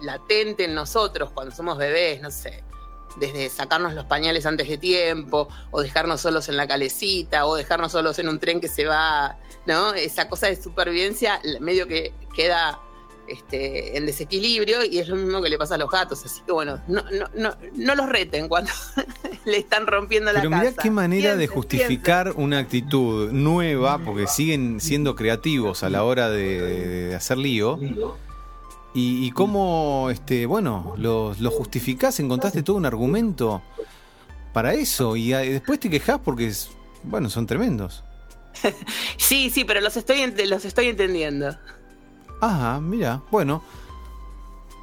latente 0.00 0.64
en 0.64 0.74
nosotros 0.74 1.32
cuando 1.32 1.52
somos 1.54 1.76
bebés, 1.76 2.20
no 2.22 2.30
sé, 2.30 2.62
desde 3.16 3.48
sacarnos 3.48 3.94
los 3.94 4.04
pañales 4.04 4.46
antes 4.46 4.68
de 4.68 4.78
tiempo, 4.78 5.48
o 5.70 5.82
dejarnos 5.82 6.20
solos 6.20 6.48
en 6.48 6.56
la 6.56 6.66
calecita, 6.66 7.46
o 7.46 7.56
dejarnos 7.56 7.92
solos 7.92 8.18
en 8.18 8.28
un 8.28 8.38
tren 8.38 8.60
que 8.60 8.68
se 8.68 8.86
va, 8.86 9.38
¿no? 9.66 9.94
Esa 9.94 10.28
cosa 10.28 10.46
de 10.46 10.56
supervivencia 10.60 11.40
medio 11.60 11.86
que 11.86 12.12
queda 12.34 12.80
este, 13.28 13.96
en 13.96 14.06
desequilibrio 14.06 14.84
y 14.84 14.98
es 14.98 15.08
lo 15.08 15.16
mismo 15.16 15.42
que 15.42 15.50
le 15.50 15.58
pasa 15.58 15.74
a 15.74 15.78
los 15.78 15.90
gatos. 15.90 16.24
Así 16.24 16.40
que 16.46 16.52
bueno, 16.52 16.80
no, 16.88 17.02
no, 17.10 17.28
no, 17.34 17.56
no 17.74 17.94
los 17.94 18.08
reten 18.08 18.48
cuando 18.48 18.70
le 19.44 19.58
están 19.58 19.86
rompiendo 19.86 20.32
la 20.32 20.40
Pero 20.40 20.50
casa. 20.50 20.62
mirá 20.70 20.82
qué 20.82 20.90
manera 20.90 21.30
de 21.32 21.48
Piensen, 21.48 21.54
justificar 21.54 22.32
una 22.36 22.58
actitud 22.58 23.30
nueva, 23.32 23.98
porque 23.98 24.26
siguen 24.26 24.80
siendo 24.80 25.14
creativos 25.14 25.82
a 25.82 25.90
la 25.90 26.04
hora 26.04 26.30
de, 26.30 27.08
de 27.08 27.14
hacer 27.14 27.38
lío. 27.38 27.78
Y, 28.98 29.26
y 29.26 29.30
cómo, 29.30 30.08
este, 30.10 30.44
bueno, 30.46 30.94
lo, 30.96 31.32
lo 31.38 31.50
justificás, 31.52 32.18
encontraste 32.18 32.64
todo 32.64 32.76
un 32.76 32.84
argumento 32.84 33.62
para 34.52 34.74
eso. 34.74 35.14
Y, 35.14 35.32
ah, 35.32 35.38
después 35.38 35.78
te 35.78 35.88
quejás 35.88 36.18
porque, 36.24 36.48
es- 36.48 36.70
bueno, 37.04 37.30
son 37.30 37.46
tremendos. 37.46 38.02
Sí, 39.16 39.50
sí, 39.50 39.64
pero 39.64 39.80
los 39.80 39.96
estoy, 39.96 40.18
los 40.46 40.64
estoy 40.64 40.86
entendiendo. 40.88 41.56
Ah, 42.40 42.80
mira, 42.82 43.22
bueno. 43.30 43.62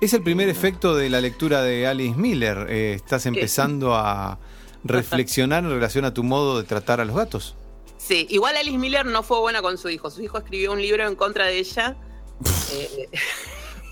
Es 0.02 0.14
el 0.14 0.24
primer 0.24 0.48
efecto 0.48 0.96
de 0.96 1.10
la 1.10 1.20
lectura 1.20 1.62
de 1.62 1.86
Alice 1.86 2.16
Miller. 2.18 2.68
Eh, 2.70 2.94
estás 2.94 3.26
empezando 3.26 3.96
a 3.96 4.40
reflexionar 4.86 5.64
en 5.66 5.72
relación 5.72 6.06
a 6.06 6.14
tu 6.14 6.24
modo 6.24 6.58
de 6.58 6.64
tratar 6.64 7.02
a 7.02 7.06
los 7.06 7.16
gatos. 7.18 7.56
Sí, 7.98 8.28
igual 8.30 8.56
Alice 8.56 8.78
Miller 8.78 9.06
no 9.06 9.24
fue 9.24 9.40
buena 9.40 9.62
con 9.62 9.78
su 9.78 9.90
hijo. 9.90 10.10
Su 10.10 10.22
hijo 10.22 10.38
escribió 10.38 10.72
un 10.72 10.82
libro 10.82 11.06
en 11.06 11.16
contra 11.16 11.46
de 11.48 11.60
ella. 11.60 11.98
Eh, 12.74 13.10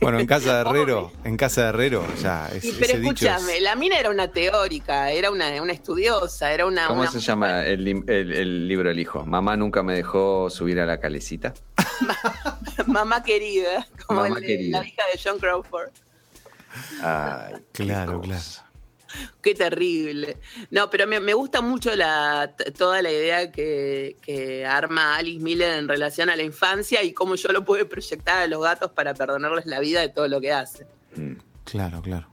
Bueno, 0.04 0.20
en 0.20 0.28
casa 0.28 0.56
de 0.64 0.70
Herrero, 0.70 1.12
en 1.24 1.38
casa 1.38 1.64
de 1.64 1.70
Herrero, 1.70 2.06
ya 2.22 2.48
es, 2.50 2.64
Y, 2.66 2.72
pero 2.74 2.86
es- 2.94 3.00
escúchame, 3.00 3.60
la 3.62 3.76
mina 3.76 3.98
era 3.98 4.10
una 4.10 4.28
teórica, 4.30 5.12
era 5.12 5.32
una, 5.32 5.62
una 5.62 5.74
estudiosa, 5.74 6.52
era 6.54 6.66
una. 6.66 6.88
¿Cómo 6.88 7.02
una- 7.02 7.12
se 7.12 7.20
llama 7.20 7.64
el, 7.66 7.88
el- 7.88 8.32
el 8.34 8.68
libro 8.68 8.90
del 8.90 9.00
hijo? 9.00 9.26
Mamá 9.26 9.56
nunca 9.58 9.82
me 9.84 9.96
dejó 9.96 10.50
subir 10.50 10.80
a 10.80 10.86
la 10.86 11.00
calecita. 11.00 11.54
Mamá 12.88 13.24
querida, 13.24 13.88
como 14.06 14.22
Mamá 14.22 14.36
el 14.38 14.42
de- 14.42 14.48
querida. 14.48 14.80
la 14.82 14.88
hija 14.88 15.04
de 15.14 15.20
John 15.24 15.40
Crawford. 15.40 15.90
Ay, 17.02 17.56
Claro, 17.72 18.20
claro. 18.22 18.42
Qué 19.42 19.54
terrible. 19.56 20.38
No, 20.72 20.90
pero 20.90 21.06
me, 21.08 21.20
me 21.20 21.34
gusta 21.34 21.62
mucho 21.62 21.96
la, 21.96 22.54
toda 22.78 23.02
la 23.02 23.12
idea 23.12 23.52
que, 23.52 24.18
que 24.22 24.66
arma 24.66 25.16
Alice 25.18 25.40
Miller 25.44 25.78
en 25.80 25.88
relación 25.88 26.30
a 26.30 26.36
la 26.36 26.44
infancia 26.44 27.04
y 27.04 27.14
cómo 27.14 27.36
yo 27.36 27.50
lo 27.52 27.64
puedo 27.66 27.88
proyectar 27.88 28.44
a 28.44 28.48
los 28.48 28.62
gatos 28.64 28.92
para 28.92 29.14
perdonarles 29.14 29.66
la 29.66 29.80
vida 29.80 30.02
de 30.02 30.10
todo 30.10 30.28
lo 30.28 30.40
que 30.42 30.52
hacen. 30.52 30.88
Mm. 31.16 31.34
Claro, 31.66 32.02
claro. 32.02 32.28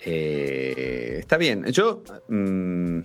Eh, 0.00 1.16
está 1.20 1.36
bien. 1.36 1.64
Yo. 1.66 2.02
mm, 2.28 3.00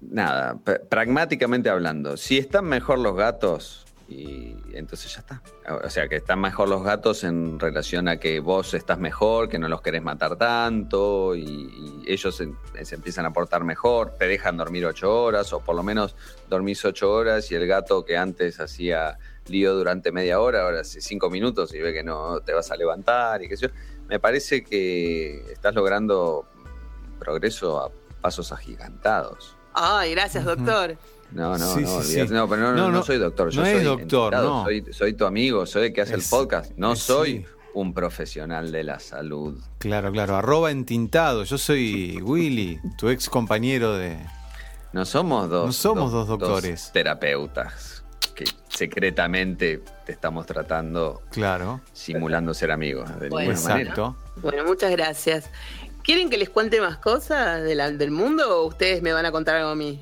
nada, 0.00 0.54
pr- 0.54 0.80
pragmáticamente 0.88 1.68
hablando, 1.68 2.16
si 2.16 2.38
están 2.38 2.64
mejor 2.66 2.98
los 2.98 3.16
gatos, 3.16 3.83
y 4.08 4.56
entonces 4.74 5.14
ya 5.14 5.20
está. 5.20 5.42
O 5.84 5.90
sea, 5.90 6.08
que 6.08 6.16
están 6.16 6.40
mejor 6.40 6.68
los 6.68 6.82
gatos 6.82 7.24
en 7.24 7.58
relación 7.58 8.08
a 8.08 8.18
que 8.18 8.40
vos 8.40 8.74
estás 8.74 8.98
mejor, 8.98 9.48
que 9.48 9.58
no 9.58 9.68
los 9.68 9.80
querés 9.82 10.02
matar 10.02 10.36
tanto, 10.36 11.34
y, 11.34 11.42
y 11.42 12.12
ellos 12.12 12.36
se, 12.36 12.52
se 12.84 12.94
empiezan 12.94 13.26
a 13.26 13.32
portar 13.32 13.64
mejor, 13.64 14.16
te 14.18 14.26
dejan 14.26 14.56
dormir 14.56 14.86
ocho 14.86 15.22
horas, 15.22 15.52
o 15.52 15.60
por 15.60 15.74
lo 15.74 15.82
menos 15.82 16.16
dormís 16.48 16.84
ocho 16.84 17.10
horas, 17.10 17.50
y 17.50 17.54
el 17.54 17.66
gato 17.66 18.04
que 18.04 18.16
antes 18.16 18.60
hacía 18.60 19.18
lío 19.46 19.74
durante 19.74 20.12
media 20.12 20.40
hora, 20.40 20.62
ahora 20.62 20.80
hace 20.80 21.00
cinco 21.00 21.30
minutos 21.30 21.74
y 21.74 21.80
ve 21.80 21.92
que 21.92 22.02
no 22.02 22.40
te 22.40 22.52
vas 22.52 22.70
a 22.70 22.76
levantar 22.76 23.42
y 23.42 23.48
qué 23.48 23.56
sé 23.56 23.68
yo. 23.68 23.74
Me 24.08 24.18
parece 24.18 24.62
que 24.64 25.52
estás 25.52 25.74
logrando 25.74 26.46
progreso 27.18 27.80
a 27.80 27.90
pasos 28.20 28.52
agigantados. 28.52 29.56
Ay, 29.74 30.12
gracias, 30.12 30.44
doctor. 30.44 30.96
No, 31.32 31.56
no, 31.58 31.74
Sí, 31.74 31.80
no, 31.82 32.02
sí, 32.02 32.12
sí. 32.26 32.32
no, 32.32 32.48
pero 32.48 32.62
no, 32.62 32.70
no, 32.72 32.76
No, 32.76 32.82
no 32.90 32.92
no, 32.98 33.02
soy 33.02 33.18
doctor. 33.18 33.50
Yo 33.50 33.60
no 33.62 33.66
soy 33.66 33.76
es 33.78 33.84
doctor, 33.84 34.32
no. 34.34 34.64
Soy, 34.64 34.84
soy 34.92 35.12
tu 35.14 35.24
amigo, 35.26 35.66
soy 35.66 35.86
el 35.88 35.92
que 35.92 36.00
hace 36.02 36.14
Es- 36.16 36.24
el 36.24 36.30
podcast. 36.38 36.72
No 36.76 36.92
es- 36.92 37.00
soy 37.00 37.38
sí. 37.38 37.46
un 37.74 37.92
profesional 37.92 38.70
de 38.70 38.84
la 38.84 39.00
salud. 39.00 39.58
Claro, 39.78 40.12
claro. 40.12 40.36
Arroba 40.36 40.70
entintado. 40.70 41.42
Yo 41.44 41.58
soy 41.58 42.20
Willy, 42.22 42.78
tu 42.98 43.08
ex 43.08 43.28
compañero 43.28 43.94
de. 43.96 44.16
No 44.92 45.04
somos 45.04 45.48
dos. 45.50 45.66
No 45.66 45.72
somos 45.72 46.12
dos 46.12 46.28
doctores. 46.28 46.90
terapeutas 46.92 48.04
que 48.36 48.44
secretamente 48.68 49.82
te 50.06 50.12
estamos 50.12 50.46
tratando 50.46 51.22
Claro. 51.30 51.80
simulando 51.92 52.54
ser 52.54 52.70
amigos. 52.70 53.08
De 53.20 53.28
Bueno. 53.28 53.50
ninguna 53.52 53.68
manera. 53.68 53.90
Exacto. 53.90 54.16
Bueno, 54.36 54.64
muchas 54.64 54.90
gracias. 54.92 55.50
¿Quieren 56.02 56.30
que 56.30 56.36
les 56.36 56.50
cuente 56.50 56.80
más 56.80 56.98
cosas 56.98 57.62
de 57.62 57.74
la- 57.74 57.90
del 57.90 58.10
mundo 58.10 58.60
o 58.62 58.66
ustedes 58.66 59.02
me 59.02 59.12
van 59.12 59.24
a 59.26 59.32
contar 59.32 59.56
algo 59.56 59.70
a 59.70 59.74
mí? 59.74 60.00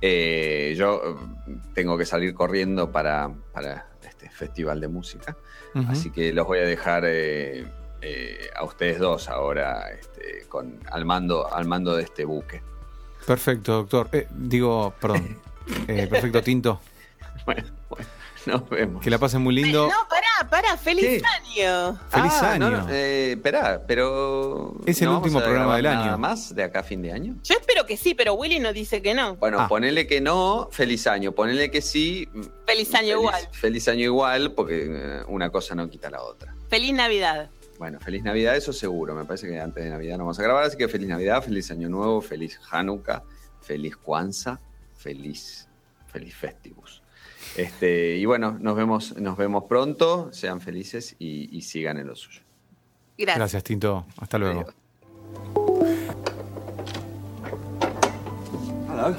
Eh, 0.00 0.74
yo 0.76 1.02
eh, 1.04 1.56
tengo 1.74 1.98
que 1.98 2.06
salir 2.06 2.34
corriendo 2.34 2.90
para, 2.90 3.30
para 3.52 3.86
este 4.02 4.30
festival 4.30 4.80
de 4.80 4.88
música. 4.88 5.36
Así 5.88 6.10
que 6.10 6.32
los 6.32 6.46
voy 6.46 6.58
a 6.58 6.62
dejar 6.64 7.04
eh, 7.06 7.64
eh, 8.02 8.50
a 8.56 8.64
ustedes 8.64 8.98
dos 8.98 9.28
ahora 9.28 9.90
este, 9.90 10.46
con, 10.48 10.80
al, 10.90 11.04
mando, 11.04 11.52
al 11.52 11.66
mando 11.66 11.94
de 11.94 12.02
este 12.02 12.24
buque. 12.24 12.62
Perfecto, 13.26 13.72
doctor. 13.74 14.08
Eh, 14.12 14.26
digo, 14.30 14.94
perdón. 15.00 15.38
Eh, 15.86 16.08
perfecto, 16.08 16.42
Tinto. 16.42 16.80
Bueno, 17.46 17.62
bueno, 17.88 18.06
nos 18.46 18.68
vemos. 18.68 19.02
Que 19.02 19.10
la 19.10 19.18
pasen 19.18 19.42
muy 19.42 19.54
lindo. 19.54 19.88
No, 19.88 20.08
pará, 20.08 20.48
pará, 20.50 20.76
feliz 20.76 21.04
¿Qué? 21.04 21.22
año. 21.24 21.98
Feliz 22.08 22.32
Ah, 22.40 22.52
año. 22.52 22.70
no, 22.70 22.82
no, 22.82 22.88
eh, 22.90 23.32
esperá, 23.32 23.82
pero. 23.86 24.76
Es 24.86 25.00
el 25.02 25.06
¿no 25.06 25.12
vamos 25.14 25.26
último 25.26 25.40
a 25.40 25.42
programa 25.44 25.76
del 25.76 25.84
nada 25.84 26.04
año. 26.04 26.18
más 26.18 26.54
de 26.54 26.62
acá 26.62 26.80
a 26.80 26.82
fin 26.82 27.02
de 27.02 27.12
año? 27.12 27.36
Yo 27.44 27.54
espero 27.58 27.84
que 27.86 27.96
sí, 27.96 28.14
pero 28.14 28.34
Willy 28.34 28.58
nos 28.58 28.74
dice 28.74 29.02
que 29.02 29.14
no. 29.14 29.36
Bueno, 29.36 29.58
Ah. 29.60 29.68
ponele 29.68 30.06
que 30.06 30.20
no, 30.20 30.68
feliz 30.72 31.06
año. 31.06 31.32
Ponele 31.32 31.70
que 31.70 31.80
sí. 31.82 32.28
mm, 32.32 32.42
Feliz 32.66 32.94
año 32.94 33.18
igual. 33.18 33.48
Feliz 33.52 33.88
año 33.88 34.04
igual, 34.04 34.52
porque 34.52 34.86
eh, 34.88 35.22
una 35.28 35.50
cosa 35.50 35.74
no 35.74 35.88
quita 35.90 36.08
la 36.10 36.22
otra. 36.22 36.54
Feliz 36.68 36.92
Navidad. 36.94 37.50
Bueno, 37.78 37.98
feliz 37.98 38.22
Navidad, 38.22 38.56
eso 38.56 38.72
seguro. 38.74 39.14
Me 39.14 39.24
parece 39.24 39.48
que 39.48 39.58
antes 39.58 39.82
de 39.82 39.88
Navidad 39.90 40.18
no 40.18 40.24
vamos 40.24 40.38
a 40.38 40.42
grabar, 40.42 40.64
así 40.64 40.76
que 40.76 40.86
feliz 40.86 41.08
Navidad, 41.08 41.42
feliz 41.42 41.70
Año 41.70 41.88
Nuevo, 41.88 42.20
feliz 42.20 42.60
Hanukkah, 42.70 43.22
feliz 43.62 43.96
Kwanzaa, 43.96 44.60
feliz, 44.96 45.66
feliz 46.06 46.34
Festivus. 46.34 46.99
Este, 47.56 48.16
y 48.16 48.24
bueno, 48.24 48.56
nos 48.60 48.76
vemos, 48.76 49.16
nos 49.18 49.36
vemos 49.36 49.64
pronto, 49.64 50.30
sean 50.32 50.60
felices 50.60 51.16
y, 51.18 51.56
y 51.56 51.62
sigan 51.62 51.98
en 51.98 52.06
lo 52.06 52.16
suyo. 52.16 52.40
Gracias. 53.18 53.38
Gracias, 53.38 53.64
Tinto. 53.64 54.06
Hasta 54.18 54.38
luego. 54.38 54.60
Adiós. 54.60 54.74
Hello. 58.88 59.14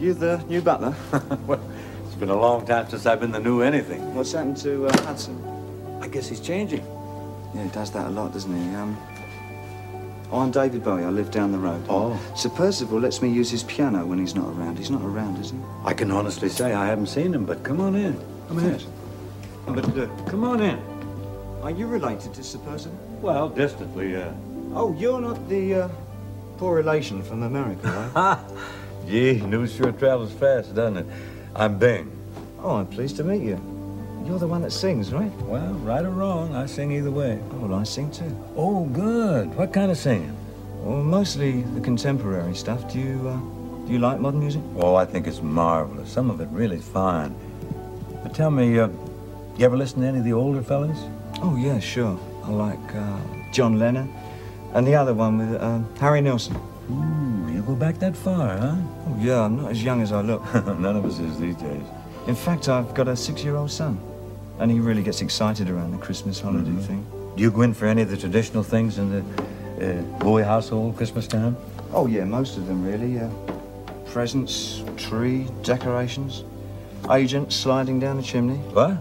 You 0.00 0.14
the 0.14 0.38
new 0.48 0.60
butler? 0.62 0.94
Well, 1.46 1.60
it's 2.06 2.14
been 2.16 2.30
a 2.30 2.36
long 2.38 2.64
time 2.64 2.88
since 2.88 3.06
I've 3.06 3.20
been 3.20 3.32
the 3.32 3.40
new 3.40 3.62
anything. 3.62 4.14
What's 4.14 4.32
happened 4.32 4.56
to 4.58 4.86
uh, 4.86 4.96
Hudson? 5.04 5.36
I 6.00 6.08
guess 6.08 6.28
he's 6.28 6.40
changing. 6.40 6.84
Yeah, 7.54 7.64
he 7.64 7.70
does 7.70 7.90
that 7.92 8.06
a 8.06 8.10
lot, 8.10 8.32
doesn't 8.32 8.54
he? 8.54 8.76
Um, 8.76 8.96
oh, 10.30 10.40
I'm 10.40 10.50
David 10.50 10.84
Bowie. 10.84 11.04
I 11.04 11.10
live 11.10 11.30
down 11.30 11.52
the 11.52 11.58
road. 11.58 11.82
Oh. 11.88 12.18
Sir 12.36 12.48
Percival 12.50 13.00
lets 13.00 13.20
me 13.22 13.28
use 13.30 13.50
his 13.50 13.62
piano 13.64 14.04
when 14.06 14.18
he's 14.18 14.34
not 14.34 14.48
around. 14.48 14.78
He's 14.78 14.90
not 14.90 15.02
around, 15.02 15.38
is 15.38 15.50
he? 15.50 15.58
I 15.84 15.94
can 15.94 16.10
honestly 16.10 16.48
say 16.48 16.72
I 16.74 16.86
haven't 16.86 17.06
seen 17.08 17.32
him, 17.34 17.44
but 17.44 17.62
come 17.62 17.80
on 17.80 17.94
in. 17.94 18.18
Come 18.48 18.58
in. 18.60 18.80
But 19.66 19.84
uh, 19.98 20.06
Come 20.26 20.44
on 20.44 20.60
in. 20.60 20.78
are 21.62 21.70
you 21.70 21.86
related 21.86 22.32
to 22.34 22.42
Sir 22.42 22.58
Percival? 22.58 22.98
Well, 23.20 23.48
distantly, 23.48 24.16
uh. 24.16 24.32
Oh, 24.74 24.94
you're 24.98 25.20
not 25.20 25.48
the 25.48 25.74
uh, 25.74 25.88
poor 26.58 26.76
relation 26.76 27.22
from 27.22 27.42
America, 27.42 27.86
right? 27.88 28.10
Ha! 28.12 28.44
Gee, 29.06 29.40
news 29.40 29.74
sure 29.74 29.92
travels 29.92 30.32
fast, 30.32 30.74
doesn't 30.74 30.98
it? 30.98 31.06
I'm 31.56 31.78
Bing. 31.78 32.10
oh, 32.60 32.76
I'm 32.76 32.86
pleased 32.86 33.16
to 33.16 33.24
meet 33.24 33.42
you. 33.42 33.56
You're 34.24 34.38
the 34.38 34.46
one 34.46 34.62
that 34.62 34.72
sings, 34.72 35.12
right? 35.12 35.32
Well, 35.42 35.72
right 35.84 36.04
or 36.04 36.10
wrong, 36.10 36.54
I 36.54 36.66
sing 36.66 36.92
either 36.92 37.10
way. 37.10 37.40
Oh, 37.52 37.66
well, 37.66 37.78
I 37.78 37.84
sing 37.84 38.10
too. 38.10 38.36
Oh, 38.56 38.84
good. 38.86 39.54
What 39.56 39.72
kind 39.72 39.90
of 39.90 39.96
singing? 39.98 40.36
Well, 40.82 41.02
mostly 41.02 41.62
the 41.62 41.80
contemporary 41.80 42.54
stuff. 42.54 42.92
Do 42.92 42.98
you 42.98 43.28
uh, 43.28 43.38
do 43.86 43.92
you 43.92 43.98
like 43.98 44.20
modern 44.20 44.40
music? 44.40 44.62
Oh, 44.76 44.94
I 44.96 45.06
think 45.06 45.26
it's 45.26 45.40
marvelous. 45.40 46.10
Some 46.10 46.30
of 46.30 46.40
it 46.40 46.48
really 46.50 46.78
fine. 46.78 47.34
But 48.22 48.34
tell 48.34 48.50
me, 48.50 48.78
uh, 48.78 48.88
you 49.56 49.64
ever 49.64 49.76
listen 49.76 50.02
to 50.02 50.06
any 50.06 50.18
of 50.18 50.24
the 50.24 50.32
older 50.34 50.62
fellas? 50.62 50.98
Oh, 51.40 51.56
yeah, 51.56 51.78
sure. 51.78 52.18
I 52.44 52.50
like 52.50 52.94
uh, 52.94 53.18
John 53.50 53.78
Lennon 53.78 54.12
and 54.74 54.86
the 54.86 54.94
other 54.94 55.14
one 55.14 55.38
with 55.38 55.60
uh, 55.60 55.80
Harry 56.00 56.20
Nilsson. 56.20 56.56
Ooh, 56.90 57.50
you 57.52 57.62
go 57.62 57.74
back 57.74 57.98
that 57.98 58.16
far, 58.16 58.56
huh? 58.56 58.76
Oh, 59.06 59.16
yeah, 59.20 59.40
I'm 59.42 59.56
not 59.56 59.70
as 59.70 59.82
young 59.82 60.02
as 60.02 60.12
I 60.12 60.20
look. 60.20 60.42
None 60.54 60.96
of 60.96 61.04
us 61.04 61.18
is 61.18 61.38
these 61.38 61.56
days. 61.56 61.82
In 62.26 62.34
fact, 62.34 62.68
I've 62.68 62.94
got 62.94 63.08
a 63.08 63.16
six-year-old 63.16 63.70
son, 63.70 63.98
and 64.60 64.70
he 64.70 64.80
really 64.80 65.02
gets 65.02 65.20
excited 65.22 65.68
around 65.70 65.92
the 65.92 65.98
Christmas 65.98 66.40
holiday 66.40 66.70
Mhm. 66.70 66.82
thing. 66.86 67.06
Do 67.36 67.42
you 67.42 67.50
go 67.50 67.62
in 67.62 67.74
for 67.74 67.86
any 67.86 68.02
of 68.02 68.10
the 68.10 68.16
traditional 68.16 68.62
things 68.64 68.98
in 68.98 69.10
the 69.10 69.22
uh, 69.80 70.02
Bowie 70.18 70.42
household 70.42 70.96
Christmas 70.96 71.26
time? 71.28 71.56
Oh, 71.94 72.06
yeah, 72.06 72.24
most 72.24 72.56
of 72.56 72.66
them, 72.66 72.84
really. 72.84 73.18
Uh, 73.20 73.28
presents, 74.12 74.82
tree, 74.96 75.46
decorations, 75.62 76.42
agents 77.10 77.54
sliding 77.54 78.00
down 78.00 78.16
the 78.16 78.22
chimney. 78.22 78.56
What? 78.72 78.96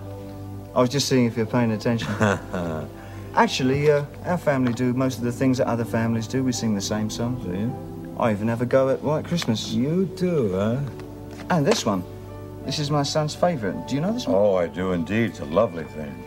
I 0.76 0.82
was 0.82 0.89
just 0.89 1.08
seeing 1.08 1.26
if 1.26 1.36
you're 1.36 1.45
paying 1.47 1.72
attention. 1.72 2.08
Actually, 3.36 3.91
uh, 3.91 4.03
our 4.26 4.38
family 4.38 4.74
do 4.74 4.93
most 4.93 5.18
of 5.20 5.24
the 5.24 5.32
things 5.32 5.58
that 5.60 5.68
other 5.68 5.86
families 5.86 6.28
do. 6.28 6.43
We 6.43 6.51
sing 6.51 6.76
the 6.76 6.82
same 6.82 7.10
songs. 7.10 7.43
Do 7.45 7.51
you? 7.51 7.74
I 8.20 8.32
even 8.32 8.47
have 8.47 8.62
a 8.62 8.66
go 8.66 8.89
at 8.89 9.01
White 9.01 9.26
Christmas. 9.26 9.72
You 9.74 10.08
too, 10.16 10.51
huh? 10.53 10.78
And 11.49 11.66
this 11.66 11.86
one. 11.86 12.03
This 12.68 12.80
is 12.80 12.91
my 12.91 13.03
son's 13.03 13.34
favourite. 13.34 13.88
Do 13.88 13.95
you 13.95 14.01
know 14.01 14.11
this 14.11 14.28
one? 14.28 14.36
Oh, 14.36 14.55
I 14.55 14.68
do 14.68 14.91
indeed. 14.91 15.30
It's 15.30 15.39
a 15.39 15.45
lovely 15.45 15.86
thing. 15.86 16.27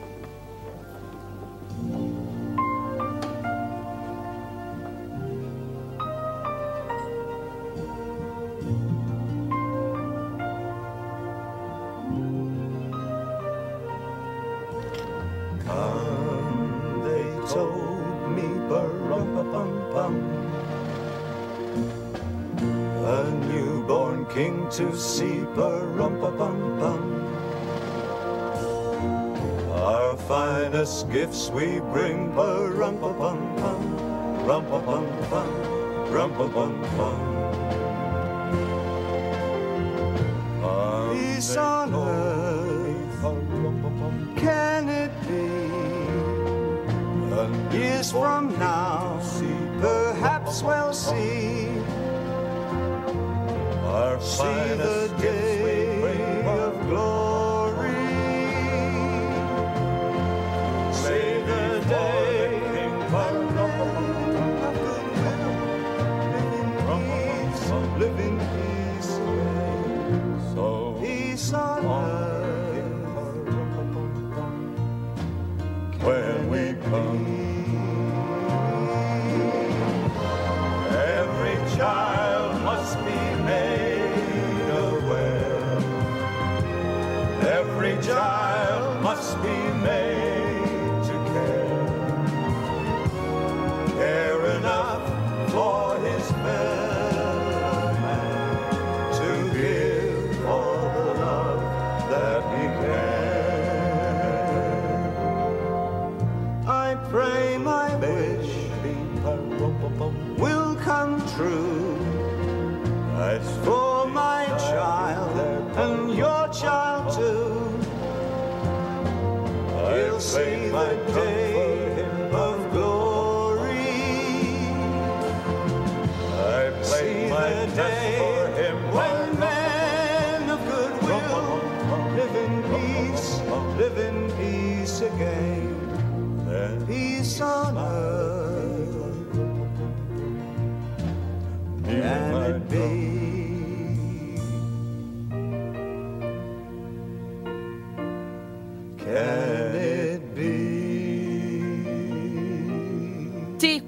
Gifts 30.90 31.50
we 31.50 31.78
bring, 31.92 32.32
but 32.34 32.70
rum-pa-bum-bum, 32.74 33.82
rum-pa-bum-bum, 34.44 35.48
rum-pa-bum-bum. 36.12 37.18
Peace 41.12 41.56
on 41.56 41.94
earth, 41.94 43.22
can 44.36 44.88
it 44.88 45.12
be? 45.26 45.46
Years 47.76 48.10
from 48.10 48.58
now. 48.58 48.69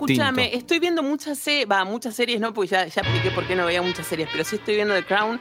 Escúchame, 0.06 0.54
estoy 0.56 0.78
viendo 0.78 1.02
muchas 1.02 1.38
series, 1.38 1.66
va, 1.70 1.84
muchas 1.84 2.14
series 2.14 2.40
no, 2.40 2.52
porque 2.52 2.70
ya, 2.70 2.86
ya 2.86 3.00
expliqué 3.02 3.30
por 3.30 3.44
qué 3.46 3.54
no 3.56 3.66
veía 3.66 3.82
muchas 3.82 4.06
series, 4.06 4.28
pero 4.30 4.44
sí 4.44 4.56
estoy 4.56 4.74
viendo 4.76 4.94
The 4.94 5.04
Crown, 5.04 5.40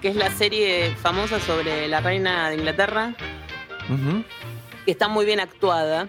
que 0.00 0.08
es 0.08 0.16
la 0.16 0.30
serie 0.30 0.94
famosa 1.02 1.40
sobre 1.40 1.88
la 1.88 2.00
reina 2.00 2.48
de 2.50 2.56
Inglaterra, 2.56 3.14
que 4.84 4.90
está 4.90 5.08
muy 5.08 5.24
bien 5.26 5.40
actuada. 5.40 6.08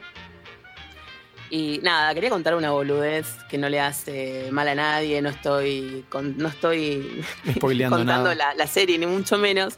Y 1.50 1.80
nada, 1.82 2.14
quería 2.14 2.30
contar 2.30 2.56
una 2.56 2.72
boludez 2.72 3.26
que 3.50 3.58
no 3.58 3.70
le 3.70 3.80
hace 3.80 4.50
mal 4.52 4.68
a 4.68 4.76
nadie, 4.76 5.22
no 5.22 5.30
estoy, 5.30 6.04
con- 6.10 6.38
no 6.38 6.50
estoy 6.50 7.24
contando 7.62 8.04
nada. 8.04 8.36
la, 8.36 8.54
la 8.54 8.68
serie, 8.68 8.98
ni 8.98 9.06
mucho 9.06 9.38
menos. 9.38 9.78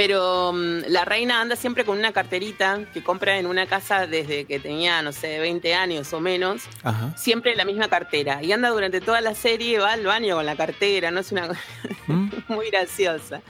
Pero 0.00 0.54
mm, 0.54 0.84
la 0.88 1.04
reina 1.04 1.42
anda 1.42 1.56
siempre 1.56 1.84
con 1.84 1.98
una 1.98 2.10
carterita 2.10 2.86
que 2.94 3.02
compra 3.02 3.36
en 3.36 3.44
una 3.44 3.66
casa 3.66 4.06
desde 4.06 4.46
que 4.46 4.58
tenía, 4.58 5.02
no 5.02 5.12
sé, 5.12 5.38
20 5.40 5.74
años 5.74 6.10
o 6.14 6.20
menos. 6.20 6.62
Ajá. 6.82 7.14
Siempre 7.18 7.54
la 7.54 7.66
misma 7.66 7.88
cartera. 7.88 8.42
Y 8.42 8.50
anda 8.50 8.70
durante 8.70 9.02
toda 9.02 9.20
la 9.20 9.34
serie, 9.34 9.78
va 9.78 9.92
al 9.92 10.06
baño 10.06 10.36
con 10.36 10.46
la 10.46 10.56
cartera, 10.56 11.10
no 11.10 11.20
es 11.20 11.32
una 11.32 11.50
¿Mm? 12.06 12.30
muy 12.48 12.70
graciosa. 12.70 13.42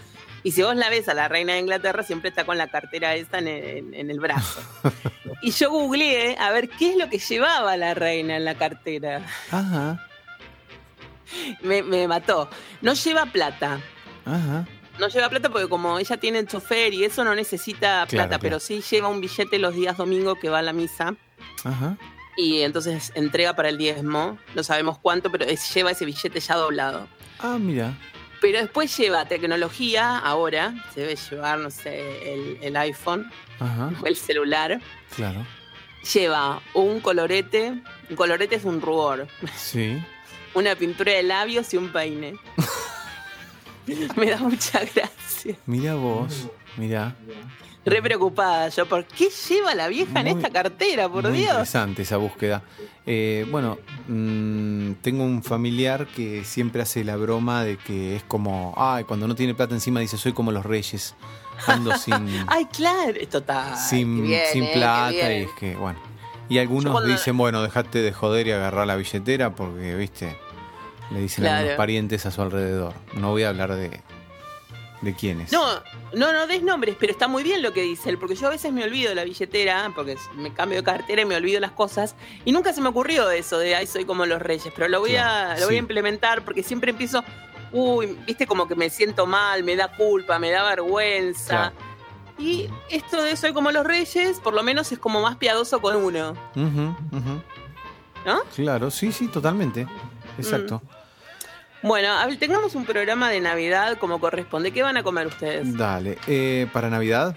Y 0.42 0.50
si 0.50 0.64
vos 0.64 0.74
la 0.74 0.90
ves 0.90 1.08
a 1.08 1.14
la 1.14 1.28
reina 1.28 1.52
de 1.52 1.60
Inglaterra, 1.60 2.02
siempre 2.02 2.30
está 2.30 2.42
con 2.42 2.58
la 2.58 2.66
cartera 2.66 3.14
esta 3.14 3.38
en 3.38 3.46
el, 3.46 3.94
en 3.94 4.10
el 4.10 4.18
brazo. 4.18 4.60
y 5.42 5.52
yo 5.52 5.70
googleé 5.70 6.36
a 6.36 6.50
ver 6.50 6.68
qué 6.68 6.90
es 6.90 6.96
lo 6.96 7.08
que 7.08 7.18
llevaba 7.18 7.76
la 7.76 7.94
reina 7.94 8.36
en 8.36 8.44
la 8.44 8.56
cartera. 8.56 9.24
Ajá. 9.52 10.04
Me, 11.62 11.84
me 11.84 12.08
mató. 12.08 12.50
No 12.82 12.94
lleva 12.94 13.26
plata. 13.26 13.78
Ajá. 14.24 14.66
No 14.98 15.08
lleva 15.08 15.28
plata 15.30 15.48
porque 15.48 15.68
como 15.68 15.98
ella 15.98 16.16
tiene 16.18 16.44
chofer 16.46 16.92
y 16.92 17.04
eso 17.04 17.24
no 17.24 17.34
necesita 17.34 18.04
Claro, 18.08 18.28
plata, 18.28 18.38
pero 18.38 18.60
sí 18.60 18.82
lleva 18.90 19.08
un 19.08 19.20
billete 19.20 19.58
los 19.58 19.74
días 19.74 19.96
domingo 19.96 20.34
que 20.34 20.48
va 20.50 20.58
a 20.58 20.62
la 20.62 20.72
misa 20.74 21.14
Ajá. 21.64 21.96
y 22.36 22.60
entonces 22.60 23.12
entrega 23.14 23.54
para 23.56 23.70
el 23.70 23.78
diezmo. 23.78 24.38
No 24.54 24.62
sabemos 24.62 24.98
cuánto, 24.98 25.30
pero 25.30 25.44
es- 25.46 25.72
lleva 25.74 25.90
ese 25.92 26.04
billete 26.04 26.38
ya 26.40 26.56
doblado. 26.56 27.08
Ah, 27.38 27.56
mira. 27.58 27.96
Pero 28.42 28.58
después 28.58 28.94
lleva 28.96 29.26
tecnología, 29.26 30.18
ahora 30.18 30.74
se 30.94 31.00
debe 31.00 31.16
llevar, 31.16 31.58
no 31.58 31.70
sé, 31.70 32.32
el, 32.34 32.58
el 32.62 32.76
iPhone 32.76 33.30
Ajá. 33.58 33.90
o 34.02 34.06
el 34.06 34.16
celular. 34.16 34.80
Claro. 35.14 35.46
Lleva 36.14 36.62
un 36.74 37.00
colorete, 37.00 37.74
un 38.08 38.16
colorete 38.16 38.54
es 38.56 38.64
un 38.64 38.80
rubor, 38.80 39.28
Sí. 39.56 40.02
una 40.54 40.74
pintura 40.74 41.12
de 41.12 41.22
labios 41.22 41.72
y 41.74 41.76
un 41.76 41.90
peine. 41.92 42.34
Me 44.16 44.30
da 44.30 44.38
mucha 44.38 44.80
gracia. 44.80 45.56
Mira 45.66 45.94
vos. 45.94 46.48
Mira. 46.76 47.16
Re 47.84 48.02
preocupada 48.02 48.68
yo, 48.68 48.86
¿por 48.86 49.04
qué 49.06 49.28
lleva 49.48 49.74
la 49.74 49.88
vieja 49.88 50.20
en 50.20 50.26
esta 50.28 50.50
cartera, 50.50 51.08
por 51.08 51.24
Muy 51.28 51.38
Dios? 51.38 51.48
interesante 51.50 52.02
esa 52.02 52.18
búsqueda. 52.18 52.62
Eh, 53.06 53.46
bueno, 53.50 53.78
mm, 54.06 54.92
tengo 55.00 55.24
un 55.24 55.42
familiar 55.42 56.06
que 56.06 56.44
siempre 56.44 56.82
hace 56.82 57.04
la 57.04 57.16
broma 57.16 57.64
de 57.64 57.78
que 57.78 58.16
es 58.16 58.22
como, 58.24 58.74
ay, 58.76 59.04
cuando 59.04 59.26
no 59.26 59.34
tiene 59.34 59.54
plata 59.54 59.74
encima 59.74 60.00
dice, 60.00 60.18
soy 60.18 60.32
como 60.34 60.52
los 60.52 60.64
reyes. 60.66 61.14
Ando 61.66 61.92
sin, 61.98 62.28
Ay, 62.48 62.66
claro, 62.66 63.14
esto 63.18 63.38
está. 63.38 63.74
sin, 63.76 64.22
bien, 64.26 64.42
sin 64.52 64.64
eh, 64.64 64.70
plata 64.74 65.12
y 65.32 65.42
es 65.44 65.50
que, 65.58 65.74
bueno. 65.74 65.98
Y 66.50 66.58
algunos 66.58 66.92
cuando- 66.92 67.10
dicen, 67.10 67.36
bueno, 67.38 67.62
dejate 67.62 68.00
de 68.02 68.12
joder 68.12 68.46
y 68.46 68.52
agarrar 68.52 68.86
la 68.86 68.96
billetera 68.96 69.54
porque, 69.54 69.94
viste, 69.94 70.36
le 71.10 71.20
dicen 71.20 71.44
a 71.44 71.48
Claro. 71.48 71.58
algunos 71.58 71.76
parientes 71.76 72.26
a 72.26 72.30
su 72.30 72.42
alrededor. 72.42 72.94
No 73.14 73.30
voy 73.30 73.42
a 73.44 73.48
hablar 73.50 73.74
de, 73.74 74.00
de 75.02 75.14
quiénes. 75.14 75.52
No, 75.52 75.64
no, 76.14 76.32
no 76.32 76.46
des 76.46 76.62
nombres, 76.62 76.96
pero 76.98 77.12
está 77.12 77.26
muy 77.28 77.42
bien 77.42 77.62
lo 77.62 77.72
que 77.72 77.82
dice 77.82 78.10
él, 78.10 78.18
porque 78.18 78.34
yo 78.34 78.46
a 78.46 78.50
veces 78.50 78.72
me 78.72 78.84
olvido 78.84 79.14
la 79.14 79.24
billetera, 79.24 79.90
porque 79.94 80.16
me 80.36 80.52
cambio 80.52 80.78
de 80.78 80.84
cartera 80.84 81.22
y 81.22 81.24
me 81.24 81.36
olvido 81.36 81.58
las 81.60 81.72
cosas, 81.72 82.14
y 82.44 82.52
nunca 82.52 82.72
se 82.72 82.80
me 82.80 82.88
ocurrió 82.88 83.30
eso 83.30 83.58
de, 83.58 83.74
ay, 83.74 83.86
soy 83.86 84.04
como 84.04 84.26
los 84.26 84.40
reyes, 84.40 84.72
pero 84.74 84.88
lo 84.88 85.00
voy, 85.00 85.10
Claro, 85.12 85.52
a, 85.52 85.58
lo 85.60 85.66
voy 85.66 85.76
a 85.76 85.78
implementar 85.78 86.44
porque 86.44 86.62
siempre 86.62 86.90
empiezo, 86.90 87.24
uy, 87.72 88.16
viste 88.26 88.46
como 88.46 88.68
que 88.68 88.74
me 88.74 88.90
siento 88.90 89.26
mal, 89.26 89.62
me 89.64 89.74
da 89.76 89.88
culpa, 89.96 90.38
me 90.38 90.50
da 90.50 90.64
vergüenza. 90.64 91.72
Claro. 91.72 91.90
Y 92.38 92.70
esto 92.88 93.22
de 93.22 93.36
soy 93.36 93.52
como 93.52 93.70
los 93.70 93.84
reyes, 93.84 94.40
por 94.40 94.54
lo 94.54 94.62
menos 94.62 94.90
es 94.92 94.98
como 94.98 95.20
más 95.20 95.36
piadoso 95.36 95.80
con 95.82 95.96
uno. 95.96 96.34
¿no? 96.54 98.40
Claro, 98.54 98.90
sí, 98.90 99.12
sí, 99.12 99.28
totalmente. 99.28 99.86
Exacto. 100.38 100.80
Bueno, 101.82 102.08
tengamos 102.38 102.74
un 102.74 102.84
programa 102.84 103.30
de 103.30 103.40
Navidad 103.40 103.98
como 103.98 104.20
corresponde. 104.20 104.70
¿Qué 104.72 104.82
van 104.82 104.96
a 104.96 105.02
comer 105.02 105.26
ustedes? 105.26 105.76
Dale. 105.76 106.18
Eh, 106.26 106.66
para 106.72 106.90
Navidad, 106.90 107.34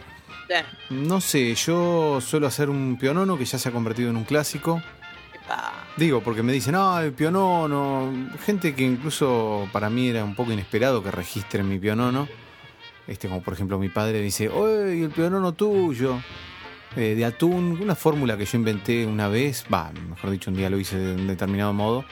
no 0.89 1.21
sé, 1.21 1.55
yo 1.55 2.19
suelo 2.21 2.47
hacer 2.47 2.69
un 2.69 2.97
pionono 2.99 3.37
que 3.37 3.45
ya 3.45 3.57
se 3.57 3.69
ha 3.69 3.71
convertido 3.71 4.09
en 4.09 4.17
un 4.17 4.23
clásico. 4.23 4.81
epa. 5.33 5.71
Digo, 5.95 6.21
porque 6.21 6.43
me 6.43 6.53
dicen, 6.53 6.75
ah, 6.75 7.01
el 7.03 7.13
pionono. 7.13 8.11
Gente 8.45 8.75
que 8.75 8.83
incluso 8.83 9.67
para 9.71 9.89
mí 9.89 10.09
era 10.09 10.23
un 10.23 10.35
poco 10.35 10.51
inesperado 10.51 11.01
que 11.01 11.11
registren 11.11 11.67
mi 11.67 11.79
pionono. 11.79 12.27
Este, 13.07 13.27
como 13.27 13.41
por 13.41 13.53
ejemplo 13.53 13.77
mi 13.79 13.89
padre 13.89 14.21
dice, 14.21 14.49
¡Oye, 14.49 15.03
el 15.03 15.09
pionono 15.09 15.53
tuyo! 15.53 16.19
eh, 16.95 17.15
de 17.15 17.25
atún, 17.25 17.79
una 17.81 17.95
fórmula 17.95 18.37
que 18.37 18.45
yo 18.45 18.57
inventé 18.57 19.05
una 19.05 19.27
vez, 19.27 19.65
va, 19.71 19.91
mejor 20.09 20.29
dicho, 20.29 20.51
un 20.51 20.57
día 20.57 20.69
lo 20.69 20.77
hice 20.77 20.97
de 20.97 21.15
un 21.15 21.27
determinado 21.27 21.73
modo. 21.73 22.05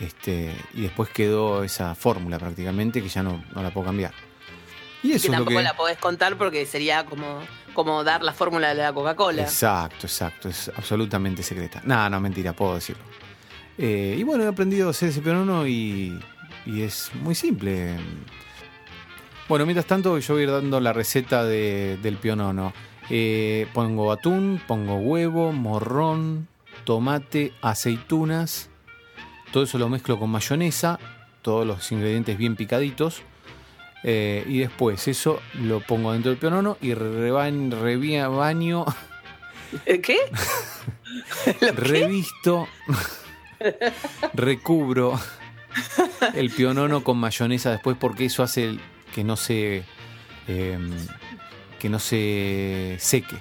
Este, 0.00 0.54
y 0.74 0.82
después 0.82 1.10
quedó 1.10 1.62
esa 1.62 1.94
fórmula 1.94 2.38
prácticamente 2.38 3.02
que 3.02 3.08
ya 3.08 3.22
no, 3.22 3.44
no 3.54 3.62
la 3.62 3.70
puedo 3.70 3.86
cambiar. 3.86 4.12
Y 5.02 5.10
que 5.10 5.16
eso 5.16 5.26
es 5.26 5.30
lo 5.30 5.36
tampoco 5.38 5.58
que. 5.58 5.62
la 5.62 5.76
podés 5.76 5.98
contar 5.98 6.36
porque 6.36 6.64
sería 6.66 7.04
como, 7.04 7.40
como 7.74 8.02
dar 8.04 8.22
la 8.22 8.32
fórmula 8.32 8.68
de 8.74 8.82
la 8.82 8.92
Coca-Cola. 8.92 9.42
Exacto, 9.42 10.06
exacto, 10.06 10.48
es 10.48 10.70
absolutamente 10.76 11.42
secreta. 11.42 11.80
No, 11.84 12.08
no, 12.08 12.20
mentira, 12.20 12.52
puedo 12.54 12.74
decirlo. 12.76 13.02
Eh, 13.78 14.16
y 14.18 14.22
bueno, 14.22 14.44
he 14.44 14.46
aprendido 14.48 14.88
a 14.88 14.90
hacer 14.90 15.10
ese 15.10 15.20
pionono 15.22 15.66
y, 15.66 16.18
y 16.66 16.82
es 16.82 17.10
muy 17.14 17.34
simple. 17.34 17.96
Bueno, 19.48 19.64
mientras 19.66 19.86
tanto 19.86 20.18
yo 20.18 20.34
voy 20.34 20.42
a 20.42 20.44
ir 20.44 20.50
dando 20.50 20.80
la 20.80 20.92
receta 20.92 21.44
de- 21.44 21.98
del 22.02 22.16
pionono. 22.16 22.72
Eh, 23.10 23.66
pongo 23.72 24.12
atún, 24.12 24.60
pongo 24.66 24.96
huevo, 24.96 25.50
morrón, 25.52 26.46
tomate, 26.84 27.52
aceitunas. 27.60 28.68
Todo 29.52 29.64
eso 29.64 29.78
lo 29.78 29.88
mezclo 29.88 30.18
con 30.18 30.30
mayonesa, 30.30 30.98
todos 31.42 31.66
los 31.66 31.90
ingredientes 31.92 32.36
bien 32.38 32.56
picaditos. 32.56 33.22
eh, 34.02 34.44
y 34.48 34.58
después 34.60 35.06
eso 35.08 35.40
lo 35.54 35.80
pongo 35.80 36.12
dentro 36.12 36.30
del 36.30 36.38
pionono 36.38 36.78
y 36.80 36.94
rebaño, 36.94 37.78
rebaño 37.78 38.86
¿Qué? 39.84 40.16
revisto, 41.74 42.66
recubro 44.32 45.20
el 46.34 46.50
pionono 46.50 47.04
con 47.04 47.18
mayonesa 47.18 47.70
después 47.72 47.96
porque 48.00 48.24
eso 48.24 48.42
hace 48.42 48.78
que 49.14 49.22
no 49.22 49.36
se 49.36 49.84
eh, 50.48 50.78
que 51.78 51.88
no 51.88 51.98
se 51.98 52.96
seque. 52.98 53.36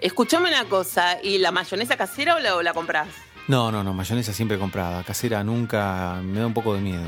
Escuchame 0.00 0.48
una 0.48 0.64
cosa, 0.64 1.18
¿y 1.22 1.38
la 1.38 1.50
mayonesa 1.50 1.96
casera 1.96 2.36
o 2.36 2.38
la, 2.38 2.56
o 2.56 2.62
la 2.62 2.72
comprás? 2.72 3.08
No, 3.48 3.72
no, 3.72 3.82
no, 3.82 3.94
mayonesa 3.94 4.32
siempre 4.32 4.58
comprada, 4.58 5.02
casera 5.04 5.42
nunca, 5.42 6.20
me 6.22 6.38
da 6.40 6.46
un 6.46 6.54
poco 6.54 6.74
de 6.74 6.80
miedo. 6.80 7.04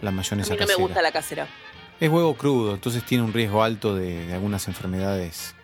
La 0.00 0.08
A 0.08 0.12
mayonesa 0.12 0.54
mí 0.54 0.56
no 0.58 0.60
me 0.62 0.66
casera. 0.66 0.82
gusta 0.82 1.02
la 1.02 1.12
casera. 1.12 1.46
Es 2.00 2.10
huevo 2.10 2.34
crudo, 2.34 2.74
entonces 2.74 3.04
tiene 3.04 3.22
un 3.24 3.32
riesgo 3.32 3.62
alto 3.62 3.94
de, 3.94 4.26
de 4.26 4.34
algunas 4.34 4.66
enfermedades 4.68 5.54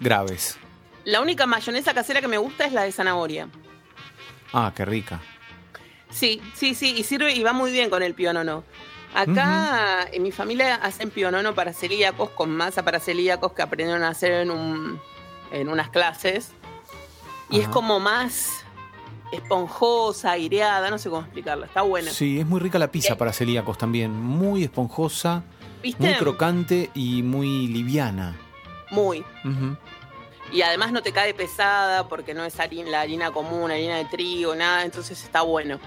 graves. 0.00 0.58
La 1.04 1.20
única 1.20 1.46
mayonesa 1.46 1.94
casera 1.94 2.20
que 2.20 2.28
me 2.28 2.36
gusta 2.38 2.66
es 2.66 2.72
la 2.72 2.82
de 2.82 2.92
zanahoria. 2.92 3.48
Ah, 4.52 4.72
qué 4.74 4.84
rica. 4.84 5.20
Sí, 6.10 6.40
sí, 6.54 6.74
sí, 6.74 6.94
y 6.96 7.04
sirve 7.04 7.32
y 7.32 7.42
va 7.42 7.52
muy 7.52 7.70
bien 7.72 7.90
con 7.90 8.02
el 8.02 8.14
pionono. 8.14 8.64
Acá 9.14 10.08
en 10.12 10.22
mi 10.22 10.30
familia 10.32 10.74
hacen 10.74 11.10
pionono 11.10 11.54
para 11.54 11.72
celíacos 11.72 12.30
con 12.30 12.50
masa 12.50 12.82
para 12.84 13.00
celíacos 13.00 13.52
que 13.52 13.62
aprendieron 13.62 14.02
a 14.02 14.08
hacer 14.08 14.32
en, 14.32 14.50
un, 14.50 15.00
en 15.52 15.68
unas 15.68 15.88
clases. 15.90 16.52
Y 17.50 17.60
es 17.60 17.68
como 17.68 18.00
más 18.00 18.64
esponjosa, 19.32 20.32
aireada, 20.32 20.90
no 20.90 20.98
sé 20.98 21.10
cómo 21.10 21.22
explicarla, 21.22 21.66
está 21.66 21.82
buena. 21.82 22.10
Sí, 22.10 22.40
es 22.40 22.46
muy 22.46 22.60
rica 22.60 22.78
la 22.78 22.90
pizza 22.90 23.14
Eh. 23.14 23.16
para 23.16 23.32
celíacos 23.32 23.76
también. 23.78 24.12
Muy 24.12 24.64
esponjosa, 24.64 25.42
¿Viste? 25.82 26.02
muy 26.02 26.14
crocante 26.14 26.90
y 26.94 27.22
muy 27.22 27.66
liviana. 27.68 28.36
Muy. 28.90 29.24
Y 30.52 30.62
además 30.62 30.92
no 30.92 31.02
te 31.02 31.12
cae 31.12 31.34
pesada 31.34 32.08
porque 32.08 32.32
no 32.34 32.44
es 32.44 32.58
harina, 32.60 32.88
la 32.90 33.00
harina 33.00 33.30
común, 33.32 33.70
harina 33.70 33.96
de 33.96 34.04
trigo, 34.04 34.54
nada, 34.54 34.84
entonces 34.84 35.22
está 35.22 35.42
bueno. 35.42 35.78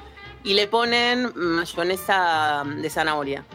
Y 0.44 0.54
le 0.54 0.68
ponen 0.68 1.32
mayonesa 1.36 2.64
de 2.66 2.90
zanahoria 2.90 3.46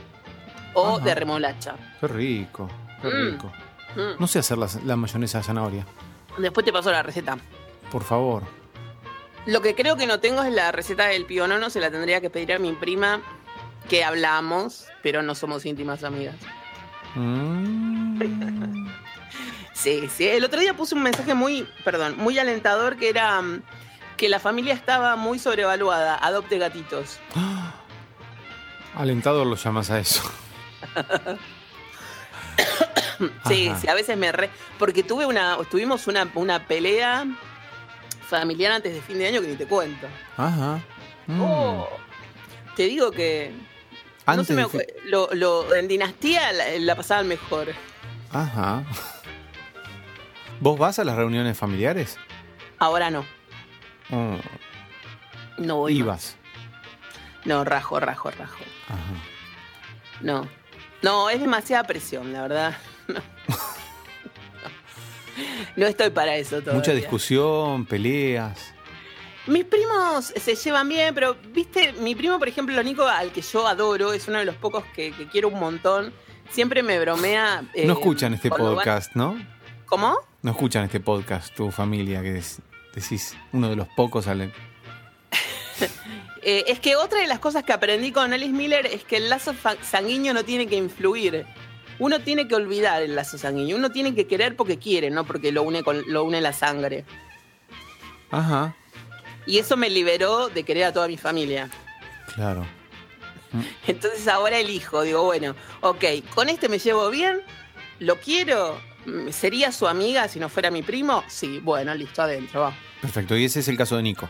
o 0.75 0.97
Ajá. 0.97 1.05
de 1.05 1.15
remolacha. 1.15 1.75
Qué 2.01 2.07
rico, 2.09 2.69
qué 3.03 3.09
Mm. 3.09 3.31
rico. 3.33 3.53
Mm. 3.97 4.19
No 4.21 4.27
sé 4.27 4.39
hacer 4.39 4.57
la, 4.59 4.69
la 4.85 4.97
mayonesa 4.97 5.39
de 5.39 5.45
zanahoria. 5.45 5.87
Después 6.39 6.65
te 6.65 6.73
paso 6.73 6.91
la 6.91 7.03
receta. 7.03 7.37
Por 7.95 8.03
favor. 8.03 8.43
Lo 9.47 9.63
que 9.63 9.77
creo 9.77 9.97
que 9.97 10.09
no 10.09 10.19
tengo 10.19 10.43
es 10.43 10.53
la 10.53 10.73
receta 10.73 11.07
del 11.07 11.27
pionono, 11.27 11.71
se 11.71 11.79
la 11.79 11.93
tendría 11.93 12.21
que 12.21 12.29
pedir 12.29 12.53
a 12.53 12.59
mi 12.59 12.73
prima, 12.73 13.21
que 13.89 14.03
hablamos, 14.03 14.87
pero 15.01 15.23
no 15.23 15.37
somos 15.37 15.65
íntimas 15.65 16.03
amigas. 16.03 16.35
Mm. 17.15 18.89
Sí, 19.75 20.09
sí. 20.09 20.27
El 20.27 20.43
otro 20.43 20.59
día 20.59 20.75
puse 20.75 20.97
un 20.97 21.05
mensaje 21.05 21.35
muy, 21.35 21.69
perdón, 21.85 22.17
muy 22.19 22.37
alentador 22.37 22.97
que 22.97 23.11
era 23.11 23.41
mm, 23.41 23.63
que 24.17 24.29
la 24.29 24.41
familia 24.41 24.75
estaba 24.75 25.15
muy 25.15 25.39
sobrevaluada. 25.39 26.17
Adopte 26.17 26.59
gatitos. 26.59 27.21
Alentador 28.97 29.47
lo 29.47 29.55
llamas 29.55 29.91
a 29.93 30.01
eso. 30.01 30.23
Sí, 33.47 33.69
Ajá. 33.69 33.81
sí, 33.81 33.89
a 33.89 33.95
veces 33.95 34.17
me 34.17 34.33
re. 34.33 34.51
Porque 34.79 35.05
tuve 35.05 35.25
una, 35.25 35.57
tuvimos 35.71 36.09
una, 36.09 36.29
una 36.35 36.67
pelea 36.67 37.25
familiar 38.41 38.72
antes 38.72 38.93
de 38.95 39.01
fin 39.03 39.18
de 39.18 39.26
año 39.28 39.41
que 39.41 39.49
ni 39.49 39.57
te 39.57 39.66
cuento. 39.66 40.07
Ajá. 40.37 40.80
Mm. 41.26 41.41
Oh, 41.41 41.89
te 42.76 42.85
digo 42.85 43.11
que. 43.11 43.53
Antes 44.26 44.51
no 44.57 44.68
se 44.68 44.78
me 44.78 44.78
de 44.85 44.95
lo, 45.07 45.28
lo- 45.35 45.74
en 45.74 45.87
dinastía 45.89 46.53
la, 46.53 46.64
la 46.78 46.97
pasaban 46.97 47.28
mejor. 47.28 47.68
Ajá. 48.30 48.82
¿Vos 50.61 50.78
vas 50.78 50.99
a 50.99 51.05
las 51.05 51.16
reuniones 51.16 51.59
familiares? 51.59 52.18
Ahora 52.78 53.11
no. 53.11 53.24
Mm. 54.09 54.37
No 55.59 55.76
voy. 55.76 55.99
Ibas. 55.99 56.37
No, 57.45 57.64
rajo, 57.64 58.01
rajo, 58.01 58.30
rajo. 58.30 58.64
Ajá. 58.89 58.99
No. 60.20 60.49
No, 61.03 61.28
es 61.28 61.41
demasiada 61.41 61.85
presión, 61.85 62.32
la 62.32 62.43
verdad. 62.43 62.76
No, 63.07 63.20
No 65.76 65.87
estoy 65.87 66.11
para 66.11 66.37
eso 66.37 66.61
todavía. 66.61 66.74
Mucha 66.74 66.93
discusión, 66.93 67.85
peleas. 67.87 68.72
Mis 69.47 69.64
primos 69.64 70.32
se 70.37 70.55
llevan 70.55 70.89
bien, 70.89 71.14
pero, 71.14 71.37
viste, 71.53 71.93
mi 71.95 72.14
primo, 72.14 72.39
por 72.39 72.49
ejemplo, 72.49 72.82
Nico, 72.82 73.05
al 73.07 73.30
que 73.30 73.43
yo 73.43 73.66
adoro, 73.66 74.12
es 74.14 74.26
uno 74.28 74.39
de 74.39 74.47
los 74.47 74.57
pocos 74.57 74.85
que, 74.95 75.12
que 75.12 75.26
quiero 75.28 75.49
un 75.49 75.61
montón. 75.61 76.12
Siempre 76.51 76.82
me 76.82 76.99
bromea. 76.99 77.62
eh, 77.74 77.85
no 77.87 77.93
escuchan 77.95 78.32
este 78.35 78.49
van- 78.49 78.59
podcast, 78.61 79.14
¿no? 79.14 79.37
¿Cómo? 79.87 80.16
No 80.43 80.51
escuchan 80.53 80.85
este 80.85 81.01
podcast, 81.01 81.55
tu 81.55 81.70
familia, 81.70 82.22
que 82.22 82.32
des- 82.32 82.61
decís, 82.95 83.37
uno 83.53 83.68
de 83.68 83.76
los 83.76 83.89
pocos 83.89 84.24
salen. 84.26 84.53
Eh, 86.47 86.64
es 86.68 86.78
que 86.78 86.95
otra 86.97 87.20
de 87.20 87.26
las 87.26 87.39
cosas 87.39 87.64
que 87.64 87.72
aprendí 87.72 88.12
con 88.12 88.30
Alice 88.35 88.53
Miller 88.53 88.85
es 88.85 89.03
que 89.03 89.16
el 89.16 89.30
lazo 89.30 89.55
sanguíneo 89.82 90.35
no 90.35 90.45
tiene 90.45 90.66
que 90.66 90.76
influir. 90.76 91.47
Uno 91.99 92.21
tiene 92.21 92.49
que 92.49 92.55
olvidar 92.55 93.03
el 93.03 93.15
lazo 93.15 93.39
sanguíneo. 93.39 93.77
Uno 93.77 93.91
tiene 93.91 94.15
que 94.15 94.27
querer 94.27 94.57
porque 94.57 94.79
quiere, 94.79 95.11
no 95.11 95.25
porque 95.25 95.53
lo 95.53 95.63
une, 95.63 95.83
con, 95.83 96.03
lo 96.07 96.25
une 96.25 96.41
la 96.41 96.53
sangre. 96.53 97.05
Ajá, 98.31 98.75
Y 99.47 99.59
eso 99.59 99.77
me 99.77 99.89
liberó 99.91 100.49
de 100.49 100.65
querer 100.65 100.85
a 100.85 100.93
toda 100.93 101.07
mi 101.09 101.17
familia. 101.17 101.69
claro. 102.35 102.67
Entonces 103.87 104.27
ahora 104.27 104.59
elijo, 104.59 105.03
digo, 105.03 105.23
bueno, 105.23 105.55
ok, 105.81 106.05
con 106.35 106.49
este 106.49 106.69
me 106.69 106.81
llevo 106.81 107.09
bien, 107.11 107.41
lo 108.01 108.17
quiero, 108.17 108.81
¿sería 109.31 109.71
su 109.71 109.87
amiga 109.87 110.27
si 110.27 110.41
no 110.41 110.49
fuera 110.49 110.73
mi 110.73 110.83
primo? 110.83 111.23
Sí, 111.29 111.61
bueno, 111.63 111.95
listo, 111.95 112.23
adentro, 112.23 112.63
va. 112.63 112.77
Perfecto, 113.01 113.37
y 113.37 113.45
ese 113.45 113.61
es 113.61 113.69
el 113.69 113.77
caso 113.77 113.97
de 113.97 114.03
Nico. 114.03 114.29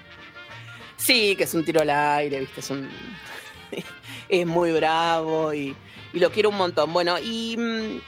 Sí, 0.97 1.35
que 1.37 1.45
es 1.45 1.55
un 1.55 1.65
tiro 1.65 1.81
al 1.81 1.91
aire, 1.91 2.41
¿viste? 2.41 2.61
Es 2.61 2.69
un. 2.71 2.89
es 4.29 4.47
muy 4.47 4.73
bravo 4.73 5.55
y, 5.55 5.75
y 6.15 6.19
lo 6.21 6.31
quiero 6.31 6.49
un 6.49 6.57
montón. 6.57 6.93
Bueno, 6.95 7.19
y. 7.19 7.57
mm, 7.59 8.01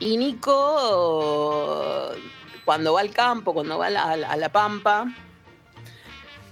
Y 0.00 0.16
Nico, 0.16 2.12
cuando 2.64 2.92
va 2.94 3.00
al 3.00 3.10
campo, 3.10 3.54
cuando 3.54 3.78
va 3.78 3.86
a 3.86 3.90
la, 3.90 4.02
a 4.10 4.16
la- 4.16 4.30
a 4.30 4.36
la 4.36 4.48
pampa 4.50 5.06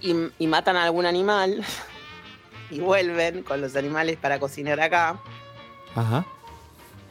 y, 0.01 0.15
y 0.39 0.47
matan 0.47 0.77
a 0.77 0.85
algún 0.85 1.05
animal 1.07 1.63
y 2.71 2.79
vuelven 2.81 3.43
con 3.43 3.61
los 3.61 3.75
animales 3.77 4.17
para 4.19 4.39
cocinar 4.39 4.81
acá, 4.81 5.19
Ajá. 5.97 6.25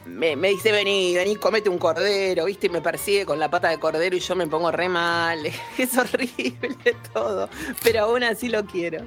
me, 0.06 0.34
me 0.36 0.48
dice: 0.48 0.72
Vení, 0.72 1.14
vení, 1.14 1.36
comete 1.36 1.68
un 1.68 1.78
cordero, 1.78 2.46
¿viste? 2.46 2.68
Y 2.68 2.70
me 2.70 2.80
persigue 2.80 3.26
con 3.26 3.38
la 3.38 3.50
pata 3.50 3.68
de 3.68 3.78
cordero 3.78 4.16
y 4.16 4.20
yo 4.20 4.34
me 4.34 4.46
pongo 4.46 4.70
re 4.72 4.88
mal. 4.88 5.40
Es 5.78 5.96
horrible 5.98 6.96
todo, 7.12 7.48
pero 7.82 8.04
aún 8.04 8.22
así 8.24 8.48
lo 8.48 8.64
quiero. 8.64 9.04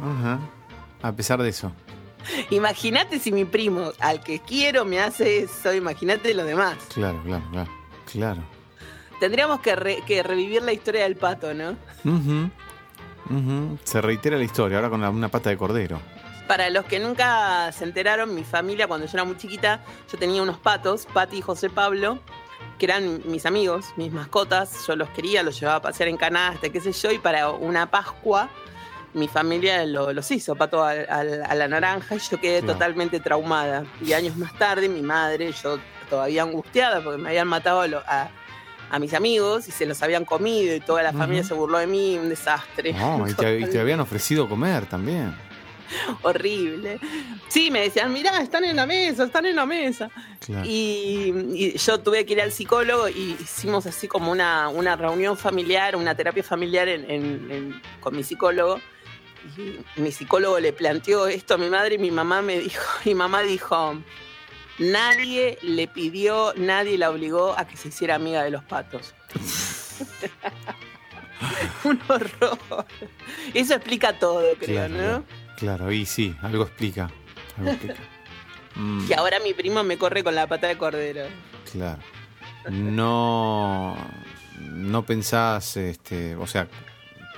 Ajá. 0.00 0.38
A 1.02 1.10
pesar 1.12 1.42
de 1.42 1.48
eso. 1.48 1.72
Imagínate 2.50 3.18
si 3.18 3.32
mi 3.32 3.44
primo, 3.44 3.92
al 4.00 4.20
que 4.22 4.40
quiero, 4.40 4.84
me 4.84 5.00
hace 5.00 5.40
eso, 5.44 5.72
imagínate 5.74 6.34
lo 6.34 6.44
demás. 6.44 6.76
Claro, 6.94 7.20
claro, 7.24 7.44
claro. 7.50 7.70
Claro. 8.10 8.42
Tendríamos 9.20 9.60
que, 9.60 9.76
re- 9.76 10.02
que 10.06 10.22
revivir 10.22 10.62
la 10.62 10.72
historia 10.72 11.04
del 11.04 11.16
pato, 11.16 11.54
¿no? 11.54 11.76
Ujú. 12.04 12.50
Ujú. 13.30 13.78
Se 13.84 14.00
reitera 14.00 14.36
la 14.36 14.44
historia, 14.44 14.78
ahora 14.78 14.90
con 14.90 15.00
la- 15.00 15.10
una 15.10 15.28
pata 15.28 15.50
de 15.50 15.56
cordero. 15.56 16.00
Para 16.48 16.68
los 16.70 16.84
que 16.86 16.98
nunca 16.98 17.70
se 17.72 17.84
enteraron, 17.84 18.34
mi 18.34 18.42
familia, 18.44 18.86
cuando 18.88 19.06
yo 19.06 19.12
era 19.14 19.24
muy 19.24 19.36
chiquita, 19.36 19.80
yo 20.10 20.18
tenía 20.18 20.42
unos 20.42 20.58
patos, 20.58 21.06
Pati 21.12 21.38
y 21.38 21.40
José 21.40 21.70
Pablo, 21.70 22.18
que 22.78 22.86
eran 22.86 23.22
mis 23.26 23.46
amigos, 23.46 23.86
mis 23.96 24.12
mascotas. 24.12 24.86
Yo 24.86 24.96
los 24.96 25.08
quería, 25.10 25.42
los 25.44 25.58
llevaba 25.58 25.78
a 25.78 25.82
pasear 25.82 26.08
en 26.08 26.16
canasta, 26.16 26.68
qué 26.68 26.80
sé 26.80 26.92
yo, 26.92 27.12
y 27.12 27.18
para 27.18 27.48
una 27.50 27.90
Pascua, 27.90 28.50
mi 29.14 29.28
familia 29.28 29.84
lo- 29.86 30.12
los 30.12 30.30
hizo, 30.30 30.54
pato 30.56 30.82
al- 30.84 31.06
a, 31.08 31.54
la 31.54 31.68
naranja, 31.68 32.14
y 32.16 32.18
yo 32.18 32.40
quedé 32.40 32.62
totalmente 32.62 33.20
traumada. 33.20 33.84
Y 34.04 34.12
años 34.12 34.36
más 34.36 34.56
tarde, 34.58 34.88
mi 34.88 35.02
madre, 35.02 35.52
yo 35.62 35.78
todavía 36.08 36.42
angustiada, 36.42 37.02
porque 37.02 37.20
me 37.20 37.28
habían 37.30 37.48
matado 37.48 37.80
a, 37.80 37.86
a- 38.06 38.30
a 38.90 38.98
mis 38.98 39.14
amigos 39.14 39.68
y 39.68 39.70
se 39.72 39.86
los 39.86 40.02
habían 40.02 40.24
comido, 40.24 40.74
y 40.76 40.80
toda 40.80 41.02
la 41.02 41.12
familia 41.12 41.42
se 41.44 41.54
burló 41.54 41.78
de 41.78 41.86
mí, 41.86 42.18
un 42.18 42.28
desastre. 42.28 42.92
No, 42.92 43.26
y 43.28 43.32
te, 43.34 43.60
y 43.60 43.64
te 43.66 43.80
habían 43.80 44.00
ofrecido 44.00 44.48
comer 44.48 44.86
también. 44.86 45.34
horrible. 46.22 46.98
Sí, 47.48 47.70
me 47.70 47.80
decían, 47.82 48.12
mirá, 48.12 48.40
están 48.40 48.64
en 48.64 48.76
la 48.76 48.86
mesa, 48.86 49.24
están 49.24 49.46
en 49.46 49.56
la 49.56 49.66
mesa. 49.66 50.10
Claro. 50.44 50.64
Y, 50.66 51.32
y 51.54 51.78
yo 51.78 52.00
tuve 52.00 52.24
que 52.24 52.32
ir 52.34 52.40
al 52.40 52.52
psicólogo 52.52 53.08
y 53.08 53.36
hicimos 53.40 53.86
así 53.86 54.08
como 54.08 54.30
una, 54.32 54.68
una 54.68 54.96
reunión 54.96 55.36
familiar, 55.36 55.94
una 55.96 56.14
terapia 56.14 56.42
familiar 56.42 56.88
en- 56.88 57.10
en- 57.10 57.50
en- 57.50 57.82
con 58.00 58.16
mi 58.16 58.22
psicólogo. 58.24 58.80
Y 59.56 60.00
mi 60.00 60.12
psicólogo 60.12 60.58
le 60.60 60.72
planteó 60.72 61.26
esto 61.26 61.54
a 61.54 61.58
mi 61.58 61.68
madre 61.68 61.96
y 61.96 61.98
mi 61.98 62.10
mamá 62.10 62.42
me 62.42 62.58
dijo, 62.58 62.82
mi 63.04 63.14
mamá 63.14 63.42
dijo, 63.42 63.96
nadie 64.78 65.58
le 65.62 65.88
pidió, 65.88 66.52
nadie 66.56 66.98
la 66.98 67.10
obligó 67.10 67.56
a 67.58 67.66
que 67.66 67.76
se 67.76 67.88
hiciera 67.88 68.14
amiga 68.16 68.42
de 68.44 68.50
los 68.50 68.64
patos. 68.64 69.14
Un 71.84 72.00
horror. 72.08 72.58
Eso 73.52 73.74
explica 73.74 74.18
todo, 74.18 74.42
creo, 74.60 74.86
claro, 74.88 74.94
¿no? 74.94 75.24
Claro, 75.56 75.92
y 75.92 76.06
sí, 76.06 76.34
algo 76.42 76.64
explica. 76.64 77.10
Algo 77.58 77.70
explica. 77.70 77.96
Mm, 78.74 79.06
Que 79.06 79.14
ahora 79.14 79.38
mi 79.40 79.52
primo 79.52 79.84
me 79.84 79.98
corre 79.98 80.24
con 80.24 80.34
la 80.34 80.46
pata 80.46 80.66
de 80.66 80.78
cordero. 80.78 81.26
claro. 81.70 82.00
No. 82.70 83.94
No 84.58 85.04
pensás, 85.04 85.76
este, 85.76 86.34
o 86.36 86.46
sea, 86.46 86.68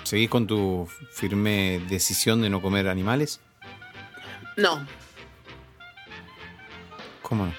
¿seguís 0.04 0.30
con 0.30 0.46
tu 0.46 0.88
firme 1.12 1.82
decisión 1.88 2.42
de 2.42 2.50
no 2.50 2.62
comer 2.62 2.88
animales? 2.88 3.40
No. 4.56 4.86
¿Cómo 7.22 7.46
no? 7.46 7.52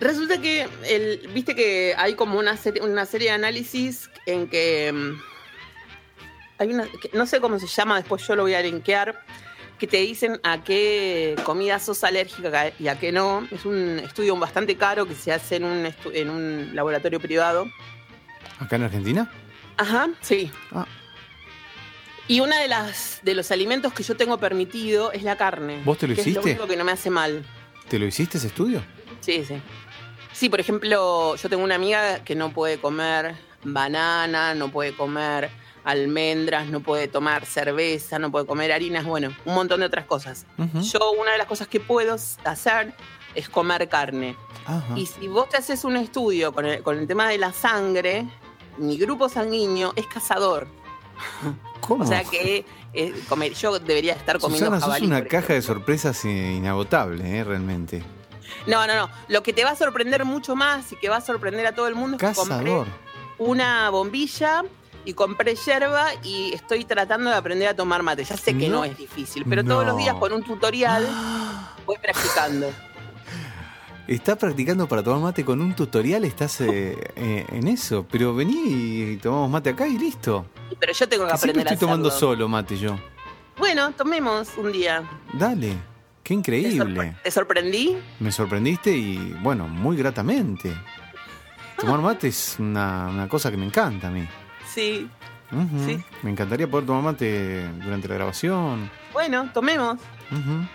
Resulta 0.00 0.40
que, 0.40 0.68
el, 0.84 1.28
viste 1.34 1.54
que 1.54 1.94
hay 1.96 2.14
como 2.14 2.38
una 2.38 2.56
serie, 2.56 2.82
una 2.82 3.04
serie 3.04 3.28
de 3.28 3.34
análisis 3.34 4.10
en 4.26 4.48
que 4.48 4.92
mm, 4.92 5.20
hay 6.58 6.72
una, 6.72 6.86
no 7.14 7.26
sé 7.26 7.40
cómo 7.40 7.58
se 7.58 7.66
llama, 7.66 7.96
después 7.96 8.26
yo 8.26 8.36
lo 8.36 8.42
voy 8.42 8.54
a 8.54 8.62
linkear, 8.62 9.24
que 9.78 9.86
te 9.86 9.98
dicen 9.98 10.40
a 10.44 10.62
qué 10.62 11.36
comida 11.44 11.78
sos 11.78 12.04
alérgica 12.04 12.72
y 12.78 12.88
a 12.88 12.98
qué 12.98 13.10
no. 13.12 13.46
Es 13.50 13.64
un 13.64 14.00
estudio 14.00 14.36
bastante 14.36 14.76
caro 14.76 15.06
que 15.06 15.14
se 15.14 15.32
hace 15.32 15.56
en 15.56 15.64
un, 15.64 15.94
en 16.12 16.30
un 16.30 16.70
laboratorio 16.74 17.20
privado. 17.20 17.66
¿Acá 18.60 18.76
en 18.76 18.84
Argentina? 18.84 19.30
Ajá, 19.78 20.08
sí. 20.20 20.50
Ah. 20.72 20.86
Y 22.26 22.40
una 22.40 22.60
de 22.60 22.68
las 22.68 23.20
de 23.22 23.34
los 23.34 23.50
alimentos 23.50 23.92
que 23.94 24.02
yo 24.02 24.16
tengo 24.16 24.36
permitido 24.38 25.12
es 25.12 25.22
la 25.22 25.36
carne. 25.36 25.80
¿Vos 25.84 25.96
te 25.98 26.06
lo 26.06 26.14
que 26.14 26.20
Es 26.20 26.26
hiciste? 26.26 26.40
lo 26.46 26.52
único 26.52 26.66
que 26.66 26.76
no 26.76 26.84
me 26.84 26.92
hace 26.92 27.08
mal. 27.10 27.44
¿Te 27.88 27.98
lo 27.98 28.04
hiciste 28.06 28.36
ese 28.36 28.48
estudio? 28.48 28.82
Sí, 29.20 29.44
sí. 29.46 29.54
Sí, 30.32 30.48
por 30.50 30.60
ejemplo, 30.60 31.36
yo 31.36 31.48
tengo 31.48 31.64
una 31.64 31.76
amiga 31.76 32.22
que 32.24 32.34
no 32.34 32.52
puede 32.52 32.78
comer 32.78 33.34
banana, 33.64 34.54
no 34.54 34.70
puede 34.70 34.92
comer 34.94 35.50
almendras, 35.84 36.66
no 36.66 36.80
puede 36.80 37.08
tomar 37.08 37.46
cerveza, 37.46 38.18
no 38.18 38.30
puede 38.30 38.44
comer 38.46 38.72
harinas, 38.72 39.04
bueno, 39.06 39.34
un 39.46 39.54
montón 39.54 39.80
de 39.80 39.86
otras 39.86 40.04
cosas. 40.04 40.44
Yo 40.92 41.12
una 41.12 41.32
de 41.32 41.38
las 41.38 41.46
cosas 41.46 41.66
que 41.66 41.80
puedo 41.80 42.14
hacer 42.44 42.94
es 43.34 43.48
comer 43.48 43.88
carne. 43.88 44.36
Ajá. 44.66 44.84
Y 44.96 45.06
si 45.06 45.28
vos 45.28 45.48
te 45.48 45.56
haces 45.56 45.84
un 45.84 45.96
estudio 45.96 46.52
con 46.52 46.66
el, 46.66 46.82
con 46.82 46.98
el 46.98 47.06
tema 47.06 47.28
de 47.30 47.38
la 47.38 47.52
sangre, 47.54 48.26
mi 48.78 48.96
grupo 48.96 49.28
sanguíneo 49.28 49.92
es 49.96 50.06
cazador. 50.06 50.66
¿Cómo? 51.80 52.04
O 52.04 52.06
sea 52.06 52.24
que 52.24 52.64
eh, 52.92 53.14
comer, 53.28 53.54
yo 53.54 53.78
debería 53.78 54.14
estar 54.14 54.38
comiendo 54.38 54.66
Susana, 54.66 54.80
sos 54.80 54.88
jabalí, 54.88 55.06
una 55.06 55.18
por 55.18 55.28
caja 55.28 55.52
de 55.54 55.62
sorpresas 55.62 56.24
inagotable, 56.24 57.38
eh, 57.38 57.44
realmente. 57.44 58.02
No, 58.66 58.86
no, 58.86 58.94
no. 58.94 59.10
Lo 59.28 59.42
que 59.42 59.52
te 59.52 59.64
va 59.64 59.70
a 59.70 59.76
sorprender 59.76 60.24
mucho 60.24 60.56
más 60.56 60.92
y 60.92 60.96
que 60.96 61.08
va 61.08 61.16
a 61.16 61.20
sorprender 61.20 61.66
a 61.66 61.74
todo 61.74 61.86
el 61.88 61.94
mundo 61.94 62.16
es 62.16 62.20
que 62.22 62.34
compré 62.34 62.56
Cazador. 62.56 62.86
una 63.38 63.90
bombilla 63.90 64.64
y 65.04 65.14
compré 65.14 65.54
yerba 65.54 66.08
y 66.22 66.52
estoy 66.54 66.84
tratando 66.84 67.30
de 67.30 67.36
aprender 67.36 67.68
a 67.68 67.74
tomar 67.76 68.02
mate. 68.02 68.24
Ya 68.24 68.36
sé 68.36 68.56
que 68.56 68.68
No. 68.68 68.78
no, 68.78 68.84
es 68.84 68.96
difícil, 68.96 69.44
pero 69.48 69.64
todos 69.64 69.86
los 69.86 69.96
días 69.96 70.14
con 70.16 70.32
un 70.32 70.42
tutorial 70.42 71.06
voy 71.86 71.96
practicando. 71.98 72.70
¿Estás 74.08 74.38
practicando 74.38 74.88
para 74.88 75.02
tomar 75.02 75.20
mate 75.20 75.44
con 75.44 75.60
un 75.60 75.74
tutorial? 75.74 76.24
¿Estás 76.24 76.62
eh, 76.62 76.96
eh, 77.14 77.44
en 77.52 77.68
eso? 77.68 78.06
Pero 78.10 78.34
vení 78.34 79.12
y 79.12 79.16
tomamos 79.18 79.50
mate 79.50 79.70
acá 79.70 79.86
y 79.86 79.98
listo. 79.98 80.46
Pero 80.80 80.92
yo 80.94 81.08
tengo 81.08 81.24
que 81.24 81.30
Que 81.30 81.36
aprender 81.36 81.68
a 81.68 81.72
estoy 81.72 81.86
tomando 81.86 82.08
hacerlo. 82.08 82.28
solo 82.30 82.48
mate 82.48 82.78
yo. 82.78 82.96
Bueno, 83.58 83.92
tomemos 83.92 84.48
un 84.56 84.72
día. 84.72 85.02
Dale. 85.34 85.72
Qué 86.22 86.34
¿Te, 86.34 86.34
increíble. 86.34 86.78
sorpre- 86.84 87.22
te 87.22 87.30
sorprendí? 87.30 87.96
Me 88.20 88.32
sorprendiste 88.32 88.96
y, 88.96 89.18
bueno, 89.42 89.68
muy 89.68 89.96
gratamente. 89.96 90.72
Tomar 91.78 92.00
mate 92.00 92.28
es 92.28 92.56
una, 92.58 93.08
una 93.08 93.28
cosa 93.28 93.50
que 93.50 93.56
me 93.58 93.66
encanta 93.66 94.08
a 94.08 94.10
mí. 94.10 94.26
Sí. 94.66 95.08
Sí. 95.86 96.02
Me 96.22 96.30
encantaría 96.30 96.68
poder 96.70 96.86
tomar 96.86 97.02
mate 97.02 97.66
durante 97.82 98.08
la 98.08 98.14
grabación. 98.14 98.90
Bueno, 99.12 99.50
tomemos. 99.52 99.98
Ujú. 100.30 100.66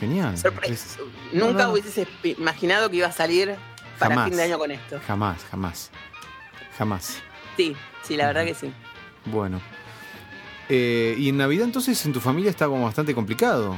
Genial. 0.00 0.36
Sorpresa. 0.38 0.72
Es- 0.72 0.98
Nunca 1.32 1.64
no, 1.64 1.72
hubieses 1.72 2.08
imaginado 2.24 2.90
que 2.90 2.96
iba 2.96 3.06
a 3.08 3.12
salir 3.12 3.54
para 3.98 4.14
Jamás. 4.14 4.28
fin 4.28 4.36
de 4.38 4.42
año 4.44 4.58
con 4.58 4.70
esto. 4.70 4.98
Jamás, 5.06 5.44
jamás. 5.50 5.90
Jamás. 6.78 7.22
Sí, 7.56 7.76
sí, 8.02 8.16
la 8.16 8.26
verdad 8.28 8.44
que 8.46 8.54
sí. 8.54 8.72
Bueno. 9.26 9.60
Eh, 10.68 11.14
y 11.18 11.28
en 11.28 11.36
Navidad 11.36 11.64
entonces 11.64 12.04
en 12.06 12.12
tu 12.12 12.20
familia 12.20 12.48
está 12.50 12.66
como 12.66 12.84
bastante 12.84 13.14
complicado. 13.14 13.76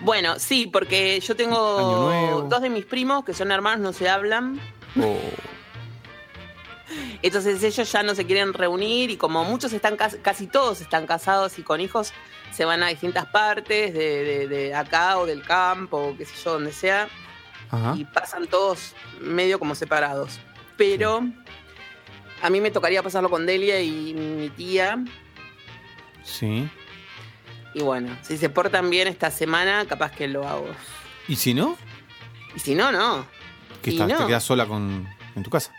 Bueno, 0.00 0.38
sí, 0.38 0.66
porque 0.66 1.20
yo 1.20 1.36
tengo 1.36 2.46
dos 2.50 2.60
de 2.60 2.68
mis 2.68 2.84
primos 2.84 3.24
que 3.24 3.32
son 3.32 3.50
hermanos, 3.52 3.80
no 3.80 3.92
se 3.92 4.08
hablan. 4.08 4.60
O 5.00 5.16
Entonces 7.22 7.62
ellos 7.62 7.90
ya 7.90 8.02
no 8.02 8.14
se 8.14 8.24
quieren 8.26 8.52
reunir 8.52 9.10
y 9.10 9.16
como 9.16 9.44
muchos 9.44 9.72
están, 9.72 9.96
cas- 9.96 10.18
casi 10.22 10.46
todos 10.46 10.80
están 10.80 11.06
casados 11.06 11.58
y 11.58 11.62
con 11.62 11.80
hijos, 11.80 12.12
se 12.52 12.64
van 12.64 12.82
a 12.82 12.88
distintas 12.88 13.26
partes 13.26 13.92
de, 13.94 14.24
de- 14.24 14.48
de 14.48 14.74
acá 14.74 15.18
o 15.18 15.26
del 15.26 15.42
campo 15.42 15.98
o 15.98 16.16
qué 16.16 16.24
sé 16.24 16.34
yo, 16.44 16.52
donde 16.54 16.72
sea, 16.72 17.08
Ajá. 17.70 17.94
y 17.96 18.04
pasan 18.04 18.46
todos 18.46 18.94
medio 19.20 19.58
como 19.58 19.74
separados. 19.74 20.38
Pero 20.76 21.22
a 22.42 22.50
mí 22.50 22.60
me 22.60 22.70
tocaría 22.70 23.02
pasarlo 23.02 23.30
con 23.30 23.46
Delia 23.46 23.80
y 23.80 24.14
mi 24.14 24.48
tía. 24.50 24.98
Sí. 26.22 26.68
Y 27.74 27.82
bueno, 27.82 28.16
si 28.22 28.36
se 28.38 28.48
portan 28.48 28.88
bien 28.90 29.06
esta 29.08 29.30
semana, 29.30 29.84
capaz 29.86 30.12
que 30.12 30.26
lo 30.28 30.46
hago. 30.48 30.68
¿Y 31.28 31.36
si 31.36 31.52
no? 31.54 31.76
Y 32.54 32.60
si 32.60 32.74
no, 32.74 32.90
no. 32.90 33.26
Que 33.82 33.90
Y 33.90 33.94
estás, 33.94 34.08
no. 34.08 34.18
te 34.18 34.26
quedas 34.26 34.42
sola 34.44 34.66
con, 34.66 35.06
en 35.34 35.42
tu 35.42 35.50
casa. 35.50 35.72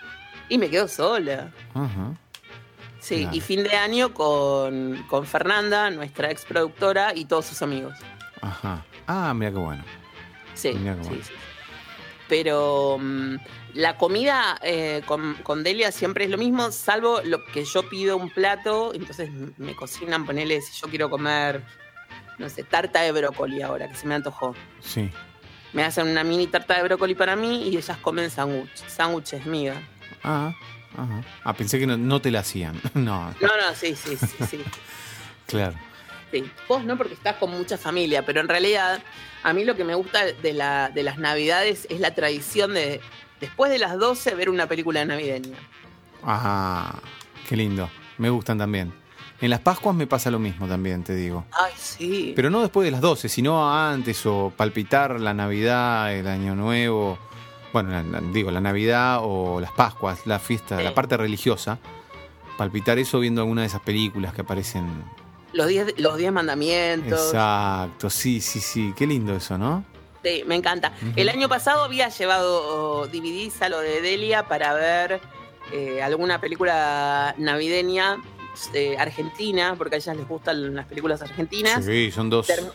Y 0.50 0.58
me 0.58 0.70
quedo 0.70 0.88
sola. 0.88 1.52
Ajá. 1.74 2.14
Sí, 3.00 3.22
Claro. 3.22 3.36
y 3.36 3.42
fin 3.42 3.64
de 3.64 3.76
año 3.76 4.14
con, 4.14 5.04
con 5.08 5.26
Fernanda, 5.26 5.90
nuestra 5.92 6.32
ex 6.32 6.46
productora, 6.46 7.14
y 7.16 7.26
todos 7.26 7.46
sus 7.46 7.62
amigos. 7.62 7.98
Ajá. 8.42 8.84
Ah, 9.06 9.34
mira 9.34 9.52
qué 9.52 9.58
bueno. 9.58 9.84
Sí, 10.54 10.72
qué 10.72 10.78
sí, 10.78 10.84
bueno. 10.84 11.04
sí. 11.04 11.22
Pero 12.28 12.98
mm, 13.00 13.36
la 13.76 13.96
comida 13.98 14.58
eh, 14.62 15.02
con, 15.06 15.36
con 15.44 15.64
Delia 15.64 15.92
siempre 15.92 16.26
es 16.26 16.30
lo 16.32 16.38
mismo, 16.38 16.72
salvo 16.72 17.22
lo 17.24 17.44
que 17.46 17.64
yo 17.64 17.88
pido 17.88 18.18
un 18.18 18.30
plato, 18.30 18.94
entonces 18.94 19.30
me 19.58 19.76
cocinan, 19.76 20.26
ponele 20.26 20.60
si 20.62 20.74
yo 20.82 20.90
quiero 20.90 21.10
comer, 21.10 21.64
no 22.38 22.50
sé, 22.50 22.64
tarta 22.64 23.02
de 23.02 23.12
brócoli 23.14 23.62
ahora, 23.62 23.88
que 23.88 23.96
se 23.96 24.08
me 24.08 24.16
antojó. 24.16 24.54
Sí. 24.82 25.10
Me 25.74 25.84
hacen 25.84 26.08
una 26.08 26.24
mini 26.24 26.48
tarta 26.48 26.76
de 26.76 26.84
brócoli 26.84 27.16
para 27.16 27.36
mí 27.36 27.70
y 27.70 27.78
ellas 27.78 27.98
comen 27.98 28.30
sándwich, 28.30 28.76
sándwiches 28.88 29.46
miga. 29.46 29.82
Ah, 30.24 30.54
ajá. 30.98 31.22
Ah, 31.44 31.54
pensé 31.54 31.80
que 31.80 31.88
no, 31.88 31.96
no 31.98 32.20
te 32.22 32.32
la 32.32 32.40
hacían. 32.40 32.80
no, 32.94 33.30
No, 33.40 33.48
no, 33.48 33.76
sí, 33.76 33.96
sí, 33.96 34.18
sí, 34.18 34.46
sí. 34.50 34.60
claro. 35.48 35.76
Sí, 36.32 36.44
vos 36.68 36.84
no 36.84 36.98
porque 36.98 37.14
estás 37.14 37.36
con 37.38 37.52
mucha 37.52 37.78
familia, 37.78 38.26
pero 38.26 38.42
en 38.42 38.50
realidad 38.50 39.02
a 39.44 39.54
mí 39.54 39.64
lo 39.64 39.76
que 39.78 39.86
me 39.86 39.96
gusta 39.96 40.26
de, 40.26 40.54
la, 40.54 40.90
de 40.90 41.04
las 41.04 41.18
navidades 41.18 41.88
es 41.90 42.02
la 42.02 42.14
tradición 42.14 42.74
de 42.74 43.00
después 43.40 43.72
de 43.72 43.78
las 43.78 43.98
12 43.98 44.36
ver 44.36 44.50
una 44.50 44.68
película 44.68 45.06
navideña. 45.06 45.58
Ah, 46.24 47.00
qué 47.48 47.56
lindo. 47.56 47.90
Me 48.18 48.30
gustan 48.30 48.58
también. 48.58 48.92
En 49.40 49.52
las 49.52 49.60
Pascuas 49.60 49.96
me 49.96 50.08
pasa 50.08 50.32
lo 50.32 50.40
mismo 50.40 50.68
también, 50.68 51.04
te 51.04 51.14
digo. 51.14 51.46
Ay, 51.52 51.72
sí. 51.78 52.34
Pero 52.36 52.50
no 52.50 52.62
después 52.62 52.86
de 52.86 52.92
las 52.92 53.02
12, 53.02 53.30
sino 53.30 53.72
antes 53.72 54.26
o 54.26 54.52
palpitar 54.56 55.20
la 55.20 55.34
Navidad, 55.34 56.14
el 56.14 56.28
Año 56.28 56.56
Nuevo. 56.56 57.20
Bueno, 57.74 57.90
la- 57.92 58.04
la- 58.04 58.22
digo, 58.22 58.50
la 58.52 58.62
Navidad 58.62 59.20
o 59.22 59.60
las 59.60 59.72
Pascuas, 59.72 60.26
la 60.26 60.40
fiesta, 60.40 60.78
Sí. 60.78 60.84
la 60.84 60.94
parte 60.94 61.18
religiosa. 61.18 61.80
Palpitar 62.58 62.98
eso 62.98 63.20
viendo 63.20 63.42
alguna 63.42 63.62
de 63.62 63.68
esas 63.68 63.82
películas 63.82 64.34
que 64.34 64.42
aparecen. 64.42 65.04
Los 65.54 65.68
10 65.68 66.00
los 66.00 66.18
diez 66.18 66.32
mandamientos. 66.32 67.28
Exacto, 67.28 68.10
sí, 68.10 68.42
sí, 68.42 68.60
sí. 68.60 68.94
Qué 68.98 69.06
lindo 69.08 69.36
eso, 69.36 69.58
¿no? 69.58 69.84
Sí, 70.24 70.44
me 70.48 70.56
encanta. 70.56 70.92
El 71.16 71.30
año 71.30 71.48
pasado 71.48 71.84
había 71.84 72.10
llevado 72.10 73.08
DVDs 73.08 73.62
a 73.62 73.70
lo 73.70 73.80
de 73.80 74.02
Delia 74.02 74.48
para 74.48 74.74
ver 74.74 75.22
eh, 75.72 76.02
alguna 76.02 76.40
película 76.42 77.36
navideña 77.38 78.18
eh, 78.74 78.98
argentina, 78.98 79.76
porque 79.78 79.96
a 79.96 79.98
ellas 80.00 80.18
les 80.18 80.28
gustan 80.28 80.74
las 80.74 80.86
películas 80.88 81.22
argentinas. 81.22 81.86
Sí, 81.86 82.10
son 82.12 82.30
dos, 82.30 82.48
Term- 82.50 82.72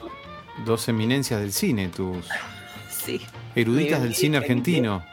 dos 0.65 0.87
eminencias 0.89 1.41
del 1.41 1.53
cine, 1.53 1.89
tus 1.89 2.17
Sí. 3.05 3.21
Eruditas 3.55 4.03
del 4.03 4.15
cine 4.15 4.39
argentino. 4.39 5.05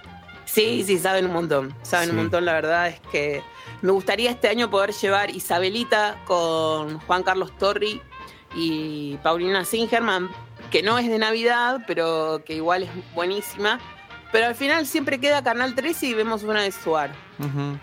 Sí, 0.46 0.84
sí, 0.84 0.98
saben 0.98 1.28
un 1.28 1.34
montón. 1.34 1.76
Saben 1.84 2.10
un 2.12 2.16
montón, 2.16 2.44
la 2.44 2.54
verdad 2.54 2.88
es 2.88 3.00
que 3.12 3.44
me 3.82 3.92
gustaría 3.92 4.32
este 4.32 4.48
año 4.48 4.70
poder 4.70 4.92
llevar 4.94 5.30
Isabelita 5.30 6.18
con 6.26 7.00
Juan 7.02 7.24
Carlos 7.24 7.56
Torri 7.58 8.02
y 8.56 9.18
Paulina 9.18 9.64
Singerman, 9.64 10.30
que 10.72 10.82
no 10.82 10.98
es 10.98 11.08
de 11.08 11.20
Navidad, 11.20 11.82
pero 11.86 12.42
que 12.46 12.56
igual 12.56 12.84
es 12.84 12.90
buenísima. 13.14 13.80
Pero 14.32 14.48
al 14.48 14.56
final 14.56 14.86
siempre 14.86 15.20
queda 15.20 15.44
Canal 15.44 15.76
13 15.76 16.08
y 16.08 16.14
vemos 16.14 16.44
una 16.44 16.62
de 16.62 16.72
Suar. 16.72 17.12
Ujú. 17.40 17.78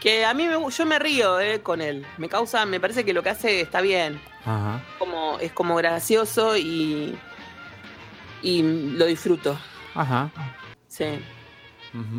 Que 0.00 0.24
a 0.24 0.34
mí 0.34 0.46
me, 0.46 0.56
yo 0.70 0.86
me 0.86 0.98
río 0.98 1.40
eh, 1.40 1.60
con 1.62 1.80
él. 1.80 2.06
Me 2.18 2.28
causa, 2.28 2.66
me 2.66 2.80
parece 2.80 3.04
que 3.04 3.12
lo 3.12 3.22
que 3.22 3.30
hace 3.30 3.60
está 3.60 3.80
bien. 3.80 4.20
Ajá. 4.44 4.82
Como, 4.98 5.38
es 5.40 5.52
como 5.52 5.76
gracioso 5.76 6.56
y, 6.56 7.16
y 8.42 8.62
lo 8.62 9.06
disfruto. 9.06 9.58
Ajá. 9.94 10.30
Sí. 10.88 11.04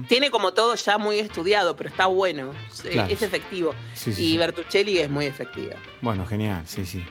Tiene 0.07 0.31
como 0.31 0.53
todo 0.53 0.73
ya 0.73 0.97
muy 0.97 1.19
estudiado, 1.19 1.75
pero 1.75 1.89
está 1.89 2.07
bueno. 2.07 2.51
Claro. 2.89 3.13
Es 3.13 3.21
efectivo. 3.21 3.75
Sí, 3.93 4.11
sí, 4.11 4.33
y. 4.33 4.37
Bertuccelli 4.37 4.97
es 4.97 5.09
muy 5.09 5.25
efectiva. 5.27 5.75
Bueno, 6.01 6.25
genial, 6.25 6.63
sí, 6.65 6.83
sí. 6.85 7.03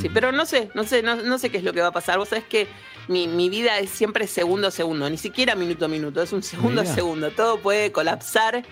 Sí, 0.00 0.08
pero 0.08 0.32
no 0.32 0.46
sé, 0.46 0.70
no 0.74 0.84
sé, 0.84 1.02
no, 1.02 1.16
no 1.16 1.36
sé 1.38 1.50
qué 1.50 1.58
es 1.58 1.64
lo 1.64 1.72
que 1.74 1.80
va 1.82 1.88
a 1.88 1.92
pasar. 1.92 2.16
Vos 2.16 2.28
sabés 2.30 2.44
que 2.44 2.68
mi, 3.08 3.26
mi 3.26 3.50
vida 3.50 3.78
es 3.80 3.90
siempre 3.90 4.26
segundo 4.28 4.68
a 4.68 4.70
segundo, 4.70 5.10
ni 5.10 5.18
siquiera 5.18 5.54
minuto 5.56 5.84
a 5.84 5.88
minuto, 5.88 6.22
es 6.22 6.32
un 6.32 6.42
segundo 6.42 6.80
a 6.80 6.86
segundo. 6.86 7.30
Todo 7.32 7.58
puede 7.58 7.92
colapsar. 7.92 8.64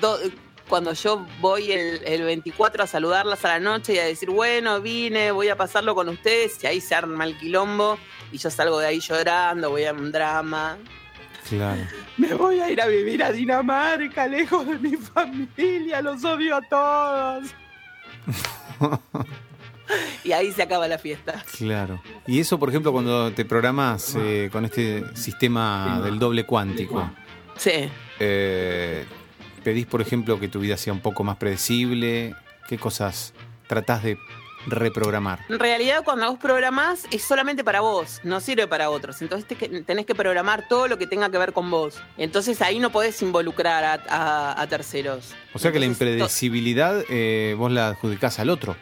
Do- 0.00 0.18
cuando 0.72 0.94
yo 0.94 1.26
voy 1.42 1.70
el, 1.70 2.00
el 2.06 2.22
24 2.22 2.84
a 2.84 2.86
saludarlas 2.86 3.44
a 3.44 3.48
la 3.48 3.60
noche 3.60 3.92
y 3.92 3.98
a 3.98 4.04
decir, 4.06 4.30
bueno, 4.30 4.80
vine, 4.80 5.30
voy 5.30 5.48
a 5.50 5.54
pasarlo 5.58 5.94
con 5.94 6.08
ustedes, 6.08 6.64
y 6.64 6.66
ahí 6.66 6.80
se 6.80 6.94
arma 6.94 7.24
el 7.26 7.36
quilombo, 7.36 7.98
y 8.32 8.38
yo 8.38 8.48
salgo 8.48 8.78
de 8.78 8.86
ahí 8.86 8.98
llorando, 8.98 9.68
voy 9.68 9.84
a 9.84 9.92
un 9.92 10.10
drama. 10.10 10.78
Claro. 11.46 11.82
Me 12.16 12.32
voy 12.32 12.60
a 12.60 12.70
ir 12.70 12.80
a 12.80 12.86
vivir 12.86 13.22
a 13.22 13.30
Dinamarca, 13.32 14.26
lejos 14.26 14.66
de 14.66 14.78
mi 14.78 14.96
familia, 14.96 16.00
los 16.00 16.24
odio 16.24 16.56
a 16.56 16.62
todos. 16.62 17.50
y 20.24 20.32
ahí 20.32 20.52
se 20.52 20.62
acaba 20.62 20.88
la 20.88 20.96
fiesta. 20.96 21.44
Claro. 21.58 22.02
Y 22.26 22.40
eso, 22.40 22.58
por 22.58 22.70
ejemplo, 22.70 22.92
cuando 22.92 23.30
te 23.34 23.44
programas 23.44 24.16
eh, 24.18 24.48
con 24.50 24.64
este 24.64 25.04
sistema 25.14 26.00
del 26.02 26.18
doble 26.18 26.44
cuántico, 26.46 27.10
Sí. 27.58 27.90
eh, 28.18 29.04
pedís, 29.62 29.86
por 29.86 30.00
ejemplo, 30.00 30.38
que 30.40 30.48
tu 30.48 30.60
vida 30.60 30.76
sea 30.76 30.92
un 30.92 31.00
poco 31.00 31.24
más 31.24 31.36
predecible. 31.36 32.34
¿Qué 32.68 32.78
cosas 32.78 33.32
tratás 33.66 34.02
de 34.02 34.16
reprogramar? 34.66 35.40
En 35.48 35.58
realidad, 35.58 36.02
cuando 36.04 36.28
vos 36.30 36.38
programás, 36.38 37.06
es 37.10 37.22
solamente 37.22 37.64
para 37.64 37.80
vos, 37.80 38.20
no 38.22 38.40
sirve 38.40 38.66
para 38.68 38.90
otros. 38.90 39.20
Entonces 39.22 39.46
te- 39.48 39.82
tenés 39.82 40.06
que 40.06 40.14
programar 40.14 40.68
todo 40.68 40.86
lo 40.88 40.98
que 40.98 41.06
tenga 41.06 41.30
que 41.30 41.38
ver 41.38 41.52
con 41.52 41.70
vos. 41.70 42.00
Entonces 42.16 42.62
ahí 42.62 42.78
no 42.78 42.90
podés 42.90 43.20
involucrar 43.22 43.82
a, 43.84 44.02
a- 44.08 44.60
a 44.62 44.66
terceros. 44.68 45.34
O 45.52 45.58
sea 45.58 45.72
que 45.72 45.80
la 45.80 45.86
impredecibilidad 45.86 47.02
eh, 47.08 47.54
vos 47.58 47.72
la 47.72 47.88
adjudicás 47.88 48.38
al 48.38 48.50
otro. 48.50 48.76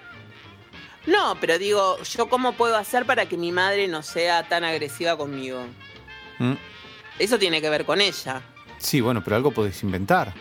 No, 1.07 1.37
pero 1.41 1.59
digo, 1.59 1.97
¿yo 2.03 2.28
cómo 2.28 2.53
puedo 2.53 2.76
hacer 2.76 3.07
para 3.07 3.26
que 3.26 3.39
mi 3.39 3.53
madre 3.53 3.89
no 3.89 4.03
sea 4.03 4.47
tan 4.49 4.64
agresiva 4.64 5.16
conmigo? 5.16 5.64
¿Mm? 6.39 6.53
Eso 7.18 7.39
tiene 7.39 7.61
que 7.62 7.70
ver 7.70 7.87
con 7.87 8.01
ella. 8.03 8.43
Sí, 8.78 9.01
bueno, 9.01 9.22
pero 9.24 9.37
algo 9.37 9.51
podés 9.51 9.83
inventar. 9.83 10.33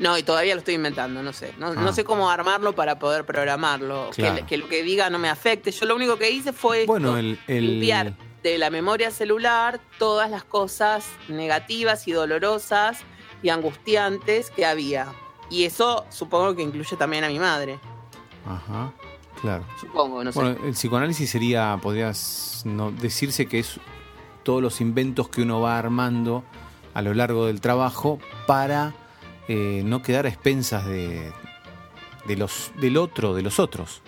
No, 0.00 0.18
y 0.18 0.22
todavía 0.24 0.54
lo 0.54 0.58
estoy 0.60 0.74
inventando, 0.74 1.22
no 1.22 1.32
sé. 1.32 1.54
No, 1.58 1.68
Ah. 1.68 1.74
no 1.74 1.92
sé 1.92 2.02
cómo 2.04 2.28
armarlo 2.30 2.74
para 2.74 2.98
poder 2.98 3.24
programarlo. 3.24 4.10
Claro. 4.14 4.34
Que, 4.36 4.42
que 4.46 4.56
lo 4.56 4.66
que 4.68 4.82
diga 4.82 5.08
no 5.10 5.18
me 5.20 5.28
afecte. 5.28 5.70
Yo 5.70 5.86
lo 5.86 5.94
único 5.94 6.16
que 6.16 6.30
hice 6.30 6.52
fue 6.52 6.80
esto, 6.80 6.92
Bueno, 6.92 7.16
el, 7.18 7.38
el- 7.46 7.66
limpiar 7.78 8.14
de 8.42 8.58
la 8.58 8.70
memoria 8.70 9.10
celular 9.10 9.78
todas 9.98 10.30
las 10.30 10.42
cosas 10.42 11.06
negativas 11.28 12.08
y 12.08 12.12
dolorosas 12.12 13.00
y 13.42 13.50
angustiantes 13.50 14.50
que 14.50 14.64
había. 14.66 15.06
Y 15.50 15.64
eso 15.64 16.06
supongo 16.08 16.56
que 16.56 16.62
incluye 16.62 16.96
también 16.96 17.24
a 17.24 17.28
mi 17.28 17.38
madre. 17.38 17.78
Ajá, 18.48 18.92
claro. 19.42 19.64
Supongo, 19.78 20.24
no 20.24 20.32
sé. 20.32 20.40
Bueno, 20.40 20.64
el 20.64 20.72
psicoanálisis 20.72 21.28
sería, 21.30 21.78
podrías 21.82 22.62
no, 22.64 22.90
decirse 22.90 23.46
que 23.46 23.58
es 23.58 23.78
todos 24.44 24.62
los 24.62 24.80
inventos 24.80 25.28
que 25.28 25.42
uno 25.42 25.60
va 25.60 25.78
armando 25.78 26.42
a 26.94 27.02
lo 27.02 27.12
largo 27.12 27.46
del 27.46 27.60
trabajo 27.60 28.18
para 28.46 28.94
eh, 29.52 29.82
no 29.84 30.00
quedar 30.00 30.26
a 30.26 30.28
expensas 30.28 30.86
de, 30.86 31.32
los, 32.36 32.70
del 32.76 32.96
otro, 32.96 33.34
de 33.34 33.42
los 33.42 33.58
otros. 33.58 34.00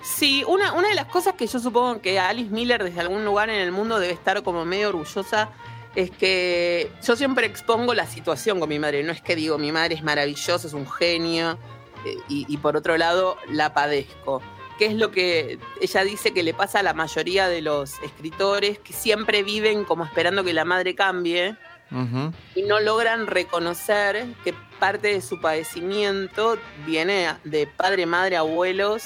Sí, 0.00 0.44
una, 0.46 0.74
una 0.74 0.86
de 0.90 0.94
las 0.94 1.06
cosas 1.06 1.34
que 1.34 1.48
yo 1.48 1.58
supongo 1.58 2.00
que 2.00 2.20
Alice 2.20 2.50
Miller 2.50 2.84
desde 2.84 3.00
algún 3.00 3.24
lugar 3.24 3.50
en 3.50 3.60
el 3.60 3.72
mundo 3.72 3.98
debe 3.98 4.12
estar 4.12 4.44
como 4.44 4.64
medio 4.64 4.90
orgullosa 4.90 5.50
es 5.96 6.12
que 6.12 6.88
yo 7.04 7.16
siempre 7.16 7.46
expongo 7.46 7.94
la 7.94 8.06
situación 8.06 8.60
con 8.60 8.68
mi 8.68 8.78
madre. 8.78 9.02
No 9.02 9.10
es 9.10 9.20
que 9.20 9.34
digo, 9.34 9.58
mi 9.58 9.72
madre 9.72 9.96
es 9.96 10.04
maravillosa, 10.04 10.68
es 10.68 10.72
un 10.72 10.88
genio, 10.88 11.58
eh, 12.06 12.16
y, 12.28 12.46
y 12.48 12.56
por 12.58 12.76
otro 12.76 12.96
lado 12.96 13.36
la 13.50 13.74
padezco. 13.74 14.40
Que 14.78 14.86
es 14.86 14.94
lo 14.94 15.10
que 15.10 15.58
ella 15.80 16.04
dice 16.04 16.32
que 16.32 16.44
le 16.44 16.54
pasa 16.54 16.78
a 16.78 16.84
la 16.84 16.94
mayoría 16.94 17.48
de 17.48 17.60
los 17.60 18.00
escritores 18.04 18.78
que 18.78 18.92
siempre 18.92 19.42
viven 19.42 19.82
como 19.82 20.04
esperando 20.04 20.44
que 20.44 20.52
la 20.52 20.64
madre 20.64 20.94
cambie 20.94 21.56
Y 22.54 22.62
no 22.62 22.80
logran 22.80 23.26
reconocer 23.26 24.26
que 24.42 24.52
parte 24.80 25.08
de 25.08 25.20
su 25.20 25.40
padecimiento 25.40 26.58
viene 26.84 27.34
de 27.44 27.66
padre, 27.66 28.06
madre, 28.06 28.36
abuelos 28.36 29.04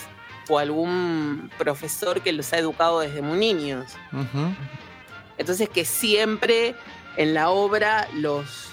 o 0.49 0.59
algún 0.59 1.51
profesor 1.59 2.23
que 2.23 2.33
los 2.33 2.53
ha 2.53 2.59
educado 2.59 3.01
desde 3.01 3.21
muy 3.21 3.39
niños. 3.39 3.93
Entonces 5.37 5.69
que 5.69 5.85
siempre 5.85 6.75
en 7.17 7.35
la 7.35 7.51
obra 7.51 8.09
los 8.15 8.71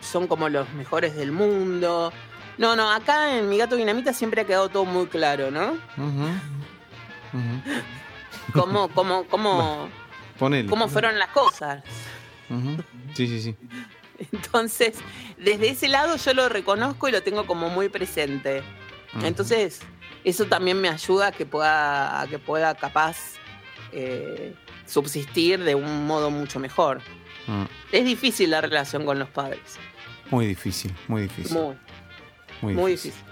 son 0.00 0.26
como 0.26 0.48
los 0.48 0.68
mejores 0.74 1.14
del 1.14 1.32
mundo. 1.32 2.12
No, 2.56 2.74
no, 2.74 2.90
acá 2.90 3.36
en 3.36 3.48
Mi 3.48 3.56
Gato 3.58 3.76
Dinamita 3.76 4.12
siempre 4.12 4.40
ha 4.40 4.44
quedado 4.44 4.68
todo 4.68 4.84
muy 4.84 5.06
claro, 5.06 5.50
¿no? 5.50 5.76
Cómo, 8.52 8.88
cómo, 8.88 9.24
cómo, 9.28 9.88
cómo 10.68 10.88
fueron 10.88 11.18
las 11.18 11.28
cosas. 11.28 11.84
Sí, 13.14 13.26
sí, 13.26 13.40
sí. 13.40 13.56
Entonces, 14.32 14.94
desde 15.38 15.70
ese 15.70 15.88
lado 15.88 16.16
yo 16.16 16.34
lo 16.34 16.48
reconozco 16.48 17.08
y 17.08 17.12
lo 17.12 17.22
tengo 17.22 17.46
como 17.46 17.68
muy 17.70 17.88
presente. 17.88 18.62
Entonces, 19.22 19.80
eso 20.24 20.46
también 20.46 20.80
me 20.80 20.88
ayuda 20.88 21.28
a 21.28 21.32
que 21.32 21.46
pueda, 21.46 22.20
a 22.20 22.26
que 22.26 22.38
pueda 22.38 22.74
capaz 22.74 23.16
eh, 23.92 24.54
subsistir 24.86 25.62
de 25.64 25.74
un 25.74 26.06
modo 26.06 26.30
mucho 26.30 26.58
mejor. 26.58 27.00
Mm. 27.46 27.64
Es 27.92 28.04
difícil 28.04 28.50
la 28.50 28.60
relación 28.60 29.06
con 29.06 29.18
los 29.18 29.28
padres. 29.28 29.78
Muy 30.30 30.46
difícil, 30.46 30.94
muy 31.06 31.22
difícil. 31.22 31.56
Muy, 31.56 31.76
muy 32.60 32.74
muy 32.74 32.90
difícil. 32.92 33.22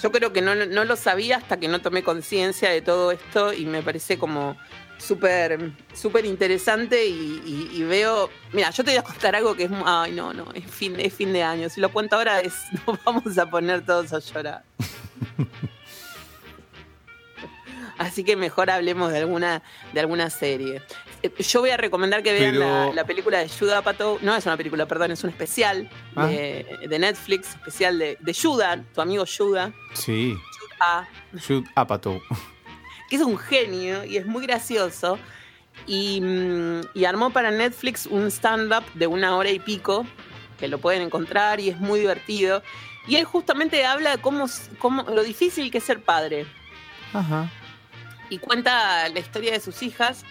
Yo 0.00 0.12
creo 0.12 0.32
que 0.32 0.40
no, 0.40 0.54
no 0.54 0.84
lo 0.84 0.96
sabía 0.96 1.36
hasta 1.36 1.58
que 1.58 1.68
no 1.68 1.80
tomé 1.80 2.02
conciencia 2.02 2.70
de 2.70 2.80
todo 2.80 3.10
esto 3.12 3.52
y 3.52 3.66
me 3.66 3.82
parece 3.82 4.18
como 4.18 4.56
súper 5.00 5.72
súper 5.94 6.24
interesante 6.26 7.06
y, 7.06 7.42
y- 7.44 7.70
y 7.80 7.82
veo... 7.82 8.30
Mira, 8.52 8.70
yo 8.70 8.84
te 8.84 8.90
voy 8.92 8.98
a 8.98 9.02
contar 9.02 9.34
algo 9.34 9.54
que 9.56 9.64
es... 9.64 9.70
Ay, 9.84 10.12
no, 10.12 10.32
no, 10.32 10.52
es 10.54 10.64
fin, 10.70 10.98
es 11.00 11.12
fin 11.14 11.32
de 11.32 11.42
año. 11.42 11.68
Si 11.68 11.80
lo 11.80 11.90
cuento 11.90 12.16
ahora 12.16 12.40
es, 12.40 12.54
nos 12.86 13.02
vamos 13.04 13.36
a 13.38 13.46
poner 13.46 13.84
todos 13.84 14.12
a 14.12 14.18
llorar. 14.20 14.62
Así 17.98 18.24
que 18.24 18.34
mejor 18.36 18.70
hablemos 18.70 19.12
de 19.12 19.18
alguna, 19.18 19.62
de 19.92 20.00
alguna 20.00 20.30
serie. 20.30 20.80
Eh, 21.22 21.30
Yo 21.42 21.60
voy 21.60 21.68
a 21.70 21.76
recomendar 21.76 22.22
que 22.22 22.32
vean 22.32 22.54
Pero- 22.54 22.86
la, 22.88 22.92
la 22.94 23.04
película 23.04 23.38
de 23.38 23.48
Judah 23.48 23.78
Apatow. 23.78 24.18
No 24.22 24.34
es 24.34 24.46
una 24.46 24.56
película, 24.56 24.86
perdón, 24.86 25.10
es 25.10 25.22
un 25.22 25.30
especial 25.30 25.88
Ah. 26.16 26.26
de, 26.26 26.78
de 26.88 26.98
Netflix, 26.98 27.50
especial 27.50 27.98
de, 27.98 28.16
de 28.20 28.34
Judah, 28.34 28.82
tu 28.94 29.00
amigo 29.02 29.24
Judah. 29.26 29.70
Sí. 29.92 30.34
Judah, 31.46 31.70
Apatow. 31.74 32.22
Que 33.10 33.16
es 33.16 33.22
un 33.22 33.36
genio 33.36 34.04
y 34.04 34.16
es 34.16 34.24
muy 34.24 34.46
gracioso. 34.46 35.18
Y, 35.86 36.20
mm, 36.20 36.80
y 36.94 37.04
armó 37.04 37.30
para 37.30 37.50
Netflix 37.50 38.06
un 38.06 38.28
stand-up 38.28 38.84
de 38.94 39.06
una 39.06 39.36
hora 39.36 39.50
y 39.50 39.58
pico, 39.58 40.06
que 40.58 40.68
lo 40.68 40.78
pueden 40.78 41.02
encontrar 41.02 41.58
y 41.60 41.68
es 41.68 41.78
muy 41.78 42.00
divertido. 42.00 42.62
Y 43.06 43.16
él 43.16 43.24
justamente 43.24 43.84
habla 43.84 44.16
de 44.16 44.22
cómo, 44.22 44.46
cómo 44.78 45.02
lo 45.02 45.22
difícil 45.22 45.70
que 45.70 45.78
es 45.78 45.84
ser 45.84 46.02
padre. 46.02 46.46
Ajá. 47.12 47.50
Y 48.28 48.38
cuenta 48.38 49.08
la 49.08 49.18
historia 49.18 49.52
de 49.52 49.60
sus 49.60 49.82
hijas 49.82 50.22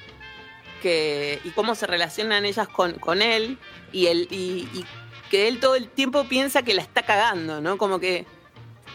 que, 0.82 1.42
y 1.44 1.50
cómo 1.50 1.76
se 1.76 1.86
relacionan 1.86 2.46
ellas 2.46 2.70
con, 2.70 2.94
con 2.94 3.22
él. 3.22 3.58
Y, 3.92 4.08
él 4.08 4.28
y, 4.32 4.70
y 4.74 4.86
que 5.30 5.48
él 5.48 5.60
todo 5.60 5.76
el 5.76 5.90
tiempo 5.90 6.24
piensa 6.26 6.64
que 6.64 6.74
la 6.74 6.82
está 6.82 7.02
cagando, 7.02 7.60
¿no? 7.60 7.78
Como 7.78 8.00
que 8.00 8.26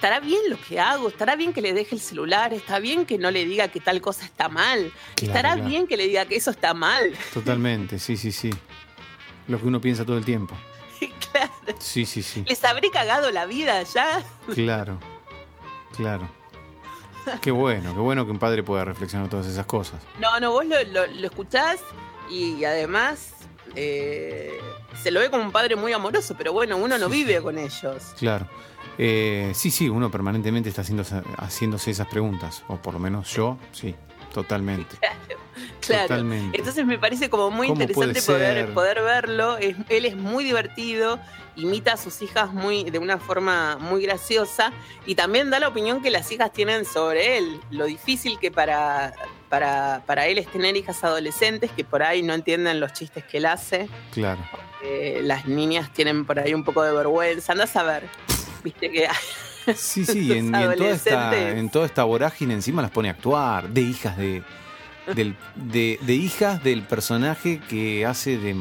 estará 0.04 0.20
bien 0.20 0.40
lo 0.50 0.58
que 0.60 0.78
hago, 0.78 1.08
estará 1.08 1.34
bien 1.34 1.54
que 1.54 1.62
le 1.62 1.72
deje 1.72 1.94
el 1.94 2.00
celular, 2.00 2.52
está 2.52 2.78
bien 2.78 3.06
que 3.06 3.16
no 3.16 3.30
le 3.30 3.46
diga 3.46 3.68
que 3.68 3.80
tal 3.80 4.02
cosa 4.02 4.26
está 4.26 4.50
mal, 4.50 4.92
Claro, 5.14 5.32
estará 5.32 5.54
claro. 5.54 5.68
bien 5.68 5.86
que 5.86 5.96
le 5.96 6.06
diga 6.08 6.26
que 6.26 6.36
eso 6.36 6.50
está 6.50 6.74
mal. 6.74 7.14
Totalmente, 7.32 7.98
sí, 7.98 8.18
sí, 8.18 8.30
sí. 8.30 8.50
Lo 9.48 9.58
que 9.58 9.66
uno 9.66 9.80
piensa 9.80 10.04
todo 10.04 10.18
el 10.18 10.24
tiempo. 10.26 10.54
claro. 11.32 11.50
Sí, 11.78 12.04
sí, 12.04 12.22
sí. 12.22 12.44
Les 12.46 12.62
habré 12.64 12.90
cagado 12.90 13.30
la 13.30 13.46
vida 13.46 13.82
ya. 13.84 14.22
Claro. 14.54 14.98
Claro. 15.96 16.28
Qué 17.40 17.50
bueno, 17.50 17.94
qué 17.94 18.00
bueno 18.00 18.26
que 18.26 18.30
un 18.30 18.38
padre 18.38 18.62
pueda 18.62 18.84
reflexionar 18.84 19.30
todas 19.30 19.46
esas 19.46 19.64
cosas. 19.64 20.02
No, 20.18 20.38
no, 20.38 20.50
vos 20.52 20.66
lo, 20.66 20.82
lo- 20.84 21.06
lo 21.06 21.26
escuchás 21.26 21.80
y 22.30 22.62
además 22.64 23.30
eh, 23.74 24.60
se 25.02 25.10
lo 25.10 25.20
ve 25.20 25.30
como 25.30 25.42
un 25.44 25.50
padre 25.52 25.76
muy 25.76 25.94
amoroso, 25.94 26.34
pero 26.36 26.52
bueno, 26.52 26.76
uno 26.76 26.98
no 26.98 27.08
vive 27.08 27.40
con 27.40 27.56
ellos. 27.56 28.02
Claro. 28.18 28.46
Eh, 28.98 29.52
sí, 29.54 29.70
sí, 29.70 29.88
uno 29.88 30.10
permanentemente 30.10 30.68
está 30.68 30.82
haciendo, 30.82 31.04
haciéndose 31.38 31.90
esas 31.90 32.06
preguntas. 32.08 32.62
O 32.68 32.76
por 32.76 32.94
lo 32.94 33.00
menos 33.00 33.30
yo, 33.32 33.58
sí, 33.72 33.94
totalmente. 34.32 34.96
Claro. 35.80 36.08
Totalmente. 36.08 36.58
Entonces 36.58 36.84
me 36.84 36.98
parece 36.98 37.28
como 37.30 37.50
muy 37.50 37.68
¿Cómo 37.68 37.82
interesante 37.82 38.20
poder, 38.72 39.02
verlo. 39.02 39.56
Es- 39.58 39.76
él 39.88 40.04
es 40.06 40.16
muy 40.16 40.42
divertido, 40.42 41.20
imita 41.56 41.92
a 41.92 41.96
sus 41.96 42.22
hijas 42.22 42.52
muy, 42.52 42.84
de 42.90 42.98
una 42.98 43.18
forma 43.18 43.76
muy 43.76 44.02
graciosa 44.02 44.72
y 45.06 45.14
también 45.14 45.50
da 45.50 45.60
la 45.60 45.68
opinión 45.68 46.02
que 46.02 46.10
las 46.10 46.32
hijas 46.32 46.52
tienen 46.52 46.84
sobre 46.84 47.36
él. 47.38 47.60
Lo 47.70 47.84
difícil 47.84 48.38
que 48.40 48.50
para, 48.50 49.12
para, 49.48 50.02
para 50.06 50.26
él 50.26 50.38
es 50.38 50.48
tener 50.48 50.74
hijas 50.76 51.04
adolescentes 51.04 51.70
que 51.70 51.84
por 51.84 52.02
ahí 52.02 52.22
no 52.22 52.32
entienden 52.34 52.80
los 52.80 52.92
chistes 52.94 53.22
que 53.24 53.36
él 53.36 53.46
hace. 53.46 53.88
Claro. 54.10 54.40
que 54.80 55.20
las 55.22 55.46
niñas 55.46 55.92
tienen 55.92 56.24
por 56.24 56.38
ahí 56.40 56.52
un 56.54 56.64
poco 56.64 56.82
de 56.82 56.92
vergüenza. 56.92 57.52
Andás 57.52 57.76
a 57.76 57.84
ver. 57.84 58.08
Viste 58.64 58.90
que 58.90 59.08
Sí, 59.76 60.04
sí, 60.04 60.32
en, 60.32 60.54
y 60.54 60.62
en 60.62 60.74
toda 60.76 60.90
esta, 60.90 61.48
en 61.50 61.70
toda 61.70 61.86
esta 61.86 62.04
vorágine 62.04 62.54
encima 62.54 62.82
las 62.82 62.90
pone 62.90 63.08
a 63.08 63.12
actuar, 63.12 63.68
de 63.68 63.80
hijas 63.80 64.16
de, 64.16 64.42
del, 65.14 65.36
de, 65.54 65.98
de 66.02 66.14
hijas 66.14 66.62
del 66.62 66.82
personaje 66.82 67.60
que 67.68 68.04
hace 68.04 68.36
de 68.36 68.56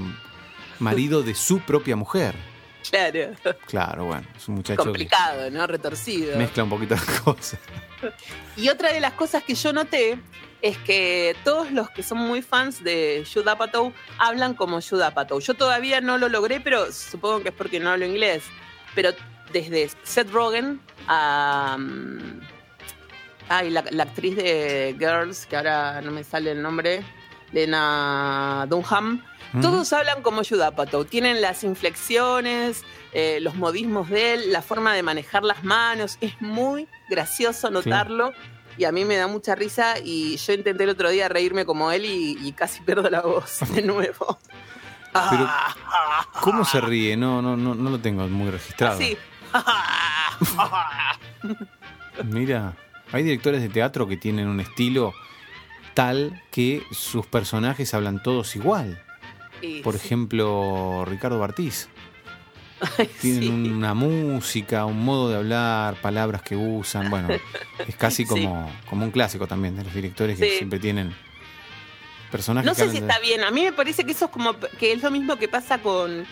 marido 0.80 1.24
de 1.24 1.36
su 1.36 1.60
propia 1.60 1.96
mujer. 1.96 2.36
Claro. 2.90 3.32
Claro, 3.68 4.06
bueno, 4.06 4.28
es 4.36 4.48
un 4.50 4.56
muchacho 4.56 4.84
Complicado, 4.84 5.50
¿no? 5.50 5.66
Retorcido. 5.68 6.38
mezcla 6.38 6.64
un 6.64 6.70
poquito 6.70 6.96
las 6.96 7.22
cosas. 7.22 7.60
Y 8.58 8.68
otra 8.68 8.92
de 8.92 9.00
las 9.00 9.14
cosas 9.14 9.42
que 9.44 9.56
yo 9.56 9.72
noté 9.72 10.20
es 10.62 10.78
que 10.80 11.36
todos 11.46 11.72
los 11.72 11.90
que 11.90 12.04
son 12.04 12.18
muy 12.18 12.42
fans 12.42 12.84
de 12.84 13.26
Judd 13.32 13.48
Apatow 13.48 13.94
hablan 14.18 14.54
como 14.54 14.82
Judd 14.82 15.02
Apatow. 15.02 15.40
Yo 15.40 15.54
todavía 15.54 16.02
no 16.02 16.18
lo 16.18 16.28
logré, 16.28 16.60
pero 16.60 16.92
supongo 16.92 17.42
que 17.42 17.50
es 17.50 17.56
porque 17.56 17.80
no 17.80 17.90
hablo 17.90 18.06
inglés. 18.06 18.44
Pero 18.96 19.12
desde 19.54 19.90
Seth 20.04 20.32
Rogen 20.32 20.82
a... 21.08 21.78
mm, 21.80 22.42
Ay, 23.50 23.70
la, 23.70 23.84
la 23.92 24.04
actriz 24.04 24.36
de 24.38 24.96
Girls, 24.98 25.46
que 25.46 25.58
ahora 25.58 26.02
no 26.02 26.12
me 26.12 26.24
sale 26.24 26.52
el 26.52 26.62
nombre, 26.62 27.04
Lena 27.52 28.66
Dunham. 28.70 29.22
Mm. 29.52 29.62
Todos 29.62 29.92
hablan 29.94 30.22
como 30.24 30.44
Judd 30.44 30.62
Apatow. 30.62 31.04
Tienen 31.06 31.42
las 31.42 31.64
inflexiones, 31.64 32.84
eh, 33.12 33.40
los 33.42 33.56
modismos 33.56 34.10
de 34.10 34.34
él, 34.34 34.52
la 34.54 34.62
forma 34.62 34.94
de 34.94 35.04
manejar 35.04 35.44
las 35.44 35.64
manos. 35.64 36.18
Es 36.22 36.42
muy 36.42 36.88
gracioso 37.10 37.70
notarlo. 37.70 38.32
Y 38.78 38.86
a 38.86 38.92
mí 38.92 39.04
me 39.06 39.18
da 39.18 39.28
mucha 39.28 39.56
risa. 39.56 39.96
Y 40.04 40.38
yo 40.38 40.54
intenté 40.54 40.86
el 40.86 40.90
otro 40.92 41.10
día 41.10 41.28
reírme 41.28 41.66
como 41.66 41.92
él 41.92 42.06
y, 42.06 42.38
y 42.42 42.54
casi 42.54 42.82
pierdo 42.82 43.10
la 43.10 43.22
voz 43.22 43.60
de 43.76 43.82
nuevo. 43.84 44.40
Pero, 45.30 45.48
¿cómo 46.42 46.66
se 46.66 46.82
ríe? 46.82 47.16
No, 47.18 47.42
no, 47.42 47.56
no, 47.56 47.76
no 47.76 47.90
lo 47.92 48.00
tengo 48.00 48.28
muy 48.30 48.50
registrado. 48.50 48.96
Así. 48.96 49.16
Mira, 52.24 52.74
hay 53.12 53.24
directores 53.24 53.62
de 53.62 53.70
teatro 53.70 54.08
que 54.08 54.18
tienen 54.18 54.48
un 54.48 54.60
estilo 54.60 55.14
tal 55.94 56.42
que 56.52 56.84
sus 56.92 57.26
personajes 57.26 57.94
hablan 57.94 58.22
todos 58.24 58.56
igual. 58.56 59.02
Por 59.84 59.98
sí. 59.98 60.06
ejemplo, 60.06 61.06
Ricardo 61.08 61.40
Bartiz. 61.40 61.88
Ay, 62.98 63.10
Tienen 63.22 63.64
sí. 63.66 63.72
una 63.72 63.94
música, 63.94 64.84
un 64.86 65.06
modo 65.06 65.30
de 65.30 65.38
hablar, 65.38 65.96
palabras 66.02 66.42
que 66.42 66.56
usan. 66.58 67.10
Bueno, 67.10 67.30
es 67.88 67.96
casi 67.96 68.26
como, 68.26 68.70
como 68.90 69.06
un 69.06 69.12
clásico 69.12 69.48
también 69.48 69.78
de 69.78 69.84
los 69.86 69.94
directores 69.94 70.38
que 70.38 70.58
siempre 70.58 70.80
tienen 70.80 71.16
personajes 72.30 72.68
No 72.68 72.76
sé 72.76 72.88
si 72.90 73.00
de- 73.00 73.08
está 73.08 73.20
bien. 73.20 73.44
A 73.44 73.52
mí 73.52 73.62
me 73.62 73.72
parece 73.72 74.04
que 74.04 74.12
eso 74.12 74.26
es 74.26 74.32
como 74.32 74.56
que 74.60 74.92
es 74.92 75.02
lo 75.02 75.12
mismo 75.12 75.38
que 75.38 75.48
pasa 75.48 75.78
con, 75.78 76.26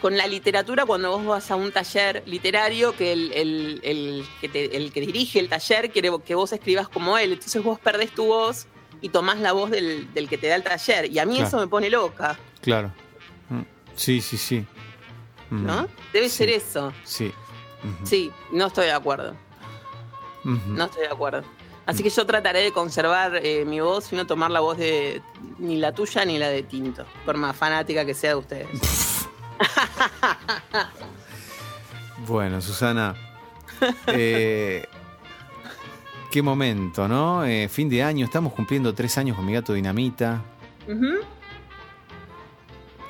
con 0.00 0.16
la 0.16 0.26
literatura 0.26 0.84
cuando 0.86 1.10
vos 1.10 1.24
vas 1.26 1.50
a 1.50 1.56
un 1.56 1.72
taller 1.72 2.22
literario 2.26 2.94
que 2.96 3.12
el, 3.12 3.32
el- 3.32 3.80
el 3.82 4.24
que 4.40 4.48
te- 4.48 4.76
el 4.76 4.92
que 4.92 5.00
dirige 5.00 5.40
el 5.40 5.48
taller 5.48 5.90
quiere 5.90 6.10
que 6.24 6.34
vos 6.34 6.52
escribas 6.52 6.88
como 6.88 7.18
él. 7.18 7.32
Entonces 7.32 7.62
vos 7.62 7.78
perdés 7.80 8.14
tu 8.14 8.26
voz 8.26 8.66
y 9.00 9.08
tomás 9.08 9.38
la 9.40 9.52
voz 9.52 9.70
del, 9.70 10.12
del 10.14 10.28
que 10.28 10.38
te 10.38 10.46
da 10.48 10.54
el 10.56 10.62
taller. 10.62 11.10
Y 11.10 11.18
a 11.18 11.24
mí 11.26 11.34
Claro. 11.34 11.48
eso 11.48 11.58
me 11.58 11.66
pone 11.68 11.90
loca, 11.90 12.38
Claro. 12.60 12.92
Mm, 13.48 13.62
Sí, 13.96 14.20
sí, 14.20 14.36
sí. 14.36 14.64
Mm, 15.50 15.66
¿no? 15.66 15.88
Debe 16.12 16.28
sí. 16.28 16.36
ser 16.36 16.50
eso. 16.50 16.92
Sí. 17.04 17.32
Sí, 18.04 18.30
no 18.52 18.66
estoy 18.66 18.86
de 18.86 18.92
acuerdo. 18.92 19.34
No 20.44 20.84
estoy 20.84 21.02
de 21.02 21.08
acuerdo. 21.08 21.42
Así 21.86 22.02
que 22.02 22.10
yo 22.10 22.26
trataré 22.26 22.60
de 22.60 22.70
conservar 22.72 23.40
eh, 23.42 23.64
mi 23.64 23.80
voz 23.80 24.12
y 24.12 24.16
no 24.16 24.26
tomar 24.26 24.50
la 24.50 24.60
voz 24.60 24.76
de 24.78 25.22
ni 25.58 25.76
la 25.76 25.92
tuya 25.92 26.24
ni 26.24 26.38
la 26.38 26.48
de 26.50 26.62
Tinto, 26.62 27.04
por 27.24 27.36
más 27.36 27.56
fanática 27.56 28.04
que 28.04 28.14
sea 28.14 28.30
de 28.30 28.36
ustedes. 28.36 28.68
Bueno, 32.26 32.60
Susana. 32.60 33.14
eh, 34.08 34.84
qué 36.30 36.42
momento, 36.42 37.06
¿no? 37.08 37.44
Eh, 37.44 37.68
fin 37.68 37.88
de 37.88 38.02
año, 38.02 38.24
estamos 38.24 38.52
cumpliendo 38.52 38.94
tres 38.94 39.16
años 39.18 39.36
con 39.36 39.46
mi 39.46 39.52
gato 39.54 39.72
Dinamita. 39.72 40.42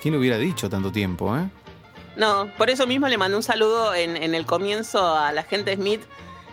¿Quién 0.02 0.14
lo 0.14 0.20
hubiera 0.20 0.36
dicho 0.38 0.68
tanto 0.70 0.92
tiempo, 0.92 1.36
eh? 1.36 1.48
No, 2.16 2.50
por 2.58 2.68
eso 2.70 2.86
mismo 2.86 3.08
le 3.08 3.16
mandé 3.16 3.36
un 3.36 3.42
saludo 3.42 3.94
en, 3.94 4.16
en 4.16 4.34
el 4.34 4.44
comienzo 4.44 5.14
a 5.16 5.32
la 5.32 5.42
gente 5.44 5.74
Smith, 5.76 6.02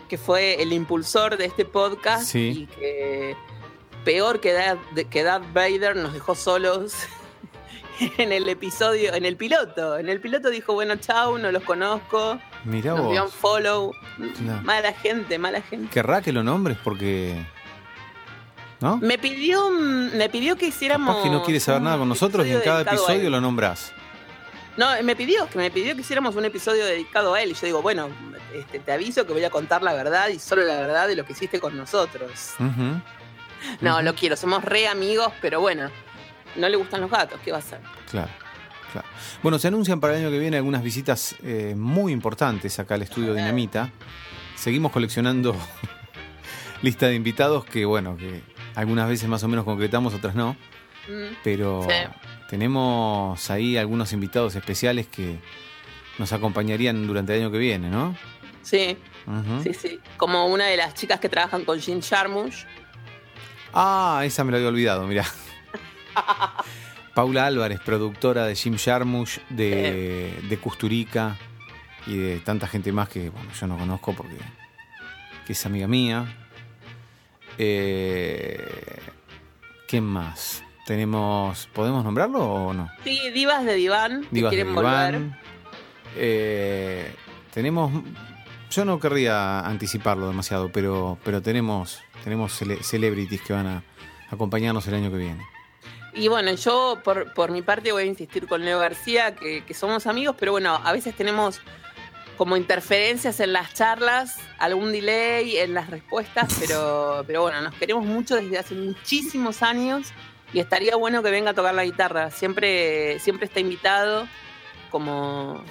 que 0.07 0.17
fue 0.17 0.61
el 0.61 0.71
impulsor 0.73 1.37
de 1.37 1.45
este 1.45 1.65
podcast 1.65 2.25
Sí. 2.25 2.67
y 2.69 2.75
que 2.75 3.35
peor 4.03 4.39
que 4.39 4.53
Darth, 4.53 4.79
que 5.09 5.23
Darth 5.23 5.51
Vader 5.53 5.95
nos 5.95 6.13
dejó 6.13 6.35
solos 6.35 6.93
en 8.17 8.31
el 8.31 8.47
episodio, 8.49 9.13
en 9.13 9.25
el 9.25 9.35
piloto. 9.37 9.97
En 9.97 10.09
el 10.09 10.19
piloto 10.19 10.49
dijo, 10.49 10.73
bueno, 10.73 10.95
chau, 10.97 11.37
no 11.37 11.51
los 11.51 11.63
conozco, 11.63 12.39
Mirá 12.63 12.93
nos 12.95 13.11
dio 13.11 13.23
un 13.23 13.27
vos. 13.29 13.35
follow. 13.35 13.91
Claro. 14.37 14.61
Mala 14.63 14.93
gente, 14.93 15.37
mala 15.37 15.61
gente. 15.61 15.89
Querrá 15.89 16.21
que 16.21 16.31
lo 16.31 16.43
nombres 16.43 16.77
porque. 16.83 17.35
¿No? 18.81 18.97
Me 18.97 19.17
pidió, 19.17 19.69
mm, 19.71 20.17
me 20.17 20.29
pidió 20.29 20.55
que 20.57 20.67
hiciéramos. 20.67 21.15
Capaz 21.15 21.23
que 21.23 21.29
no 21.29 21.43
quiere 21.43 21.59
saber 21.59 21.81
nada 21.81 21.97
con 21.97 22.09
nosotros 22.09 22.45
y 22.45 22.51
en 22.51 22.61
cada 22.61 22.81
episodio 22.81 23.27
él. 23.27 23.31
lo 23.31 23.41
nombrás. 23.41 23.93
No, 24.77 24.87
me 25.03 25.15
pidió, 25.15 25.47
que 25.47 25.57
me 25.57 25.71
pidió 25.71 25.95
que 25.95 26.01
hiciéramos 26.01 26.35
un 26.35 26.43
episodio 26.43 26.85
dedicado 26.85 27.33
a 27.33 27.41
él. 27.41 27.51
Y 27.51 27.53
yo 27.53 27.65
digo, 27.65 27.81
bueno, 27.81 28.09
este, 28.53 28.79
te 28.79 28.91
aviso 28.91 29.25
que 29.25 29.31
voy 29.31 29.43
a 29.45 29.49
contar 29.49 29.81
la 29.81 29.93
verdad 29.93 30.27
y 30.27 30.39
solo 30.39 30.63
la 30.63 30.75
verdad 30.75 31.07
de 31.07 31.15
lo 31.15 31.25
que 31.25 31.31
hiciste 31.31 31.61
con 31.61 31.77
nosotros. 31.77 32.55
No, 33.79 34.01
lo 34.01 34.13
quiero, 34.15 34.35
somos 34.35 34.63
re 34.65 34.87
amigos, 34.87 35.31
pero 35.41 35.61
bueno, 35.61 35.89
no 36.55 36.69
le 36.69 36.77
gustan 36.77 37.01
los 37.01 37.09
gatos, 37.11 37.39
¿qué 37.43 37.51
va 37.51 37.57
a 37.57 37.59
hacer? 37.59 37.79
Claro, 38.09 38.29
claro. 38.91 39.07
Bueno, 39.43 39.59
se 39.59 39.67
anuncian 39.67 39.99
para 39.99 40.13
el 40.13 40.21
año 40.23 40.31
que 40.31 40.39
viene 40.39 40.57
algunas 40.57 40.81
visitas 40.83 41.35
eh, 41.43 41.73
muy 41.77 42.11
importantes 42.13 42.79
acá 42.79 42.95
al 42.95 43.01
estudio 43.03 43.33
Dinamita. 43.33 43.91
Seguimos 44.55 44.91
coleccionando 44.91 45.55
lista 46.81 47.07
de 47.07 47.15
invitados 47.15 47.65
que, 47.65 47.85
bueno, 47.85 48.15
que 48.17 48.41
algunas 48.75 49.07
veces 49.07 49.27
más 49.29 49.43
o 49.43 49.47
menos 49.47 49.65
concretamos, 49.65 50.13
otras 50.13 50.35
no. 50.35 50.53
Mm, 51.07 51.35
Pero 51.43 51.83
Sí. 51.83 51.95
tenemos 52.49 53.49
ahí 53.51 53.77
algunos 53.77 54.11
invitados 54.13 54.55
especiales 54.55 55.07
que 55.07 55.39
nos 56.17 56.31
acompañarían 56.33 57.05
durante 57.05 57.35
el 57.35 57.41
año 57.43 57.51
que 57.51 57.57
viene, 57.57 57.89
¿no? 57.89 58.15
Sí, 58.63 58.97
sí, 59.61 59.73
sí. 59.73 59.99
Como 60.17 60.47
una 60.47 60.65
de 60.65 60.77
las 60.77 60.93
chicas 60.95 61.19
que 61.19 61.29
trabajan 61.29 61.65
con 61.65 61.79
Jim 61.79 62.01
Jarmusch. 62.01 62.65
Ah, 63.73 64.21
esa 64.23 64.43
me 64.43 64.51
la 64.51 64.57
había 64.57 64.69
olvidado, 64.69 65.05
mirá. 65.05 65.25
Paula 67.13 67.45
Álvarez, 67.45 67.79
productora 67.79 68.45
de 68.45 68.55
Jim 68.55 68.77
Jarmusch, 68.77 69.39
de, 69.49 70.37
de 70.49 70.57
Custurica 70.57 71.37
y 72.07 72.17
de 72.17 72.39
tanta 72.39 72.67
gente 72.67 72.91
más 72.91 73.07
que 73.09 73.29
bueno, 73.29 73.49
yo 73.59 73.67
no 73.67 73.77
conozco 73.77 74.13
porque 74.13 74.35
que 75.45 75.53
es 75.53 75.65
amiga 75.65 75.87
mía. 75.87 76.25
Eh, 77.57 78.67
¿Qué 79.87 80.01
más? 80.01 80.63
Tenemos. 80.85 81.67
¿Podemos 81.73 82.03
nombrarlo 82.03 82.39
o 82.43 82.73
no? 82.73 82.89
Sí, 83.03 83.19
divas 83.31 83.63
de 83.65 83.75
diván, 83.75 84.21
que 84.23 84.27
Divas 84.31 84.51
de 84.51 84.57
quieren 84.57 84.75
volver. 84.75 85.11
Diván. 85.13 85.39
Eh, 86.15 87.13
tenemos. 87.53 87.91
Yo 88.71 88.83
no 88.83 88.99
querría 88.99 89.59
anticiparlo 89.61 90.27
demasiado, 90.27 90.69
pero, 90.71 91.17
pero 91.23 91.41
tenemos, 91.41 92.01
tenemos 92.23 92.59
cele- 92.61 92.81
celebrities 92.81 93.41
que 93.41 93.53
van 93.53 93.67
a 93.67 93.83
acompañarnos 94.29 94.85
el 94.87 94.95
año 94.95 95.11
que 95.11 95.17
viene. 95.17 95.45
Y 96.15 96.29
bueno, 96.29 96.53
yo 96.53 96.99
por, 97.03 97.33
por 97.33 97.51
mi 97.51 97.61
parte 97.61 97.91
voy 97.91 98.03
a 98.03 98.05
insistir 98.05 98.47
con 98.47 98.63
Leo 98.63 98.79
García, 98.79 99.35
que, 99.35 99.65
que 99.65 99.73
somos 99.73 100.07
amigos, 100.07 100.35
pero 100.39 100.53
bueno, 100.53 100.79
a 100.81 100.93
veces 100.93 101.13
tenemos 101.15 101.61
como 102.37 102.57
interferencias 102.57 103.39
en 103.39 103.53
las 103.53 103.73
charlas, 103.73 104.39
algún 104.57 104.91
delay 104.91 105.57
en 105.57 105.73
las 105.73 105.89
respuestas, 105.89 106.55
pero, 106.59 107.23
pero 107.27 107.43
bueno, 107.43 107.61
nos 107.61 107.73
queremos 107.75 108.05
mucho 108.05 108.35
desde 108.35 108.57
hace 108.57 108.75
muchísimos 108.75 109.61
años 109.61 110.07
y 110.53 110.59
estaría 110.59 110.95
bueno 110.95 111.21
que 111.21 111.31
venga 111.31 111.51
a 111.51 111.53
tocar 111.53 111.73
la 111.73 111.83
guitarra. 111.83 112.31
Siempre, 112.31 113.19
siempre 113.19 113.45
está 113.45 113.59
invitado 113.59 114.27
como 114.91 115.63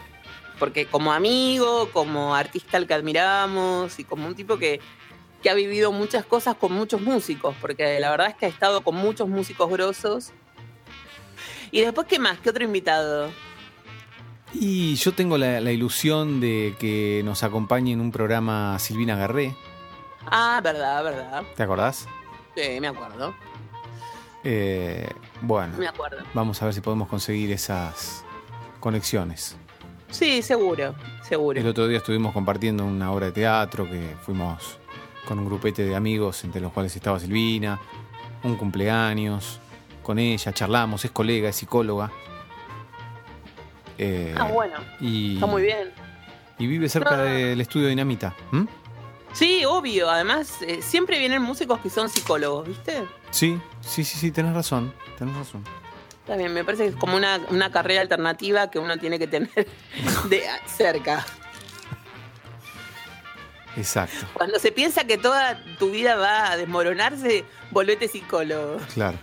porque 0.58 0.86
como 0.86 1.12
amigo, 1.12 1.90
como 1.92 2.34
artista 2.34 2.76
al 2.76 2.86
que 2.86 2.94
admiramos 2.94 3.98
y 3.98 4.04
como 4.04 4.26
un 4.26 4.34
tipo 4.34 4.58
que, 4.58 4.80
que 5.44 5.50
ha 5.50 5.54
vivido 5.54 5.92
muchas 5.92 6.24
cosas 6.24 6.54
con 6.56 6.72
muchos 6.72 7.02
músicos, 7.02 7.54
porque 7.60 8.00
la 8.00 8.10
verdad 8.10 8.28
es 8.28 8.34
que 8.34 8.46
ha 8.46 8.48
estado 8.48 8.80
con 8.80 8.94
muchos 8.96 9.28
músicos 9.28 9.70
grosos. 9.70 10.32
Y 11.70 11.82
después, 11.82 12.06
¿qué 12.06 12.18
más? 12.18 12.38
¿Qué 12.40 12.48
otro 12.48 12.64
invitado? 12.64 13.30
Y 14.54 14.94
yo 14.94 15.12
tengo 15.12 15.36
la, 15.36 15.60
la 15.60 15.70
ilusión 15.70 16.40
de 16.40 16.74
que 16.78 17.20
nos 17.26 17.42
acompañe 17.42 17.92
en 17.92 18.00
un 18.00 18.10
programa 18.10 18.78
Silvina 18.78 19.16
Garré. 19.16 19.54
Ah, 20.24 20.62
verdad, 20.64 21.04
verdad. 21.04 21.42
¿Te 21.54 21.62
acordás? 21.62 22.08
Sí, 22.56 22.80
me 22.80 22.88
acuerdo. 22.88 23.34
Eh, 24.44 25.06
bueno, 25.42 25.76
Me 25.76 25.88
acuerdo. 25.88 26.22
vamos 26.32 26.62
a 26.62 26.64
ver 26.64 26.72
si 26.74 26.80
podemos 26.80 27.06
conseguir 27.08 27.52
esas 27.52 28.24
conexiones. 28.80 29.56
Sí, 30.10 30.40
seguro, 30.40 30.94
seguro. 31.22 31.60
El 31.60 31.66
otro 31.66 31.86
día 31.86 31.98
estuvimos 31.98 32.32
compartiendo 32.32 32.86
una 32.86 33.12
obra 33.12 33.26
de 33.26 33.32
teatro 33.32 33.84
que 33.90 34.14
fuimos 34.24 34.78
con 35.26 35.38
un 35.38 35.46
grupete 35.46 35.84
de 35.84 35.94
amigos, 35.96 36.44
entre 36.44 36.60
los 36.60 36.72
cuales 36.72 36.94
estaba 36.94 37.18
Silvina, 37.18 37.80
un 38.42 38.56
cumpleaños 38.56 39.60
con 40.02 40.18
ella, 40.18 40.52
charlamos, 40.52 41.04
es 41.04 41.10
colega, 41.10 41.48
es 41.48 41.56
psicóloga. 41.56 42.10
Eh, 43.98 44.34
Ah, 44.36 44.44
bueno. 44.52 44.76
Y, 45.00 45.34
Está 45.34 45.46
muy 45.46 45.62
bien. 45.62 45.90
Y 46.58 46.66
vive 46.66 46.88
cerca 46.88 47.16
No. 47.16 47.22
del 47.24 47.60
estudio 47.60 47.88
Dinamita. 47.88 48.34
Sí, 49.32 49.64
obvio. 49.64 50.10
Además, 50.10 50.62
eh, 50.62 50.82
siempre 50.82 51.18
vienen 51.18 51.42
músicos 51.42 51.80
que 51.80 51.90
son 51.90 52.08
psicólogos, 52.08 52.68
¿viste? 52.68 53.04
Sí, 53.30 53.58
sí, 53.80 54.04
sí, 54.04 54.18
sí, 54.18 54.30
tenés 54.30 54.54
razón. 54.54 54.92
Tenés 55.18 55.34
razón. 55.36 55.64
Está 56.20 56.36
bien, 56.36 56.54
me 56.54 56.64
parece 56.64 56.84
que 56.84 56.88
es 56.90 56.96
como 56.96 57.16
una, 57.16 57.40
una 57.50 57.70
carrera 57.70 58.00
alternativa 58.00 58.70
que 58.70 58.78
uno 58.78 58.96
tiene 58.98 59.18
que 59.18 59.26
tener 59.26 59.50
de 60.28 60.42
cerca. 60.66 61.24
Exacto, 63.76 64.26
Cuando 64.34 64.58
se 64.58 64.70
piensa 64.72 65.04
que 65.04 65.18
toda 65.18 65.60
tu 65.78 65.90
vida 65.90 66.16
va 66.16 66.52
a 66.52 66.56
desmoronarse, 66.56 67.44
volvete 67.70 68.06
psicólogo. 68.08 68.78
claro. 68.94 69.18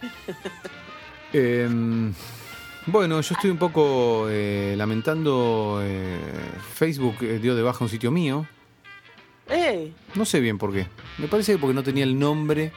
Em, 1.32 2.14
bueno, 2.86 3.20
yo 3.20 3.34
estoy 3.34 3.50
un 3.50 3.58
poco 3.58 4.26
eh, 4.30 4.74
lamentando. 4.76 5.80
eh, 5.82 6.18
Facebook 6.74 7.16
eh, 7.20 7.38
dio 7.38 7.54
de 7.54 7.62
baja 7.62 7.82
un 7.84 7.90
sitio 7.90 8.10
mío. 8.10 8.46
¡Ey! 9.48 9.94
No 10.14 10.24
sé 10.24 10.40
bien 10.40 10.56
por 10.58 10.72
qué. 10.72 10.86
Me 11.18 11.28
parece 11.28 11.52
que 11.52 11.58
porque 11.58 11.74
no 11.74 11.82
tenía 11.82 12.04
el 12.04 12.18
nombre. 12.18 12.72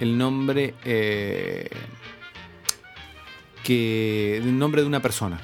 El 0.00 0.16
nombre. 0.18 0.74
eh, 0.84 1.68
que. 3.62 4.38
El 4.38 4.58
nombre 4.58 4.82
de 4.82 4.88
una 4.88 5.00
persona. 5.00 5.40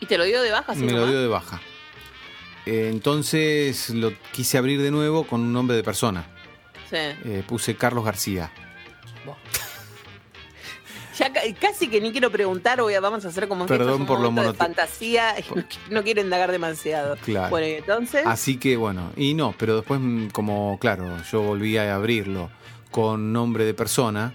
¿Y 0.00 0.06
te 0.06 0.16
lo 0.16 0.24
dio 0.24 0.40
de 0.40 0.50
baja? 0.50 0.74
Me 0.74 0.92
lo 0.92 1.06
dio 1.06 1.20
de 1.20 1.28
baja. 1.28 1.60
Eh, 2.70 2.88
entonces 2.90 3.90
lo 3.90 4.12
quise 4.32 4.58
abrir 4.58 4.82
de 4.82 4.90
nuevo 4.90 5.26
con 5.26 5.40
un 5.40 5.52
nombre 5.52 5.74
de 5.76 5.82
persona. 5.82 6.26
Sí. 6.90 6.96
Eh, 6.96 7.42
puse 7.46 7.76
Carlos 7.76 8.04
García. 8.04 8.50
Ya 11.18 11.32
ca- 11.32 11.40
casi 11.60 11.88
que 11.88 12.00
ni 12.00 12.12
quiero 12.12 12.30
preguntar, 12.30 12.80
voy 12.80 12.94
a- 12.94 13.00
vamos 13.00 13.24
a 13.24 13.28
hacer 13.28 13.48
como 13.48 13.66
Perdón 13.66 14.06
por 14.06 14.20
lo 14.20 14.30
de 14.30 14.52
fantasía 14.54 15.34
y 15.40 15.42
no, 15.52 15.62
qui- 15.62 15.78
no 15.90 16.02
quiero 16.04 16.20
indagar 16.20 16.52
demasiado. 16.52 17.16
Claro. 17.16 17.50
Bueno, 17.50 17.66
y 17.66 17.70
entonces, 17.72 18.22
Así 18.24 18.56
que 18.56 18.76
bueno, 18.76 19.10
y 19.16 19.34
no, 19.34 19.52
pero 19.58 19.74
después 19.76 19.98
mm, 20.00 20.28
como, 20.28 20.78
claro, 20.80 21.16
yo 21.32 21.42
volví 21.42 21.76
a 21.76 21.92
abrirlo 21.92 22.50
con 22.92 23.32
nombre 23.32 23.64
de 23.64 23.74
persona, 23.74 24.32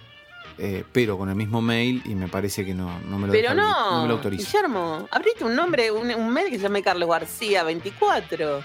eh, 0.65 0.85
pero 0.93 1.17
con 1.17 1.27
el 1.27 1.35
mismo 1.35 1.61
mail 1.61 2.01
y 2.05 2.15
me 2.15 2.29
parece 2.29 2.63
que 2.63 2.73
no, 2.73 2.97
no 3.01 3.19
me 3.19 3.27
lo 3.27 3.33
pero 3.33 3.53
no, 3.53 4.03
me 4.03 4.07
lo 4.07 4.13
autoriza. 4.13 4.45
Guillermo, 4.45 5.09
abriste 5.11 5.43
un 5.43 5.57
nombre, 5.57 5.91
un, 5.91 6.09
un 6.09 6.33
mail 6.33 6.49
que 6.49 6.55
se 6.55 6.63
llame 6.63 6.81
Carlos 6.81 7.09
García 7.09 7.63
24. 7.63 8.63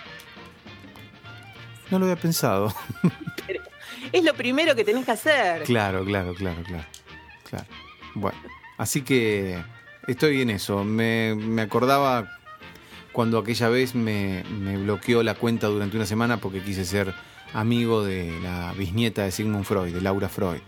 No 1.90 1.98
lo 1.98 2.04
había 2.04 2.14
pensado. 2.14 2.72
Es 4.12 4.22
lo 4.22 4.32
primero 4.34 4.76
que 4.76 4.84
tenés 4.84 5.04
que 5.04 5.10
hacer. 5.10 5.64
Claro, 5.64 6.04
claro, 6.04 6.34
claro, 6.34 6.62
claro. 6.62 6.84
Claro. 7.50 7.66
Bueno, 8.14 8.38
así 8.76 9.02
que 9.02 9.60
estoy 10.06 10.40
en 10.40 10.50
eso. 10.50 10.84
Me, 10.84 11.34
me 11.34 11.62
acordaba 11.62 12.30
cuando 13.12 13.38
aquella 13.38 13.68
vez 13.68 13.96
me, 13.96 14.44
me 14.44 14.76
bloqueó 14.76 15.24
la 15.24 15.34
cuenta 15.34 15.66
durante 15.66 15.96
una 15.96 16.06
semana 16.06 16.36
porque 16.36 16.62
quise 16.62 16.84
ser 16.84 17.12
amigo 17.52 18.04
de 18.04 18.38
la 18.40 18.72
bisnieta 18.74 19.24
de 19.24 19.32
Sigmund 19.32 19.64
Freud, 19.64 19.92
de 19.92 20.00
Laura 20.00 20.28
Freud. 20.28 20.60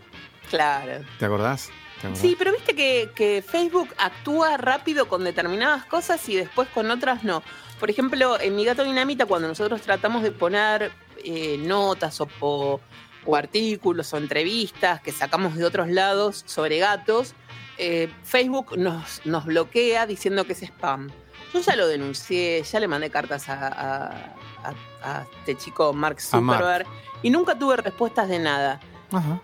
Claro. 0.50 1.04
¿Te 1.18 1.24
acordás? 1.24 1.70
¿Te 2.00 2.06
acordás? 2.08 2.20
Sí, 2.20 2.34
pero 2.38 2.52
viste 2.52 2.74
que, 2.74 3.10
que 3.14 3.42
Facebook 3.46 3.88
actúa 3.98 4.56
rápido 4.56 5.08
con 5.08 5.24
determinadas 5.24 5.84
cosas 5.86 6.28
y 6.28 6.36
después 6.36 6.68
con 6.68 6.90
otras 6.90 7.24
no. 7.24 7.42
Por 7.78 7.88
ejemplo, 7.88 8.38
en 8.40 8.56
Mi 8.56 8.64
Gato 8.64 8.84
Dinamita, 8.84 9.24
cuando 9.26 9.48
nosotros 9.48 9.80
tratamos 9.80 10.22
de 10.22 10.32
poner 10.32 10.92
eh, 11.24 11.56
notas 11.58 12.20
o, 12.20 12.28
o- 12.40 12.80
o 13.26 13.36
artículos 13.36 14.12
o 14.14 14.16
entrevistas 14.16 15.00
que 15.02 15.12
sacamos 15.12 15.54
de 15.54 15.64
otros 15.64 15.88
lados 15.88 16.42
sobre 16.46 16.78
gatos, 16.78 17.34
eh, 17.78 18.10
Facebook 18.24 18.76
nos, 18.78 19.20
nos 19.26 19.44
bloquea 19.44 20.06
diciendo 20.06 20.44
que 20.44 20.54
es 20.54 20.62
spam. 20.62 21.10
Yo 21.52 21.60
ya 21.60 21.76
lo 21.76 21.86
denuncié, 21.86 22.62
ya 22.62 22.80
le 22.80 22.88
mandé 22.88 23.10
cartas 23.10 23.48
a, 23.48 23.66
a- 23.68 24.34
a- 24.64 24.74
a 25.02 25.26
este 25.40 25.56
chico 25.56 25.92
Mark. 25.92 26.18
Zuckerberg 26.20 26.86
y 27.22 27.30
nunca 27.30 27.58
tuve 27.58 27.76
respuestas 27.76 28.28
de 28.28 28.38
nada. 28.38 28.80
Ajá. 29.12 29.40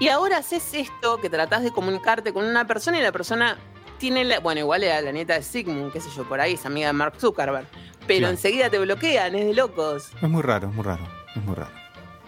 Y 0.00 0.08
ahora 0.08 0.38
haces 0.38 0.74
esto, 0.74 1.18
que 1.20 1.30
tratás 1.30 1.62
de 1.62 1.70
comunicarte 1.70 2.32
con 2.32 2.44
una 2.44 2.66
persona 2.66 2.98
y 2.98 3.02
la 3.02 3.12
persona 3.12 3.56
tiene 3.98 4.24
la. 4.24 4.40
Bueno, 4.40 4.60
igual 4.60 4.82
era 4.82 5.00
la 5.02 5.12
nieta 5.12 5.34
de 5.34 5.42
Sigmund, 5.42 5.92
qué 5.92 6.00
sé 6.00 6.08
yo, 6.16 6.24
por 6.24 6.40
ahí, 6.40 6.54
es 6.54 6.66
amiga 6.66 6.86
de 6.88 6.92
Mark 6.94 7.14
Zuckerberg. 7.20 7.66
Pero 8.06 8.20
Claro. 8.20 8.32
enseguida 8.32 8.70
te 8.70 8.78
bloquean, 8.78 9.34
es 9.34 9.44
de 9.46 9.54
locos. 9.54 10.10
Es 10.20 10.28
muy 10.28 10.42
raro, 10.42 10.68
es 10.68 10.74
muy 10.74 10.84
raro, 10.84 11.06
es 11.36 11.42
muy 11.44 11.54
raro. 11.54 11.70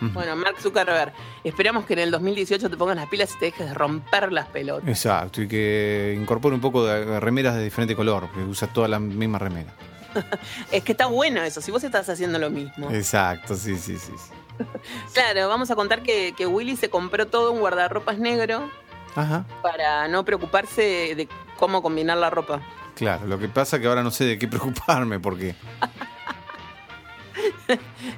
Bueno, 0.00 0.34
Mark 0.34 0.56
Zuckerberg, 0.60 1.12
esperamos 1.44 1.84
que 1.86 1.92
en 1.92 2.00
el 2.00 2.10
2018 2.10 2.68
te 2.68 2.76
pongas 2.76 2.96
las 2.96 3.08
pilas 3.08 3.32
y 3.36 3.38
te 3.38 3.44
dejes 3.46 3.68
de 3.68 3.74
romper 3.74 4.32
las 4.32 4.48
pelotas. 4.48 4.88
Exacto, 4.88 5.40
y 5.42 5.46
que 5.48 6.16
incorpore 6.20 6.54
un 6.56 6.60
poco 6.60 6.84
de 6.84 7.20
remeras 7.20 7.54
de 7.54 7.62
diferente 7.62 7.94
color, 7.94 8.28
que 8.32 8.40
usa 8.40 8.66
toda 8.68 8.88
la 8.88 8.98
misma 8.98 9.38
remera. 9.38 9.72
Es 10.72 10.82
que 10.84 10.92
está 10.92 11.06
bueno 11.06 11.40
eso, 11.42 11.60
si 11.60 11.70
vos 11.70 11.82
estás 11.84 12.08
haciendo 12.08 12.38
lo 12.38 12.50
mismo. 12.50 12.90
Exacto, 12.90 13.54
sí, 13.54 13.76
sí, 13.76 13.96
sí. 13.96 14.12
sí. 14.18 14.34
Claro, 15.14 15.48
vamos 15.48 15.70
a 15.70 15.74
contar 15.76 16.02
que, 16.02 16.32
que 16.36 16.46
Willy 16.46 16.76
se 16.76 16.90
compró 16.90 17.26
todo 17.26 17.52
un 17.52 17.60
guardarropas 17.60 18.18
negro 18.18 18.70
Ajá. 19.14 19.44
para 19.62 20.08
no 20.08 20.24
preocuparse 20.24 21.14
de 21.14 21.28
cómo 21.58 21.82
combinar 21.82 22.16
la 22.18 22.30
ropa. 22.30 22.60
Claro, 22.94 23.26
lo 23.26 23.38
que 23.38 23.48
pasa 23.48 23.76
es 23.76 23.82
que 23.82 23.88
ahora 23.88 24.02
no 24.02 24.10
sé 24.10 24.24
de 24.24 24.38
qué 24.38 24.48
preocuparme 24.48 25.18
porque 25.20 25.54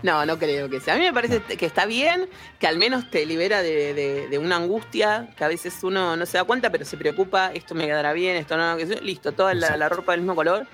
No, 0.03 0.27
no 0.27 0.39
creo 0.39 0.69
que 0.69 0.81
sea. 0.81 0.95
A 0.95 0.97
mí 0.97 1.05
me 1.05 1.13
parece 1.13 1.41
que 1.41 1.67
está 1.67 1.87
bien, 1.87 2.29
que 2.59 2.67
al 2.67 2.77
menos 2.79 3.09
te 3.11 3.25
libera 3.25 3.63
de, 3.63 3.95
de- 3.95 4.29
de 4.29 4.39
una 4.39 4.57
angustia 4.57 5.29
que 5.37 5.45
a 5.45 5.49
veces 5.49 5.83
uno 5.83 6.17
no 6.17 6.27
se 6.27 6.37
da 6.39 6.45
cuenta, 6.45 6.71
pero 6.71 6.85
se 6.85 6.97
preocupa, 6.97 7.53
esto 7.55 7.75
me 7.75 7.87
quedará 7.87 8.13
bien, 8.13 8.37
esto 8.37 8.57
no, 8.57 8.77
que 8.77 8.85
listo, 9.03 9.33
toda 9.33 9.55
la, 9.55 9.77
la 9.77 9.89
ropa 9.89 10.13
del 10.13 10.23
mismo 10.23 10.35
color. 10.35 10.67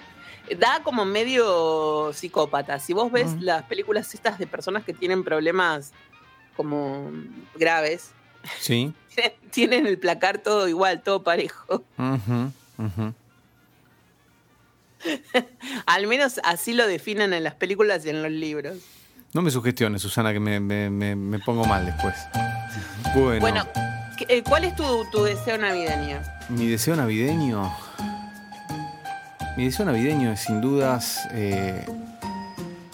Da 0.59 0.83
como 0.83 1.05
medio 1.05 2.13
psicópata. 2.13 2.79
Si 2.79 2.93
vos 2.93 3.11
ves 3.13 3.37
las 3.41 3.63
películas 3.65 4.13
estas 4.15 4.39
de 4.39 4.47
personas 4.47 4.85
que 4.85 4.93
tienen 4.93 5.23
problemas 5.25 5.93
como 6.57 7.11
graves, 7.55 8.11
sí. 8.59 8.93
tienen 9.51 9.87
el 9.87 9.99
placar 9.99 10.39
todo 10.39 10.67
igual, 10.69 11.03
todo 11.03 11.23
parejo. 11.23 11.85
Al 15.87 16.07
menos 16.07 16.41
así 16.45 16.73
lo 16.75 16.87
definen 16.87 17.33
en 17.33 17.43
las 17.45 17.55
películas 17.55 18.05
y 18.05 18.11
en 18.11 18.23
los 18.23 18.31
libros. 18.33 18.77
No 19.33 19.43
me 19.43 19.51
sugestiones, 19.51 20.03
Susana, 20.03 20.33
que 20.33 20.41
me, 20.41 20.61
me- 20.61 20.91
me- 20.91 21.17
me 21.17 21.39
pongo 21.39 21.65
mal 21.65 21.87
después. 21.87 22.15
Bueno, 23.15 23.41
Bueno, 23.41 23.67
¿qué- 24.19 24.27
eh, 24.29 24.43
¿cuál 24.43 24.65
es 24.65 24.75
tu, 24.77 25.05
tu 25.11 25.23
deseo 25.23 25.57
navideño? 25.57 26.21
mi 26.49 26.67
deseo 26.67 26.97
navideño. 26.97 27.73
Mi 29.61 29.67
deseo 29.67 29.85
navideño 29.85 30.33
es 30.33 30.41
sin 30.41 30.63
dudas 30.63 31.29
eh, 31.33 31.85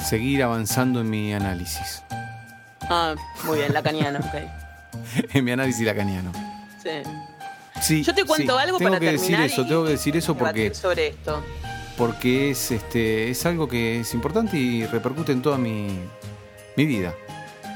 seguir 0.04 0.42
avanzando 0.42 1.00
en 1.00 1.08
mi 1.08 1.32
análisis. 1.32 2.02
Ah, 2.90 3.14
muy 3.44 3.58
bien, 3.58 3.72
lacaniano, 3.72 4.18
ok. 4.18 5.30
en 5.32 5.44
mi 5.44 5.52
análisis 5.52 5.86
lacaniano. 5.86 6.32
Sí. 6.82 6.90
Sí, 7.80 8.02
Yo 8.02 8.12
te 8.12 8.24
cuento 8.24 8.56
sí, 8.56 8.62
algo 8.64 8.78
tengo 8.78 8.90
para 8.90 8.98
que 8.98 9.12
decir 9.12 9.26
terminar 9.36 9.46
eso, 9.46 9.62
y- 9.62 9.68
tengo 9.68 9.84
que 9.84 9.90
decir 9.90 10.16
eso 10.16 10.36
porque 10.36 10.74
sobre 10.74 11.06
esto. 11.06 11.40
porque 11.96 12.50
es 12.50 12.72
este 12.72 13.30
es 13.30 13.46
algo 13.46 13.68
que 13.68 14.00
es 14.00 14.12
importante 14.12 14.56
y 14.56 14.84
repercute 14.86 15.30
en 15.30 15.42
toda 15.42 15.58
mi, 15.58 15.96
mi 16.76 16.84
vida. 16.84 17.14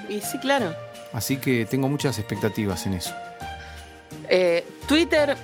Y 0.08 0.20
sí, 0.20 0.36
claro. 0.38 0.74
Así 1.12 1.36
que 1.36 1.64
tengo 1.64 1.88
muchas 1.88 2.18
expectativas 2.18 2.84
en 2.86 2.94
eso. 2.94 3.14
Eh, 4.28 4.66
Twitter 4.88 5.36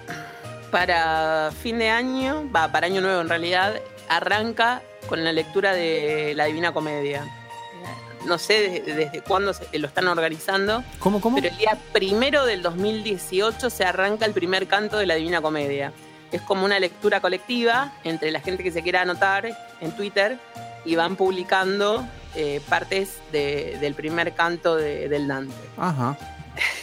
para 0.80 1.50
fin 1.62 1.78
de 1.78 1.88
año, 1.90 2.44
va, 2.54 2.70
para 2.70 2.86
año 2.86 3.00
nuevo 3.00 3.20
en 3.20 3.28
realidad, 3.28 3.80
arranca 4.08 4.82
con 5.08 5.24
la 5.24 5.32
lectura 5.32 5.72
de 5.72 6.34
La 6.36 6.44
Divina 6.44 6.72
Comedia. 6.72 7.22
Eh, 7.24 8.26
No 8.26 8.38
sé 8.38 8.68
desde, 8.84 8.94
desde 8.94 9.20
cuándo 9.22 9.54
se- 9.54 9.78
lo 9.78 9.86
están 9.86 10.06
organizando, 10.08 10.84
¿Cómo, 10.98 11.20
cómo? 11.20 11.36
pero 11.36 11.48
el 11.48 11.56
día 11.56 11.78
primero 11.92 12.44
del 12.44 12.60
2018 12.62 13.70
se 13.70 13.84
arranca 13.84 14.26
el 14.26 14.32
primer 14.32 14.66
canto 14.66 14.98
de 14.98 15.06
La 15.06 15.14
Divina 15.14 15.40
Comedia. 15.40 15.92
Es 16.32 16.42
como 16.42 16.64
una 16.64 16.78
lectura 16.80 17.20
colectiva 17.20 17.92
entre 18.04 18.30
la 18.32 18.40
gente 18.40 18.62
que 18.64 18.72
se 18.72 18.82
quiera 18.82 19.02
anotar 19.02 19.48
en 19.80 19.92
Twitter 19.96 20.38
y 20.84 20.94
van 20.96 21.16
publicando 21.16 22.06
eh, 22.34 22.60
partes 22.68 23.18
de- 23.32 23.78
del 23.80 23.94
primer 23.94 24.34
canto 24.34 24.76
de- 24.76 25.08
del 25.08 25.26
Dante. 25.26 25.54
Ajá. 25.78 26.18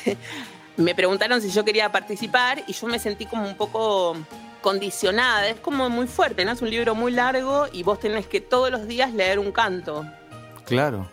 Me 0.78 0.95
preguntaron 0.95 1.41
si 1.41 1.50
yo 1.52 1.64
quería 1.64 1.91
participar 1.91 2.64
y 2.68 2.74
yo 2.74 2.88
me 2.88 2.98
sentí 2.98 3.26
como 3.26 3.48
un 3.48 3.56
poco 3.56 4.18
condicionada. 4.62 5.48
Es 5.48 5.60
como 5.60 5.90
muy 5.90 6.08
fuerte, 6.08 6.44
¿no? 6.45 6.52
Es 6.52 6.62
un 6.64 6.72
libro 6.72 6.95
muy 6.95 7.12
largo 7.12 7.68
y 7.72 7.84
vos 7.84 8.00
tenés 8.00 8.26
que 8.26 8.41
todos 8.41 8.72
los 8.72 8.88
días 8.88 9.14
leer 9.14 9.38
un 9.38 9.52
canto. 9.52 10.06
Claro. 10.66 11.08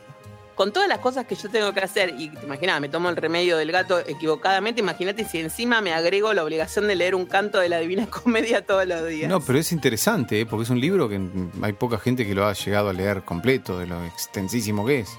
Con 0.54 0.72
todas 0.72 0.88
las 0.88 0.98
cosas 0.98 1.26
que 1.26 1.34
yo 1.34 1.48
tengo 1.48 1.72
que 1.72 1.80
hacer, 1.80 2.14
y 2.18 2.28
te 2.28 2.44
imaginas, 2.44 2.80
me 2.82 2.90
tomo 2.90 3.08
el 3.08 3.16
remedio 3.16 3.56
del 3.56 3.72
gato 3.72 3.98
equivocadamente, 3.98 4.82
imagínate 4.82 5.24
si 5.24 5.40
encima 5.40 5.80
me 5.80 5.94
agrego 5.94 6.34
la 6.34 6.44
obligación 6.44 6.86
de 6.86 6.96
leer 6.96 7.14
un 7.14 7.24
canto 7.24 7.60
de 7.60 7.70
la 7.70 7.78
Divina 7.78 8.06
Comedia 8.10 8.64
todos 8.64 8.86
los 8.86 9.06
días. 9.06 9.30
No, 9.30 9.40
pero 9.40 9.58
es 9.58 9.72
interesante, 9.72 10.40
¿eh? 10.40 10.46
porque 10.46 10.64
es 10.64 10.70
un 10.70 10.78
libro 10.80 11.08
que 11.08 11.18
hay 11.62 11.72
poca 11.72 11.98
gente 11.98 12.26
que 12.26 12.34
lo 12.34 12.46
ha 12.46 12.52
llegado 12.52 12.90
a 12.90 12.92
leer 12.92 13.22
completo, 13.22 13.78
de 13.78 13.86
lo 13.86 14.04
extensísimo 14.04 14.84
que 14.84 15.00
es. 15.00 15.18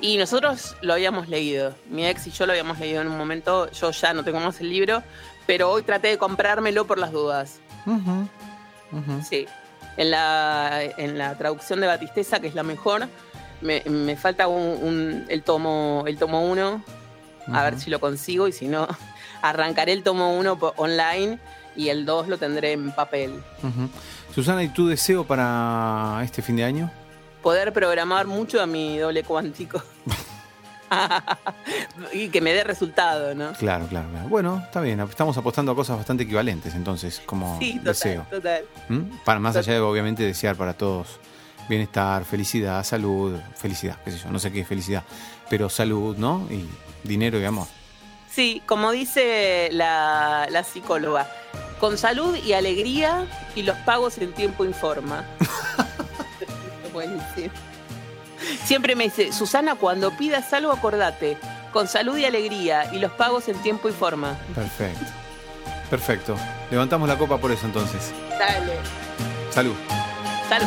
Y 0.00 0.18
nosotros 0.18 0.76
lo 0.82 0.92
habíamos 0.92 1.28
leído. 1.28 1.74
Mi 1.88 2.06
ex 2.06 2.26
y 2.26 2.30
yo 2.30 2.46
lo 2.46 2.52
habíamos 2.52 2.78
leído 2.78 3.00
en 3.02 3.08
un 3.08 3.16
momento. 3.16 3.70
Yo 3.72 3.90
ya 3.90 4.12
no 4.12 4.22
tengo 4.24 4.40
más 4.40 4.60
el 4.60 4.68
libro, 4.70 5.02
pero 5.46 5.70
hoy 5.70 5.82
traté 5.82 6.08
de 6.08 6.18
comprármelo 6.18 6.86
por 6.86 6.98
las 6.98 7.12
dudas. 7.12 7.58
Sí. 9.28 9.46
En 9.96 10.10
la, 10.10 10.80
en 10.98 11.16
la 11.16 11.36
traducción 11.38 11.80
de 11.80 11.86
Batisteza, 11.86 12.40
que 12.40 12.48
es 12.48 12.54
la 12.54 12.62
mejor, 12.62 13.08
me, 13.62 13.82
me 13.86 14.16
falta 14.16 14.46
un, 14.48 14.78
un- 14.82 15.24
el 15.28 15.42
tomo 15.42 16.04
el 16.06 16.18
tomo 16.18 16.42
1. 16.46 16.82
A 17.52 17.62
ver 17.62 17.78
si 17.78 17.90
lo 17.90 18.00
consigo 18.00 18.48
y 18.48 18.52
si 18.52 18.66
no, 18.68 18.86
arrancaré 19.42 19.92
el 19.92 20.02
tomo 20.02 20.36
1 20.36 20.58
online 20.76 21.38
y 21.76 21.88
el 21.88 22.04
2 22.04 22.28
lo 22.28 22.38
tendré 22.38 22.72
en 22.72 22.90
papel. 22.92 23.40
Susana, 24.34 24.62
¿y 24.62 24.68
tu 24.68 24.88
deseo 24.88 25.24
para 25.24 26.20
este 26.24 26.42
fin 26.42 26.56
de 26.56 26.64
año? 26.64 26.90
Poder 27.46 27.72
programar 27.72 28.26
mucho 28.26 28.60
a 28.60 28.66
mi 28.66 28.98
doble 28.98 29.22
cuántico. 29.22 29.80
y 32.12 32.28
que 32.28 32.40
me 32.40 32.52
dé 32.52 32.64
resultado, 32.64 33.36
¿no? 33.36 33.52
Claro, 33.52 33.86
claro, 33.86 34.08
claro. 34.10 34.28
Bueno, 34.28 34.60
está 34.64 34.80
bien. 34.80 34.98
Estamos 34.98 35.38
apostando 35.38 35.70
a 35.70 35.76
cosas 35.76 35.96
bastante 35.96 36.24
equivalentes, 36.24 36.74
entonces, 36.74 37.22
como 37.24 37.56
Sí, 37.60 37.74
total, 37.74 37.84
deseo. 37.84 38.26
total. 38.28 38.64
¿Mm? 38.88 39.00
Para 39.24 39.38
más 39.38 39.54
allá 39.54 39.74
de 39.74 39.78
obviamente 39.78 40.24
desear 40.24 40.56
para 40.56 40.74
todos 40.74 41.20
bienestar, 41.68 42.24
felicidad, 42.24 42.82
salud, 42.82 43.38
felicidad, 43.54 43.96
qué 44.04 44.10
sé 44.10 44.18
yo, 44.18 44.30
no 44.32 44.40
sé 44.40 44.50
qué 44.50 44.62
es 44.62 44.66
felicidad, 44.66 45.04
pero 45.48 45.68
salud, 45.68 46.16
¿no? 46.16 46.48
Y 46.50 46.68
dinero 47.06 47.38
y 47.38 47.44
amor. 47.44 47.68
Sí, 48.28 48.60
como 48.66 48.90
dice 48.90 49.68
la, 49.70 50.48
la 50.50 50.64
psicóloga, 50.64 51.30
con 51.78 51.96
salud 51.96 52.36
y 52.44 52.54
alegría 52.54 53.24
y 53.54 53.62
los 53.62 53.76
pagos 53.78 54.18
en 54.18 54.32
tiempo 54.32 54.64
y 54.64 54.72
forma. 54.72 55.24
Buenísimo. 56.96 57.52
Siempre 58.64 58.96
me 58.96 59.04
dice, 59.04 59.32
Susana, 59.34 59.74
cuando 59.74 60.16
pidas 60.16 60.50
algo, 60.54 60.72
acordate, 60.72 61.36
con 61.74 61.88
salud 61.88 62.16
y 62.16 62.24
alegría 62.24 62.90
y 62.90 62.98
los 62.98 63.12
pagos 63.12 63.48
en 63.48 63.56
tiempo 63.62 63.90
y 63.90 63.92
forma. 63.92 64.34
Perfecto. 64.54 65.04
Perfecto. 65.90 66.36
Levantamos 66.70 67.06
la 67.06 67.18
copa 67.18 67.36
por 67.36 67.52
eso 67.52 67.66
entonces. 67.66 68.12
Dale, 68.38 68.72
Salud. 69.50 69.74
salud. 70.48 70.66